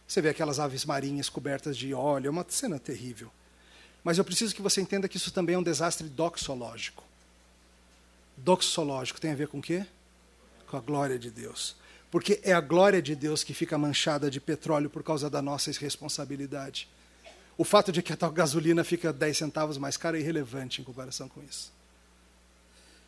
Você 0.05 0.21
vê 0.21 0.29
aquelas 0.29 0.59
aves 0.59 0.83
marinhas 0.83 1.29
cobertas 1.29 1.77
de 1.77 1.93
óleo, 1.93 2.27
é 2.27 2.29
uma 2.29 2.45
cena 2.47 2.77
terrível. 2.77 3.31
Mas 4.03 4.17
eu 4.17 4.25
preciso 4.25 4.53
que 4.53 4.61
você 4.61 4.81
entenda 4.81 5.07
que 5.07 5.15
isso 5.15 5.31
também 5.31 5.55
é 5.55 5.57
um 5.57 5.63
desastre 5.63 6.09
doxológico. 6.09 7.03
Doxológico 8.35 9.19
tem 9.19 9.31
a 9.31 9.35
ver 9.35 9.47
com 9.47 9.59
o 9.59 9.61
quê? 9.61 9.85
Com 10.67 10.75
a 10.75 10.81
glória 10.81 11.17
de 11.17 11.31
Deus. 11.31 11.75
Porque 12.11 12.39
é 12.43 12.51
a 12.51 12.61
glória 12.61 13.01
de 13.01 13.15
Deus 13.15 13.43
que 13.43 13.53
fica 13.53 13.77
manchada 13.77 14.29
de 14.29 14.41
petróleo 14.41 14.89
por 14.89 15.03
causa 15.03 15.29
da 15.29 15.41
nossa 15.41 15.69
irresponsabilidade. 15.69 16.87
O 17.57 17.63
fato 17.63 17.91
de 17.91 18.01
que 18.01 18.13
a 18.13 18.17
tal 18.17 18.31
gasolina 18.31 18.83
fica 18.83 19.11
10 19.13 19.37
centavos 19.37 19.77
mais 19.77 19.95
cara 19.95 20.17
é 20.17 20.19
irrelevante 20.21 20.81
em 20.81 20.83
comparação 20.83 21.27
com 21.29 21.41
isso. 21.43 21.71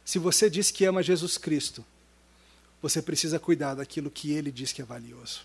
Se 0.04 0.18
você 0.18 0.50
diz 0.50 0.72
que 0.72 0.86
ama 0.86 1.04
Jesus 1.04 1.38
Cristo, 1.38 1.86
você 2.82 3.02
precisa 3.02 3.40
cuidar 3.40 3.76
daquilo 3.76 4.10
que 4.10 4.32
ele 4.32 4.52
diz 4.52 4.72
que 4.72 4.82
é 4.82 4.86
valioso. 4.86 5.42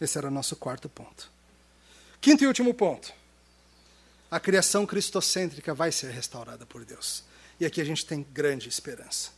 Esse 0.00 0.16
era 0.16 0.28
o 0.28 0.30
nosso 0.30 0.56
quarto 0.56 0.88
ponto. 0.88 1.30
Quinto 2.20 2.44
e 2.44 2.46
último 2.46 2.72
ponto. 2.72 3.12
A 4.30 4.38
criação 4.38 4.86
cristocêntrica 4.86 5.74
vai 5.74 5.90
ser 5.90 6.10
restaurada 6.10 6.64
por 6.64 6.84
Deus. 6.84 7.24
E 7.58 7.66
aqui 7.66 7.80
a 7.80 7.84
gente 7.84 8.06
tem 8.06 8.26
grande 8.32 8.68
esperança. 8.68 9.30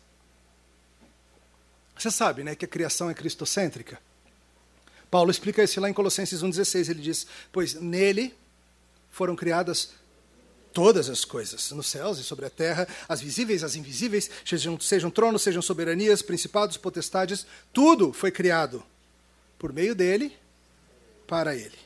Você 1.98 2.10
sabe, 2.10 2.42
né, 2.42 2.54
que 2.54 2.64
a 2.64 2.68
criação 2.68 3.08
é 3.10 3.14
cristocêntrica? 3.14 4.00
Paulo 5.10 5.30
explica 5.30 5.62
isso 5.62 5.80
lá 5.80 5.90
em 5.90 5.92
Colossenses 5.92 6.42
1:16, 6.42 6.88
ele 6.88 7.02
diz: 7.02 7.26
"Pois 7.52 7.74
nele 7.74 8.34
foram 9.10 9.36
criadas 9.36 9.92
todas 10.72 11.08
as 11.10 11.24
coisas, 11.24 11.70
nos 11.72 11.86
céus 11.86 12.18
e 12.18 12.24
sobre 12.24 12.46
a 12.46 12.50
terra, 12.50 12.88
as 13.08 13.20
visíveis, 13.20 13.62
as 13.62 13.76
invisíveis, 13.76 14.30
sejam, 14.44 14.78
sejam 14.80 15.10
tronos, 15.10 15.42
sejam 15.42 15.62
soberanias, 15.62 16.22
principados, 16.22 16.76
potestades, 16.76 17.46
tudo 17.72 18.12
foi 18.12 18.30
criado 18.30 18.82
por 19.58 19.72
meio 19.72 19.94
dele 19.94 20.32
para 21.26 21.54
ele. 21.54 21.78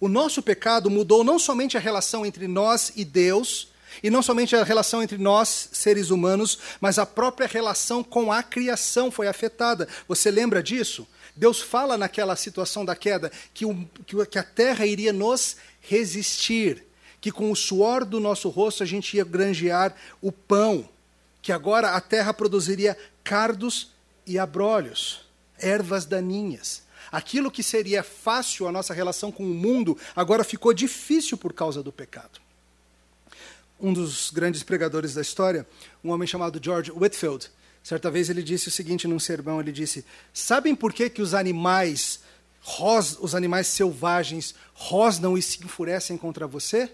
O 0.00 0.08
nosso 0.08 0.42
pecado 0.42 0.90
mudou 0.90 1.22
não 1.22 1.38
somente 1.38 1.76
a 1.76 1.80
relação 1.80 2.24
entre 2.24 2.48
nós 2.48 2.92
e 2.96 3.04
Deus, 3.04 3.68
e 4.02 4.08
não 4.08 4.22
somente 4.22 4.56
a 4.56 4.64
relação 4.64 5.02
entre 5.02 5.18
nós, 5.18 5.68
seres 5.72 6.10
humanos, 6.10 6.58
mas 6.80 6.98
a 6.98 7.04
própria 7.04 7.46
relação 7.46 8.02
com 8.02 8.32
a 8.32 8.42
criação 8.42 9.10
foi 9.10 9.28
afetada. 9.28 9.86
Você 10.08 10.30
lembra 10.30 10.62
disso? 10.62 11.06
Deus 11.36 11.60
fala 11.60 11.98
naquela 11.98 12.34
situação 12.36 12.84
da 12.84 12.96
queda 12.96 13.30
que, 13.52 13.64
o, 13.64 13.86
que 14.30 14.38
a 14.38 14.42
terra 14.42 14.86
iria 14.86 15.12
nos 15.12 15.56
resistir, 15.80 16.84
que 17.20 17.30
com 17.30 17.50
o 17.50 17.56
suor 17.56 18.04
do 18.04 18.18
nosso 18.18 18.48
rosto 18.48 18.82
a 18.82 18.86
gente 18.86 19.16
ia 19.16 19.24
granjear 19.24 19.94
o 20.20 20.32
pão, 20.32 20.88
que 21.42 21.52
agora 21.52 21.90
a 21.90 22.00
terra 22.00 22.32
produziria 22.32 22.96
cardos 23.22 23.90
e 24.26 24.38
abrolhos, 24.38 25.26
ervas 25.58 26.04
daninhas. 26.04 26.82
Aquilo 27.12 27.50
que 27.50 27.62
seria 27.62 28.02
fácil 28.02 28.68
a 28.68 28.72
nossa 28.72 28.94
relação 28.94 29.32
com 29.32 29.42
o 29.42 29.54
mundo, 29.54 29.98
agora 30.14 30.44
ficou 30.44 30.72
difícil 30.72 31.36
por 31.36 31.52
causa 31.52 31.82
do 31.82 31.92
pecado. 31.92 32.40
Um 33.80 33.92
dos 33.92 34.30
grandes 34.30 34.62
pregadores 34.62 35.14
da 35.14 35.22
história, 35.22 35.66
um 36.04 36.10
homem 36.10 36.28
chamado 36.28 36.60
George 36.62 36.92
Whitfield, 36.92 37.50
certa 37.82 38.10
vez 38.10 38.28
ele 38.28 38.42
disse 38.42 38.68
o 38.68 38.70
seguinte 38.70 39.08
num 39.08 39.18
sermão, 39.18 39.60
ele 39.60 39.72
disse: 39.72 40.04
"Sabem 40.32 40.74
por 40.74 40.92
que 40.92 41.08
que 41.10 41.22
os 41.22 41.34
animais 41.34 42.20
os 43.20 43.34
animais 43.34 43.66
selvagens 43.68 44.54
rosnam 44.74 45.36
e 45.36 45.40
se 45.40 45.64
enfurecem 45.64 46.18
contra 46.18 46.46
você? 46.46 46.92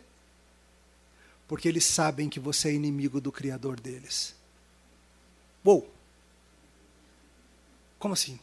Porque 1.47 1.69
eles 1.69 1.85
sabem 1.85 2.29
que 2.29 2.41
você 2.41 2.69
é 2.69 2.73
inimigo 2.73 3.21
do 3.21 3.31
criador 3.33 3.79
deles." 3.79 4.35
Uou! 5.65 5.93
Como 7.99 8.15
assim? 8.15 8.39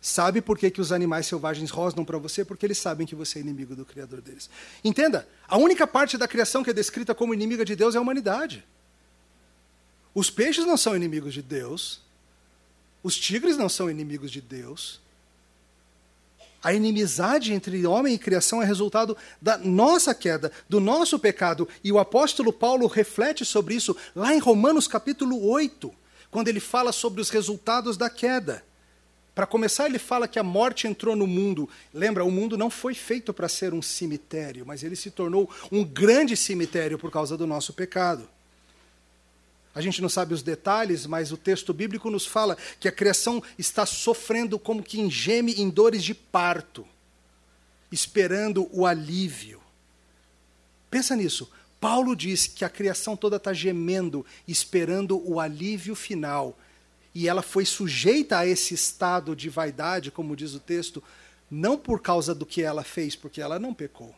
Sabe 0.00 0.40
por 0.40 0.58
que, 0.58 0.68
que 0.68 0.80
os 0.80 0.90
animais 0.90 1.26
selvagens 1.26 1.70
rosnam 1.70 2.04
para 2.04 2.18
você? 2.18 2.44
Porque 2.44 2.66
eles 2.66 2.78
sabem 2.78 3.06
que 3.06 3.14
você 3.14 3.38
é 3.38 3.42
inimigo 3.42 3.76
do 3.76 3.84
Criador 3.84 4.20
deles. 4.20 4.50
Entenda, 4.82 5.28
a 5.46 5.56
única 5.56 5.86
parte 5.86 6.18
da 6.18 6.26
criação 6.26 6.64
que 6.64 6.70
é 6.70 6.72
descrita 6.72 7.14
como 7.14 7.32
inimiga 7.32 7.64
de 7.64 7.76
Deus 7.76 7.94
é 7.94 7.98
a 7.98 8.00
humanidade. 8.00 8.64
Os 10.12 10.28
peixes 10.28 10.66
não 10.66 10.76
são 10.76 10.96
inimigos 10.96 11.32
de 11.32 11.40
Deus. 11.40 12.00
Os 13.00 13.16
tigres 13.16 13.56
não 13.56 13.68
são 13.68 13.88
inimigos 13.88 14.32
de 14.32 14.40
Deus. 14.40 15.00
A 16.62 16.72
inimizade 16.72 17.52
entre 17.52 17.84
homem 17.86 18.14
e 18.14 18.18
criação 18.18 18.62
é 18.62 18.64
resultado 18.64 19.16
da 19.40 19.58
nossa 19.58 20.14
queda, 20.14 20.52
do 20.68 20.78
nosso 20.78 21.18
pecado. 21.18 21.68
E 21.82 21.90
o 21.90 21.98
apóstolo 21.98 22.52
Paulo 22.52 22.86
reflete 22.86 23.44
sobre 23.44 23.74
isso 23.74 23.96
lá 24.14 24.32
em 24.32 24.38
Romanos 24.38 24.86
capítulo 24.86 25.44
8, 25.48 25.92
quando 26.30 26.48
ele 26.48 26.60
fala 26.60 26.92
sobre 26.92 27.20
os 27.20 27.30
resultados 27.30 27.96
da 27.96 28.08
queda. 28.08 28.64
Para 29.34 29.46
começar, 29.46 29.86
ele 29.86 29.98
fala 29.98 30.28
que 30.28 30.38
a 30.38 30.42
morte 30.42 30.86
entrou 30.86 31.16
no 31.16 31.26
mundo. 31.26 31.68
Lembra, 31.92 32.24
o 32.24 32.30
mundo 32.30 32.56
não 32.56 32.68
foi 32.68 32.94
feito 32.94 33.32
para 33.32 33.48
ser 33.48 33.72
um 33.72 33.80
cemitério, 33.80 34.64
mas 34.66 34.82
ele 34.82 34.94
se 34.94 35.10
tornou 35.10 35.50
um 35.70 35.82
grande 35.82 36.36
cemitério 36.36 36.98
por 36.98 37.10
causa 37.10 37.36
do 37.36 37.46
nosso 37.46 37.72
pecado. 37.72 38.28
A 39.74 39.80
gente 39.80 40.02
não 40.02 40.08
sabe 40.08 40.34
os 40.34 40.42
detalhes, 40.42 41.06
mas 41.06 41.32
o 41.32 41.36
texto 41.36 41.72
bíblico 41.72 42.10
nos 42.10 42.26
fala 42.26 42.56
que 42.78 42.88
a 42.88 42.92
criação 42.92 43.42
está 43.58 43.86
sofrendo 43.86 44.58
como 44.58 44.82
que 44.82 45.00
engeme 45.00 45.54
em 45.54 45.70
dores 45.70 46.04
de 46.04 46.14
parto, 46.14 46.86
esperando 47.90 48.68
o 48.70 48.84
alívio. 48.84 49.60
Pensa 50.90 51.16
nisso. 51.16 51.50
Paulo 51.80 52.14
diz 52.14 52.46
que 52.46 52.64
a 52.64 52.68
criação 52.68 53.16
toda 53.16 53.36
está 53.36 53.52
gemendo, 53.52 54.24
esperando 54.46 55.20
o 55.28 55.40
alívio 55.40 55.94
final 55.94 56.56
e 57.14 57.28
ela 57.28 57.42
foi 57.42 57.64
sujeita 57.64 58.38
a 58.38 58.46
esse 58.46 58.74
estado 58.74 59.36
de 59.36 59.48
vaidade, 59.48 60.10
como 60.10 60.36
diz 60.36 60.54
o 60.54 60.60
texto, 60.60 61.02
não 61.50 61.76
por 61.76 62.00
causa 62.00 62.34
do 62.34 62.46
que 62.46 62.62
ela 62.62 62.82
fez, 62.82 63.14
porque 63.14 63.40
ela 63.40 63.58
não 63.58 63.74
pecou, 63.74 64.14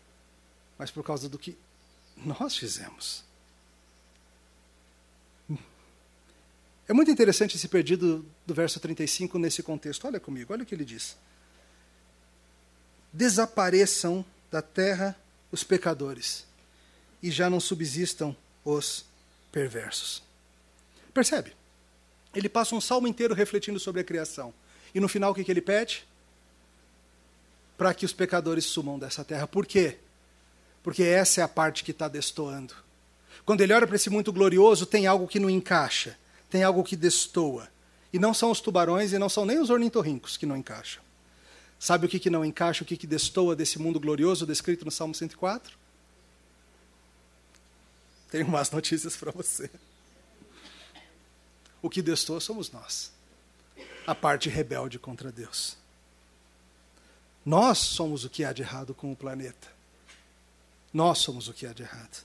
mas 0.78 0.90
por 0.90 1.02
causa 1.02 1.28
do 1.28 1.38
que 1.38 1.56
nós 2.16 2.56
fizemos. 2.56 3.24
É 6.86 6.92
muito 6.92 7.10
interessante 7.10 7.56
esse 7.56 7.66
perdido 7.66 8.24
do 8.46 8.54
verso 8.54 8.78
35 8.78 9.38
nesse 9.38 9.62
contexto. 9.62 10.06
Olha 10.06 10.20
comigo, 10.20 10.52
olha 10.52 10.62
o 10.62 10.66
que 10.66 10.74
ele 10.74 10.84
diz. 10.84 11.16
Desapareçam 13.12 14.24
da 14.50 14.60
terra 14.60 15.16
os 15.50 15.64
pecadores 15.64 16.46
e 17.22 17.30
já 17.30 17.48
não 17.48 17.58
subsistam 17.58 18.36
os 18.64 19.06
perversos. 19.50 20.22
Percebe? 21.14 21.54
Ele 22.34 22.48
passa 22.48 22.74
um 22.74 22.80
salmo 22.80 23.06
inteiro 23.06 23.34
refletindo 23.34 23.80
sobre 23.80 24.00
a 24.02 24.04
criação. 24.04 24.52
E 24.94 25.00
no 25.00 25.08
final 25.08 25.32
o 25.32 25.34
que, 25.34 25.50
ele 25.50 25.62
pede? 25.62 26.06
Para 27.78 27.94
que 27.94 28.04
os 28.04 28.12
pecadores 28.12 28.64
sumam 28.64 28.98
dessa 28.98 29.24
terra. 29.24 29.46
Por 29.46 29.64
quê? 29.64 29.98
Porque 30.82 31.02
essa 31.02 31.40
é 31.40 31.44
a 31.44 31.48
parte 31.48 31.82
que 31.82 31.92
está 31.92 32.08
destoando. 32.08 32.74
Quando 33.46 33.62
ele 33.62 33.72
olha 33.72 33.86
para 33.86 33.96
esse 33.96 34.10
mundo 34.10 34.32
glorioso, 34.32 34.84
tem 34.84 35.06
algo 35.06 35.26
que 35.26 35.40
não 35.40 35.48
encaixa 35.48 36.18
tem 36.54 36.62
algo 36.62 36.84
que 36.84 36.94
destoa. 36.94 37.68
E 38.12 38.18
não 38.20 38.32
são 38.32 38.48
os 38.52 38.60
tubarões 38.60 39.12
e 39.12 39.18
não 39.18 39.28
são 39.28 39.44
nem 39.44 39.58
os 39.58 39.70
ornitorrincos 39.70 40.36
que 40.36 40.46
não 40.46 40.56
encaixam. 40.56 41.02
Sabe 41.80 42.06
o 42.06 42.08
que, 42.08 42.20
que 42.20 42.30
não 42.30 42.44
encaixa, 42.44 42.84
o 42.84 42.86
que, 42.86 42.96
que 42.96 43.08
destoa 43.08 43.56
desse 43.56 43.76
mundo 43.76 43.98
glorioso 43.98 44.46
descrito 44.46 44.84
no 44.84 44.90
Salmo 44.92 45.16
104? 45.16 45.76
Tenho 48.30 48.46
más 48.46 48.70
notícias 48.70 49.16
para 49.16 49.32
você. 49.32 49.68
O 51.82 51.90
que 51.90 52.00
destoa 52.00 52.38
somos 52.38 52.70
nós. 52.70 53.10
A 54.06 54.14
parte 54.14 54.48
rebelde 54.48 54.96
contra 54.96 55.32
Deus. 55.32 55.76
Nós 57.44 57.78
somos 57.78 58.24
o 58.24 58.30
que 58.30 58.44
há 58.44 58.52
de 58.52 58.62
errado 58.62 58.94
com 58.94 59.10
o 59.10 59.16
planeta. 59.16 59.66
Nós 60.92 61.18
somos 61.18 61.48
o 61.48 61.52
que 61.52 61.66
há 61.66 61.72
de 61.72 61.82
errado. 61.82 62.24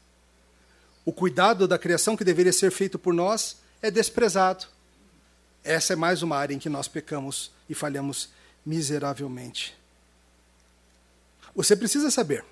O 1.03 1.11
cuidado 1.11 1.67
da 1.67 1.80
criação 1.80 2.15
que 2.15 2.23
deveria 2.23 2.53
ser 2.53 2.69
feito 2.69 2.99
por 2.99 3.11
nós 3.11 3.57
é 3.82 3.89
desprezado. 3.89 4.65
Essa 5.63 5.93
é 5.93 5.95
mais 5.95 6.21
uma 6.21 6.38
área 6.38 6.53
em 6.53 6.59
que 6.59 6.69
nós 6.69 6.88
pecamos 6.88 7.51
e 7.69 7.73
falhamos 7.73 8.30
miseravelmente. 8.65 9.75
Você 11.55 11.75
precisa 11.75 12.09
saber 12.11 12.45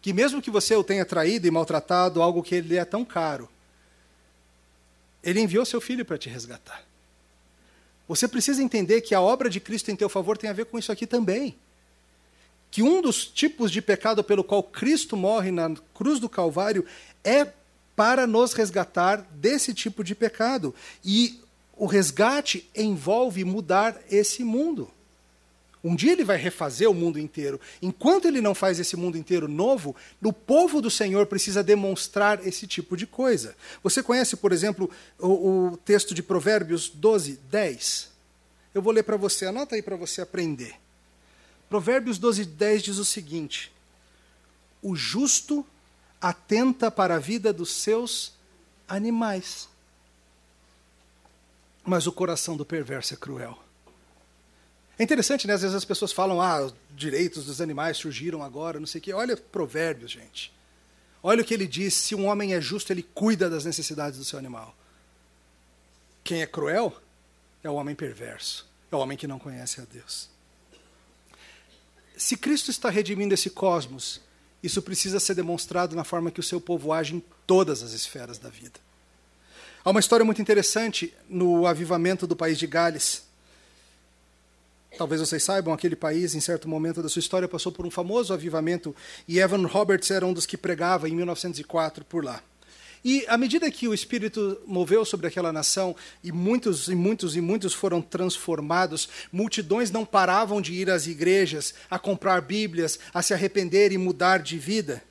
que, 0.00 0.12
mesmo 0.12 0.42
que 0.42 0.50
você 0.50 0.74
o 0.74 0.84
tenha 0.84 1.04
traído 1.04 1.46
e 1.46 1.50
maltratado, 1.50 2.22
algo 2.22 2.42
que 2.42 2.54
ele 2.54 2.76
é 2.76 2.84
tão 2.84 3.04
caro, 3.04 3.48
ele 5.22 5.40
enviou 5.40 5.64
seu 5.64 5.80
filho 5.80 6.04
para 6.04 6.18
te 6.18 6.28
resgatar. 6.28 6.82
Você 8.08 8.26
precisa 8.26 8.62
entender 8.62 9.00
que 9.00 9.14
a 9.14 9.20
obra 9.20 9.48
de 9.48 9.60
Cristo 9.60 9.90
em 9.90 9.96
teu 9.96 10.08
favor 10.08 10.36
tem 10.36 10.50
a 10.50 10.52
ver 10.52 10.66
com 10.66 10.78
isso 10.78 10.90
aqui 10.92 11.06
também. 11.06 11.56
Que 12.70 12.82
um 12.82 13.00
dos 13.00 13.26
tipos 13.26 13.70
de 13.70 13.80
pecado 13.80 14.24
pelo 14.24 14.42
qual 14.42 14.62
Cristo 14.62 15.16
morre 15.16 15.50
na 15.50 15.74
cruz 15.94 16.18
do 16.18 16.28
Calvário 16.28 16.84
é 17.22 17.52
para 17.94 18.26
nos 18.26 18.52
resgatar 18.52 19.26
desse 19.32 19.74
tipo 19.74 20.02
de 20.02 20.14
pecado. 20.14 20.74
E 21.04 21.40
o 21.76 21.86
resgate 21.86 22.68
envolve 22.74 23.44
mudar 23.44 24.00
esse 24.10 24.44
mundo. 24.44 24.90
Um 25.84 25.96
dia 25.96 26.12
ele 26.12 26.22
vai 26.22 26.36
refazer 26.36 26.88
o 26.88 26.94
mundo 26.94 27.18
inteiro. 27.18 27.60
Enquanto 27.80 28.28
ele 28.28 28.40
não 28.40 28.54
faz 28.54 28.78
esse 28.78 28.96
mundo 28.96 29.18
inteiro 29.18 29.48
novo, 29.48 29.96
o 30.22 30.32
povo 30.32 30.80
do 30.80 30.88
Senhor 30.90 31.26
precisa 31.26 31.62
demonstrar 31.62 32.46
esse 32.46 32.68
tipo 32.68 32.96
de 32.96 33.04
coisa. 33.04 33.56
Você 33.82 34.00
conhece, 34.00 34.36
por 34.36 34.52
exemplo, 34.52 34.88
o, 35.18 35.72
o 35.72 35.76
texto 35.78 36.14
de 36.14 36.22
Provérbios 36.22 36.88
12, 36.88 37.40
10? 37.50 38.12
Eu 38.72 38.80
vou 38.80 38.92
ler 38.92 39.02
para 39.02 39.16
você, 39.16 39.46
anota 39.46 39.74
aí 39.74 39.82
para 39.82 39.96
você 39.96 40.20
aprender. 40.20 40.76
Provérbios 41.68 42.16
12, 42.16 42.44
10 42.44 42.82
diz 42.82 42.98
o 42.98 43.04
seguinte: 43.04 43.72
O 44.80 44.94
justo 44.94 45.66
atenta 46.22 46.88
para 46.88 47.16
a 47.16 47.18
vida 47.18 47.52
dos 47.52 47.72
seus 47.72 48.32
animais. 48.88 49.68
Mas 51.84 52.06
o 52.06 52.12
coração 52.12 52.56
do 52.56 52.64
perverso 52.64 53.12
é 53.12 53.16
cruel. 53.16 53.58
É 54.96 55.02
interessante, 55.02 55.48
né? 55.48 55.54
Às 55.54 55.62
vezes 55.62 55.74
as 55.74 55.84
pessoas 55.84 56.12
falam, 56.12 56.40
ah, 56.40 56.66
os 56.66 56.74
direitos 56.90 57.46
dos 57.46 57.60
animais 57.60 57.96
surgiram 57.96 58.40
agora, 58.40 58.78
não 58.78 58.86
sei 58.86 59.00
o 59.00 59.02
quê. 59.02 59.12
Olha 59.12 59.36
provérbios, 59.36 60.12
gente. 60.12 60.52
Olha 61.20 61.42
o 61.42 61.44
que 61.44 61.52
ele 61.52 61.66
diz: 61.66 61.94
se 61.94 62.14
um 62.14 62.26
homem 62.26 62.54
é 62.54 62.60
justo, 62.60 62.92
ele 62.92 63.02
cuida 63.02 63.50
das 63.50 63.64
necessidades 63.64 64.18
do 64.18 64.24
seu 64.24 64.38
animal. 64.38 64.76
Quem 66.22 66.42
é 66.42 66.46
cruel 66.46 66.96
é 67.64 67.70
o 67.70 67.74
homem 67.74 67.96
perverso, 67.96 68.68
é 68.90 68.96
o 68.96 68.98
homem 69.00 69.18
que 69.18 69.26
não 69.26 69.40
conhece 69.40 69.80
a 69.80 69.84
Deus. 69.84 70.28
Se 72.16 72.36
Cristo 72.36 72.70
está 72.70 72.88
redimindo 72.88 73.34
esse 73.34 73.50
cosmos, 73.50 74.20
isso 74.62 74.80
precisa 74.80 75.18
ser 75.18 75.34
demonstrado 75.34 75.96
na 75.96 76.04
forma 76.04 76.30
que 76.30 76.40
o 76.40 76.42
seu 76.42 76.60
povo 76.60 76.92
age 76.92 77.16
em 77.16 77.22
todas 77.46 77.82
as 77.82 77.92
esferas 77.92 78.38
da 78.38 78.48
vida. 78.48 78.78
Há 79.84 79.90
uma 79.90 80.00
história 80.00 80.24
muito 80.24 80.40
interessante 80.40 81.12
no 81.28 81.66
avivamento 81.66 82.26
do 82.26 82.36
país 82.36 82.56
de 82.56 82.68
Gales. 82.68 83.24
Talvez 84.96 85.20
vocês 85.20 85.42
saibam, 85.42 85.74
aquele 85.74 85.96
país, 85.96 86.34
em 86.34 86.40
certo 86.40 86.68
momento 86.68 87.02
da 87.02 87.08
sua 87.08 87.20
história, 87.20 87.48
passou 87.48 87.72
por 87.72 87.84
um 87.84 87.90
famoso 87.90 88.32
avivamento 88.32 88.94
e 89.26 89.40
Evan 89.40 89.66
Roberts 89.66 90.10
era 90.10 90.24
um 90.24 90.32
dos 90.32 90.46
que 90.46 90.56
pregava 90.56 91.08
em 91.08 91.16
1904 91.16 92.04
por 92.04 92.24
lá. 92.24 92.42
E 93.04 93.24
à 93.26 93.36
medida 93.36 93.70
que 93.70 93.88
o 93.88 93.94
Espírito 93.94 94.60
moveu 94.64 95.04
sobre 95.04 95.26
aquela 95.26 95.52
nação, 95.52 95.96
e 96.22 96.30
muitos 96.30 96.86
e 96.86 96.94
muitos 96.94 97.34
e 97.34 97.40
muitos 97.40 97.74
foram 97.74 98.00
transformados, 98.00 99.08
multidões 99.32 99.90
não 99.90 100.04
paravam 100.04 100.60
de 100.60 100.72
ir 100.72 100.88
às 100.88 101.06
igrejas, 101.06 101.74
a 101.90 101.98
comprar 101.98 102.40
Bíblias, 102.40 102.98
a 103.12 103.20
se 103.20 103.34
arrepender 103.34 103.90
e 103.90 103.98
mudar 103.98 104.38
de 104.38 104.56
vida. 104.56 105.02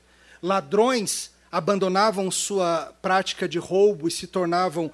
Ladrões 0.41 1.31
abandonavam 1.51 2.31
sua 2.31 2.93
prática 3.01 3.47
de 3.47 3.59
roubo 3.59 4.07
e 4.07 4.11
se 4.11 4.25
tornavam 4.25 4.91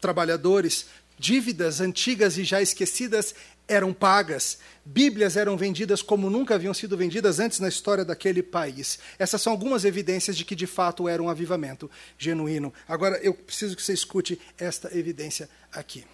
trabalhadores. 0.00 0.86
Dívidas 1.18 1.80
antigas 1.80 2.36
e 2.38 2.42
já 2.42 2.60
esquecidas 2.60 3.34
eram 3.68 3.92
pagas, 3.92 4.58
Bíblias 4.84 5.36
eram 5.36 5.56
vendidas 5.56 6.02
como 6.02 6.28
nunca 6.28 6.56
haviam 6.56 6.74
sido 6.74 6.96
vendidas 6.96 7.38
antes 7.38 7.60
na 7.60 7.68
história 7.68 8.04
daquele 8.04 8.42
país. 8.42 8.98
Essas 9.18 9.40
são 9.40 9.52
algumas 9.52 9.84
evidências 9.84 10.36
de 10.36 10.44
que 10.44 10.56
de 10.56 10.66
fato 10.66 11.08
era 11.08 11.22
um 11.22 11.28
avivamento 11.28 11.90
genuíno. 12.18 12.72
Agora 12.88 13.18
eu 13.22 13.32
preciso 13.32 13.76
que 13.76 13.82
você 13.82 13.92
escute 13.92 14.40
esta 14.58 14.96
evidência 14.96 15.48
aqui. 15.72 16.04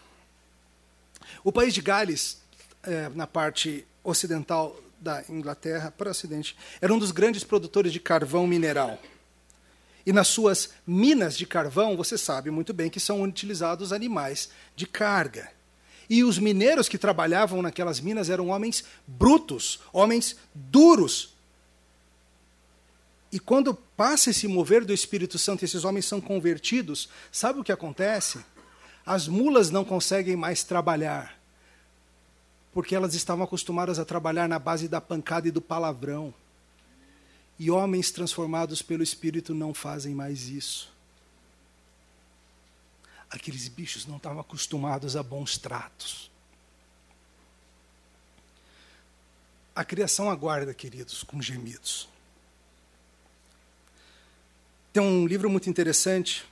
O 1.43 1.51
país 1.51 1.73
de 1.73 1.81
Gales, 1.81 2.43
é, 2.83 3.09
na 3.11 3.27
parte 3.27 3.87
ocidental 4.05 4.79
da 5.01 5.25
Inglaterra, 5.29 5.91
para 5.91 6.09
o 6.09 6.11
ocidente, 6.11 6.57
era 6.81 6.93
um 6.93 6.99
dos 6.99 7.11
grandes 7.11 7.45
produtores 7.45 7.93
de 7.93 8.01
carvão 8.01 8.47
mineral. 8.47 9.01
E 10.05 10.13
nas 10.13 10.29
suas 10.29 10.71
minas 10.87 11.37
de 11.37 11.47
carvão, 11.47 11.97
você 11.97 12.19
sabe 12.19 12.51
muito 12.51 12.73
bem 12.73 12.91
que 12.91 13.01
são 13.01 13.23
utilizados 13.23 13.93
animais 13.93 14.51
de 14.75 14.87
carga. 14.87 15.51
E 16.09 16.25
os 16.25 16.39
mineiros 16.39 16.89
que 16.89 16.97
trabalhavam 16.97 17.61
naquelas 17.61 18.01
minas 18.01 18.31
eram 18.31 18.49
homens 18.49 18.85
brutos, 19.07 19.81
homens 19.93 20.37
duros. 20.55 21.35
E 23.31 23.39
quando 23.39 23.75
passa 23.75 24.31
esse 24.31 24.49
mover 24.49 24.85
do 24.87 24.93
Espírito 24.93 25.39
Santo 25.39 25.63
e 25.63 25.67
esses 25.67 25.85
homens 25.85 26.07
são 26.07 26.21
convertidos, 26.21 27.11
sabe 27.31 27.61
o 27.61 27.65
que 27.65 27.73
acontece? 27.73 28.43
As 29.05 29.29
mulas 29.29 29.71
não 29.71 29.85
conseguem 29.85 30.35
mais 30.35 30.63
trabalhar, 30.63 31.39
porque 32.73 32.95
elas 32.95 33.15
estavam 33.15 33.45
acostumadas 33.45 33.99
a 33.99 34.05
trabalhar 34.05 34.49
na 34.49 34.59
base 34.59 34.89
da 34.89 35.01
pancada 35.01 35.49
e 35.49 35.51
do 35.51 35.61
palavrão. 35.61 36.33
E 37.59 37.71
homens 37.71 38.11
transformados 38.11 38.81
pelo 38.81 39.03
Espírito 39.03 39.55
não 39.55 39.75
fazem 39.75 40.15
mais 40.15 40.49
isso 40.49 40.98
aqueles 43.31 43.69
bichos 43.69 44.07
não 44.07 44.17
estavam 44.17 44.41
acostumados 44.41 45.17
a 45.17 45.23
bons 45.23 45.59
tratos. 45.59 46.31
A 49.75 49.85
criação 49.85 50.31
aguarda, 50.31 50.75
queridos, 50.75 51.23
com 51.23 51.41
gemidos. 51.41 52.09
Tem 54.93 55.03
um 55.03 55.27
livro 55.27 55.49
muito 55.49 55.71
interessante, 55.71 56.45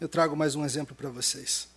eu 0.00 0.08
trago 0.08 0.34
mais 0.34 0.54
um 0.54 0.64
exemplo 0.64 0.94
para 0.94 1.10
vocês. 1.10 1.68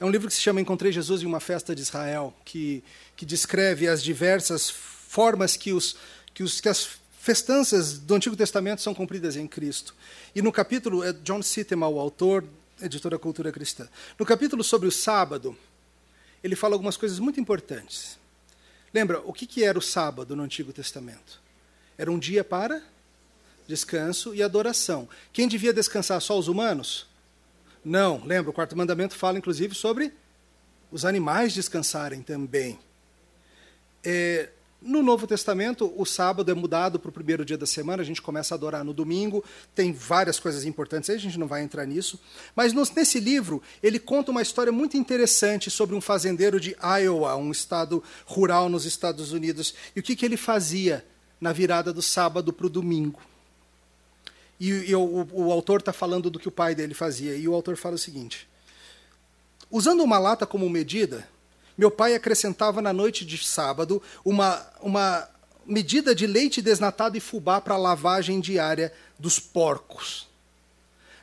É 0.00 0.04
um 0.04 0.10
livro 0.10 0.26
que 0.26 0.34
se 0.34 0.40
chama 0.40 0.60
Encontrei 0.60 0.90
Jesus 0.90 1.22
em 1.22 1.26
uma 1.26 1.38
Festa 1.38 1.76
de 1.76 1.82
Israel, 1.82 2.34
que, 2.44 2.82
que 3.14 3.24
descreve 3.24 3.86
as 3.86 4.02
diversas 4.02 4.68
formas 4.68 5.56
que, 5.56 5.72
os, 5.72 5.96
que, 6.34 6.42
os, 6.42 6.60
que 6.60 6.68
as 6.68 6.88
festanças 7.20 7.98
do 7.98 8.16
Antigo 8.16 8.34
Testamento 8.34 8.82
são 8.82 8.92
cumpridas 8.92 9.36
em 9.36 9.46
Cristo. 9.46 9.94
E 10.34 10.42
no 10.42 10.50
capítulo, 10.50 11.04
é 11.04 11.12
John 11.12 11.40
Sitema, 11.40 11.86
o 11.86 12.00
autor, 12.00 12.44
editora 12.82 13.18
Cultura 13.18 13.52
Cristã. 13.52 13.88
No 14.18 14.26
capítulo 14.26 14.62
sobre 14.62 14.88
o 14.88 14.92
sábado, 14.92 15.56
ele 16.42 16.56
fala 16.56 16.74
algumas 16.74 16.96
coisas 16.96 17.18
muito 17.18 17.40
importantes. 17.40 18.18
Lembra, 18.92 19.20
o 19.20 19.32
que, 19.32 19.46
que 19.46 19.64
era 19.64 19.78
o 19.78 19.82
sábado 19.82 20.36
no 20.36 20.42
Antigo 20.42 20.72
Testamento? 20.72 21.40
Era 21.96 22.10
um 22.10 22.18
dia 22.18 22.44
para 22.44 22.82
descanso 23.66 24.34
e 24.34 24.42
adoração. 24.42 25.08
Quem 25.32 25.48
devia 25.48 25.72
descansar? 25.72 26.20
Só 26.20 26.38
os 26.38 26.48
humanos? 26.48 27.06
Não, 27.84 28.22
lembra, 28.24 28.50
o 28.50 28.54
quarto 28.54 28.76
mandamento 28.76 29.14
fala 29.14 29.38
inclusive 29.38 29.74
sobre 29.74 30.12
os 30.90 31.04
animais 31.04 31.54
descansarem 31.54 32.22
também. 32.22 32.78
É, 34.04 34.50
No 34.84 35.00
Novo 35.00 35.28
Testamento, 35.28 35.92
o 35.96 36.04
sábado 36.04 36.50
é 36.50 36.54
mudado 36.54 36.98
para 36.98 37.08
o 37.08 37.12
primeiro 37.12 37.44
dia 37.44 37.56
da 37.56 37.66
semana, 37.66 38.02
a 38.02 38.04
gente 38.04 38.20
começa 38.20 38.52
a 38.52 38.56
adorar 38.56 38.84
no 38.84 38.92
domingo, 38.92 39.44
tem 39.74 39.92
várias 39.92 40.40
coisas 40.40 40.64
importantes 40.64 41.08
aí, 41.08 41.16
a 41.16 41.20
gente 41.20 41.38
não 41.38 41.46
vai 41.46 41.62
entrar 41.62 41.86
nisso. 41.86 42.18
Mas 42.56 42.72
nesse 42.72 43.20
livro, 43.20 43.62
ele 43.80 44.00
conta 44.00 44.32
uma 44.32 44.42
história 44.42 44.72
muito 44.72 44.96
interessante 44.96 45.70
sobre 45.70 45.94
um 45.94 46.00
fazendeiro 46.00 46.58
de 46.58 46.76
Iowa, 47.00 47.36
um 47.36 47.52
estado 47.52 48.02
rural 48.26 48.68
nos 48.68 48.84
Estados 48.84 49.30
Unidos, 49.30 49.72
e 49.94 50.00
o 50.00 50.02
que, 50.02 50.16
que 50.16 50.26
ele 50.26 50.36
fazia 50.36 51.04
na 51.40 51.52
virada 51.52 51.92
do 51.92 52.02
sábado 52.02 52.52
para 52.52 52.66
o 52.66 52.70
domingo. 52.70 53.20
E, 54.58 54.68
e 54.68 54.94
o, 54.96 55.28
o 55.32 55.52
autor 55.52 55.80
está 55.80 55.92
falando 55.92 56.28
do 56.28 56.38
que 56.38 56.48
o 56.48 56.52
pai 56.52 56.74
dele 56.74 56.94
fazia, 56.94 57.36
e 57.36 57.46
o 57.46 57.54
autor 57.54 57.76
fala 57.76 57.94
o 57.94 57.98
seguinte: 57.98 58.48
usando 59.70 60.02
uma 60.02 60.18
lata 60.18 60.44
como 60.44 60.68
medida, 60.68 61.28
meu 61.76 61.90
pai 61.90 62.14
acrescentava 62.14 62.82
na 62.82 62.92
noite 62.92 63.24
de 63.24 63.42
sábado 63.44 64.02
uma, 64.24 64.66
uma 64.80 65.28
medida 65.66 66.14
de 66.14 66.26
leite 66.26 66.60
desnatado 66.60 67.16
e 67.16 67.20
fubá 67.20 67.60
para 67.60 67.74
a 67.74 67.78
lavagem 67.78 68.40
diária 68.40 68.92
dos 69.18 69.38
porcos. 69.38 70.28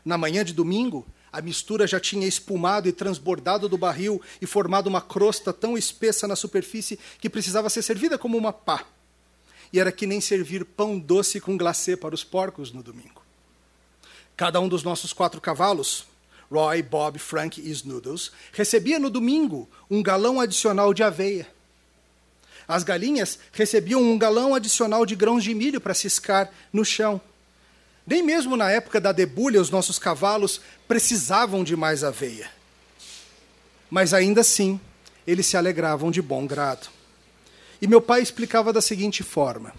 Na 0.03 0.17
manhã 0.17 0.43
de 0.43 0.53
domingo, 0.53 1.05
a 1.31 1.41
mistura 1.41 1.85
já 1.85 1.99
tinha 1.99 2.27
espumado 2.27 2.87
e 2.87 2.91
transbordado 2.91 3.69
do 3.69 3.77
barril 3.77 4.21
e 4.41 4.45
formado 4.45 4.87
uma 4.87 5.01
crosta 5.01 5.53
tão 5.53 5.77
espessa 5.77 6.27
na 6.27 6.35
superfície 6.35 6.97
que 7.19 7.29
precisava 7.29 7.69
ser 7.69 7.83
servida 7.83 8.17
como 8.17 8.37
uma 8.37 8.51
pá. 8.51 8.85
E 9.71 9.79
era 9.79 9.91
que 9.91 10.07
nem 10.07 10.19
servir 10.19 10.65
pão 10.65 10.97
doce 10.97 11.39
com 11.39 11.55
glacê 11.55 11.95
para 11.95 12.15
os 12.15 12.23
porcos 12.23 12.71
no 12.71 12.81
domingo. 12.81 13.21
Cada 14.35 14.59
um 14.59 14.67
dos 14.67 14.81
nossos 14.81 15.13
quatro 15.13 15.39
cavalos 15.39 16.07
Roy, 16.51 16.81
Bob, 16.81 17.19
Frank 17.19 17.61
e 17.61 17.69
Snoodles, 17.71 18.31
recebia 18.51 18.99
no 18.99 19.09
domingo 19.09 19.69
um 19.89 20.01
galão 20.01 20.39
adicional 20.39 20.93
de 20.93 21.03
aveia. 21.03 21.47
As 22.67 22.83
galinhas 22.83 23.39
recebiam 23.51 24.01
um 24.01 24.17
galão 24.17 24.53
adicional 24.53 25.05
de 25.05 25.15
grãos 25.15 25.43
de 25.43 25.53
milho 25.53 25.81
para 25.81 25.93
ciscar 25.93 26.51
no 26.71 26.85
chão. 26.85 27.19
Nem 28.05 28.23
mesmo 28.23 28.55
na 28.55 28.69
época 28.69 28.99
da 28.99 29.11
debulha 29.11 29.61
os 29.61 29.69
nossos 29.69 29.99
cavalos 29.99 30.61
precisavam 30.87 31.63
de 31.63 31.75
mais 31.75 32.03
aveia. 32.03 32.49
Mas 33.89 34.13
ainda 34.13 34.41
assim, 34.41 34.79
eles 35.25 35.45
se 35.45 35.57
alegravam 35.57 36.11
de 36.11 36.21
bom 36.21 36.45
grado. 36.45 36.89
E 37.81 37.87
meu 37.87 38.01
pai 38.01 38.21
explicava 38.21 38.73
da 38.73 38.81
seguinte 38.81 39.23
forma: 39.23 39.73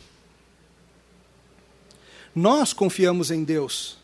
Nós 2.34 2.72
confiamos 2.72 3.30
em 3.30 3.44
Deus, 3.44 3.98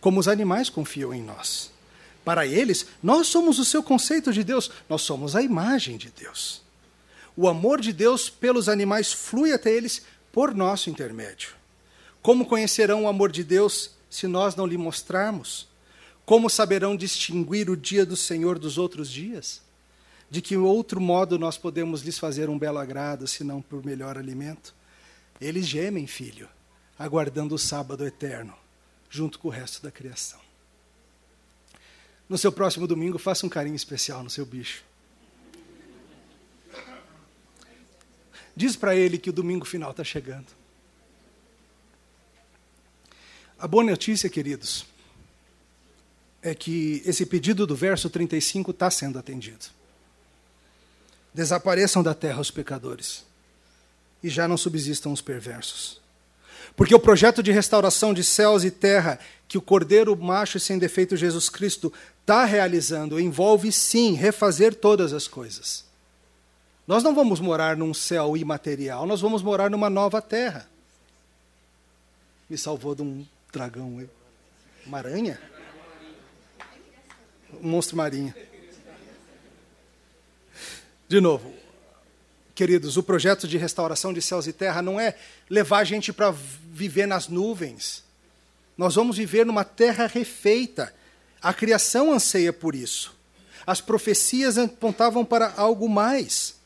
como 0.00 0.20
os 0.20 0.28
animais 0.28 0.68
confiam 0.68 1.14
em 1.14 1.22
nós. 1.22 1.75
Para 2.26 2.44
eles, 2.44 2.86
nós 3.00 3.28
somos 3.28 3.60
o 3.60 3.64
seu 3.64 3.84
conceito 3.84 4.32
de 4.32 4.42
Deus, 4.42 4.68
nós 4.88 5.02
somos 5.02 5.36
a 5.36 5.42
imagem 5.42 5.96
de 5.96 6.10
Deus. 6.10 6.60
O 7.36 7.46
amor 7.46 7.80
de 7.80 7.92
Deus 7.92 8.28
pelos 8.28 8.68
animais 8.68 9.12
flui 9.12 9.52
até 9.52 9.72
eles 9.72 10.02
por 10.32 10.52
nosso 10.52 10.90
intermédio. 10.90 11.50
Como 12.20 12.44
conhecerão 12.44 13.04
o 13.04 13.08
amor 13.08 13.30
de 13.30 13.44
Deus 13.44 13.92
se 14.10 14.26
nós 14.26 14.56
não 14.56 14.66
lhe 14.66 14.76
mostrarmos? 14.76 15.68
Como 16.24 16.50
saberão 16.50 16.96
distinguir 16.96 17.70
o 17.70 17.76
dia 17.76 18.04
do 18.04 18.16
Senhor 18.16 18.58
dos 18.58 18.76
outros 18.76 19.08
dias? 19.08 19.62
De 20.28 20.42
que 20.42 20.56
outro 20.56 21.00
modo 21.00 21.38
nós 21.38 21.56
podemos 21.56 22.02
lhes 22.02 22.18
fazer 22.18 22.50
um 22.50 22.58
belo 22.58 22.78
agrado, 22.78 23.28
senão 23.28 23.62
por 23.62 23.86
melhor 23.86 24.18
alimento? 24.18 24.74
Eles 25.40 25.64
gemem, 25.64 26.08
filho, 26.08 26.48
aguardando 26.98 27.54
o 27.54 27.58
sábado 27.58 28.04
eterno, 28.04 28.54
junto 29.08 29.38
com 29.38 29.46
o 29.46 29.52
resto 29.52 29.80
da 29.80 29.92
criação 29.92 30.45
no 32.28 32.36
seu 32.36 32.50
próximo 32.50 32.86
domingo, 32.86 33.18
faça 33.18 33.46
um 33.46 33.48
carinho 33.48 33.76
especial 33.76 34.22
no 34.22 34.30
seu 34.30 34.44
bicho. 34.44 34.84
Diz 38.54 38.74
para 38.74 38.96
ele 38.96 39.18
que 39.18 39.30
o 39.30 39.32
domingo 39.32 39.66
final 39.66 39.90
está 39.90 40.02
chegando. 40.02 40.46
A 43.58 43.66
boa 43.68 43.84
notícia, 43.84 44.28
queridos, 44.28 44.86
é 46.42 46.54
que 46.54 47.02
esse 47.04 47.26
pedido 47.26 47.66
do 47.66 47.76
verso 47.76 48.08
35 48.08 48.70
está 48.70 48.90
sendo 48.90 49.18
atendido. 49.18 49.66
Desapareçam 51.34 52.02
da 52.02 52.14
terra 52.14 52.40
os 52.40 52.50
pecadores, 52.50 53.24
e 54.22 54.28
já 54.28 54.48
não 54.48 54.56
subsistam 54.56 55.12
os 55.12 55.20
perversos. 55.20 56.00
Porque 56.74 56.94
o 56.94 57.00
projeto 57.00 57.42
de 57.42 57.52
restauração 57.52 58.12
de 58.12 58.24
céus 58.24 58.64
e 58.64 58.70
terra 58.70 59.18
que 59.48 59.58
o 59.58 59.62
Cordeiro 59.62 60.16
macho 60.16 60.56
e 60.56 60.60
sem 60.60 60.78
defeito 60.78 61.16
Jesus 61.16 61.48
Cristo 61.48 61.92
está 62.26 62.44
realizando 62.44 63.20
envolve 63.20 63.70
sim 63.70 64.14
refazer 64.14 64.74
todas 64.74 65.12
as 65.12 65.28
coisas. 65.28 65.84
Nós 66.84 67.04
não 67.04 67.14
vamos 67.14 67.38
morar 67.38 67.76
num 67.76 67.94
céu 67.94 68.36
imaterial, 68.36 69.06
nós 69.06 69.20
vamos 69.20 69.44
morar 69.44 69.70
numa 69.70 69.88
nova 69.88 70.20
terra. 70.20 70.68
Me 72.50 72.58
salvou 72.58 72.96
de 72.96 73.02
um 73.02 73.24
dragão, 73.52 74.04
uma 74.84 74.98
aranha? 74.98 75.40
Um 77.62 77.68
monstro 77.68 77.96
marinho. 77.96 78.34
De 81.08 81.20
novo, 81.20 81.54
queridos, 82.56 82.96
o 82.96 83.04
projeto 83.04 83.46
de 83.46 83.56
restauração 83.56 84.12
de 84.12 84.20
céus 84.20 84.48
e 84.48 84.52
terra 84.52 84.82
não 84.82 84.98
é 84.98 85.16
levar 85.48 85.78
a 85.78 85.84
gente 85.84 86.12
para 86.12 86.32
viver 86.32 87.06
nas 87.06 87.28
nuvens. 87.28 88.02
Nós 88.76 88.96
vamos 88.96 89.16
viver 89.16 89.46
numa 89.46 89.62
terra 89.62 90.08
refeita. 90.08 90.92
A 91.46 91.54
criação 91.54 92.12
anseia 92.12 92.52
por 92.52 92.74
isso. 92.74 93.14
As 93.64 93.80
profecias 93.80 94.58
apontavam 94.58 95.24
para 95.24 95.54
algo 95.56 95.88
mais. 95.88 96.56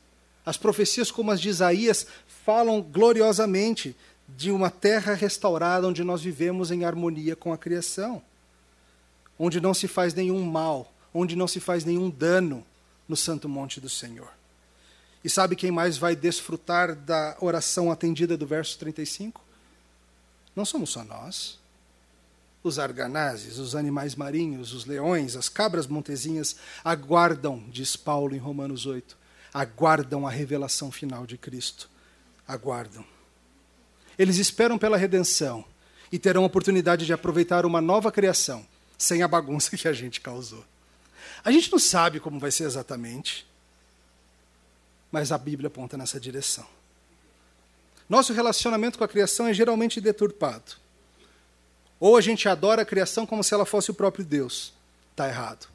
As 0.42 0.56
profecias, 0.56 1.10
como 1.10 1.30
as 1.30 1.38
de 1.38 1.50
Isaías, 1.50 2.06
falam 2.46 2.80
gloriosamente 2.80 3.94
de 4.26 4.50
uma 4.50 4.70
terra 4.70 5.12
restaurada 5.12 5.86
onde 5.86 6.02
nós 6.02 6.22
vivemos 6.22 6.70
em 6.70 6.86
harmonia 6.86 7.36
com 7.36 7.52
a 7.52 7.58
criação, 7.58 8.22
onde 9.38 9.60
não 9.60 9.74
se 9.74 9.86
faz 9.86 10.14
nenhum 10.14 10.42
mal, 10.46 10.90
onde 11.12 11.36
não 11.36 11.46
se 11.46 11.60
faz 11.60 11.84
nenhum 11.84 12.08
dano 12.08 12.64
no 13.06 13.18
santo 13.18 13.50
monte 13.50 13.82
do 13.82 13.88
Senhor. 13.90 14.32
E 15.22 15.28
sabe 15.28 15.56
quem 15.56 15.70
mais 15.70 15.98
vai 15.98 16.16
desfrutar 16.16 16.96
da 16.96 17.36
oração 17.42 17.92
atendida 17.92 18.34
do 18.34 18.46
verso 18.46 18.78
35? 18.78 19.44
Não 20.56 20.64
somos 20.64 20.88
só 20.88 21.04
nós. 21.04 21.59
Os 22.62 22.78
arganazes, 22.78 23.58
os 23.58 23.74
animais 23.74 24.14
marinhos, 24.14 24.72
os 24.72 24.84
leões, 24.84 25.36
as 25.36 25.48
cabras 25.48 25.86
montezinhas 25.86 26.56
aguardam, 26.84 27.64
diz 27.70 27.96
Paulo 27.96 28.34
em 28.34 28.38
Romanos 28.38 28.84
8, 28.84 29.16
aguardam 29.52 30.26
a 30.26 30.30
revelação 30.30 30.90
final 30.90 31.26
de 31.26 31.38
Cristo. 31.38 31.88
Aguardam. 32.46 33.04
Eles 34.18 34.36
esperam 34.36 34.76
pela 34.76 34.96
redenção 34.96 35.64
e 36.12 36.18
terão 36.18 36.42
a 36.42 36.46
oportunidade 36.46 37.06
de 37.06 37.12
aproveitar 37.12 37.64
uma 37.64 37.80
nova 37.80 38.12
criação, 38.12 38.66
sem 38.98 39.22
a 39.22 39.28
bagunça 39.28 39.76
que 39.76 39.88
a 39.88 39.92
gente 39.92 40.20
causou. 40.20 40.64
A 41.42 41.50
gente 41.50 41.72
não 41.72 41.78
sabe 41.78 42.20
como 42.20 42.38
vai 42.38 42.50
ser 42.50 42.64
exatamente 42.64 43.48
mas 45.10 45.32
a 45.32 45.38
Bíblia 45.38 45.68
aponta 45.68 45.96
nessa 45.96 46.20
direção. 46.20 46.66
Nosso 48.08 48.32
relacionamento 48.32 48.98
com 48.98 49.04
a 49.04 49.08
criação 49.08 49.46
é 49.46 49.54
geralmente 49.54 50.00
deturpado. 50.00 50.72
Ou 52.00 52.16
a 52.16 52.20
gente 52.22 52.48
adora 52.48 52.82
a 52.82 52.86
criação 52.86 53.26
como 53.26 53.44
se 53.44 53.52
ela 53.52 53.66
fosse 53.66 53.90
o 53.90 53.94
próprio 53.94 54.24
Deus. 54.24 54.72
Está 55.10 55.28
errado. 55.28 55.68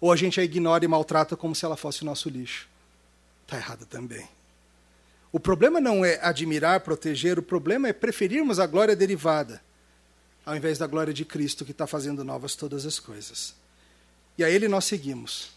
Ou 0.00 0.12
a 0.12 0.16
gente 0.16 0.40
a 0.40 0.44
ignora 0.44 0.84
e 0.84 0.88
maltrata 0.88 1.36
como 1.36 1.54
se 1.54 1.64
ela 1.64 1.76
fosse 1.76 2.02
o 2.02 2.04
nosso 2.04 2.28
lixo. 2.28 2.68
Está 3.44 3.56
errado 3.56 3.86
também. 3.86 4.28
O 5.30 5.38
problema 5.38 5.80
não 5.80 6.04
é 6.04 6.18
admirar, 6.22 6.80
proteger, 6.80 7.38
o 7.38 7.42
problema 7.42 7.88
é 7.88 7.92
preferirmos 7.92 8.58
a 8.58 8.66
glória 8.66 8.96
derivada, 8.96 9.62
ao 10.44 10.56
invés 10.56 10.78
da 10.78 10.86
glória 10.86 11.12
de 11.12 11.24
Cristo 11.24 11.64
que 11.64 11.70
está 11.70 11.86
fazendo 11.86 12.24
novas 12.24 12.56
todas 12.56 12.84
as 12.84 12.98
coisas. 12.98 13.54
E 14.36 14.42
a 14.42 14.50
Ele 14.50 14.68
nós 14.68 14.86
seguimos. 14.86 15.50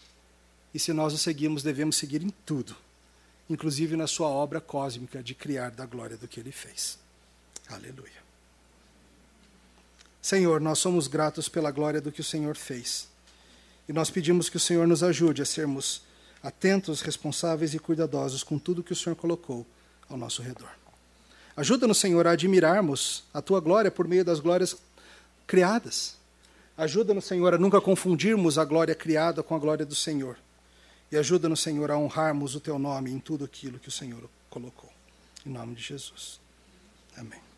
E 0.74 0.78
se 0.78 0.92
nós 0.92 1.12
o 1.12 1.18
seguimos, 1.18 1.62
devemos 1.62 1.96
seguir 1.96 2.22
em 2.22 2.30
tudo, 2.46 2.74
inclusive 3.48 3.96
na 3.96 4.06
sua 4.06 4.28
obra 4.28 4.60
cósmica 4.60 5.22
de 5.22 5.34
criar 5.34 5.70
da 5.70 5.84
glória 5.84 6.16
do 6.16 6.26
que 6.26 6.40
ele 6.40 6.52
fez. 6.52 6.98
Aleluia. 7.68 8.21
Senhor, 10.22 10.60
nós 10.60 10.78
somos 10.78 11.08
gratos 11.08 11.48
pela 11.48 11.72
glória 11.72 12.00
do 12.00 12.12
que 12.12 12.20
o 12.20 12.24
Senhor 12.24 12.56
fez. 12.56 13.08
E 13.88 13.92
nós 13.92 14.08
pedimos 14.08 14.48
que 14.48 14.56
o 14.56 14.60
Senhor 14.60 14.86
nos 14.86 15.02
ajude 15.02 15.42
a 15.42 15.44
sermos 15.44 16.02
atentos, 16.40 17.00
responsáveis 17.00 17.74
e 17.74 17.78
cuidadosos 17.80 18.44
com 18.44 18.56
tudo 18.56 18.84
que 18.84 18.92
o 18.92 18.96
Senhor 18.96 19.16
colocou 19.16 19.66
ao 20.08 20.16
nosso 20.16 20.40
redor. 20.40 20.70
Ajuda-nos, 21.56 21.98
Senhor, 21.98 22.26
a 22.26 22.30
admirarmos 22.30 23.24
a 23.34 23.42
tua 23.42 23.60
glória 23.60 23.90
por 23.90 24.06
meio 24.06 24.24
das 24.24 24.38
glórias 24.38 24.76
criadas. 25.46 26.16
Ajuda-nos, 26.78 27.24
Senhor, 27.24 27.52
a 27.52 27.58
nunca 27.58 27.80
confundirmos 27.80 28.58
a 28.58 28.64
glória 28.64 28.94
criada 28.94 29.42
com 29.42 29.56
a 29.56 29.58
glória 29.58 29.84
do 29.84 29.94
Senhor. 29.94 30.38
E 31.10 31.16
ajuda-nos, 31.16 31.60
Senhor, 31.60 31.90
a 31.90 31.98
honrarmos 31.98 32.54
o 32.54 32.60
teu 32.60 32.78
nome 32.78 33.10
em 33.10 33.18
tudo 33.18 33.44
aquilo 33.44 33.78
que 33.78 33.88
o 33.88 33.92
Senhor 33.92 34.30
colocou. 34.48 34.90
Em 35.44 35.50
nome 35.50 35.74
de 35.74 35.82
Jesus. 35.82 36.40
Amém. 37.16 37.51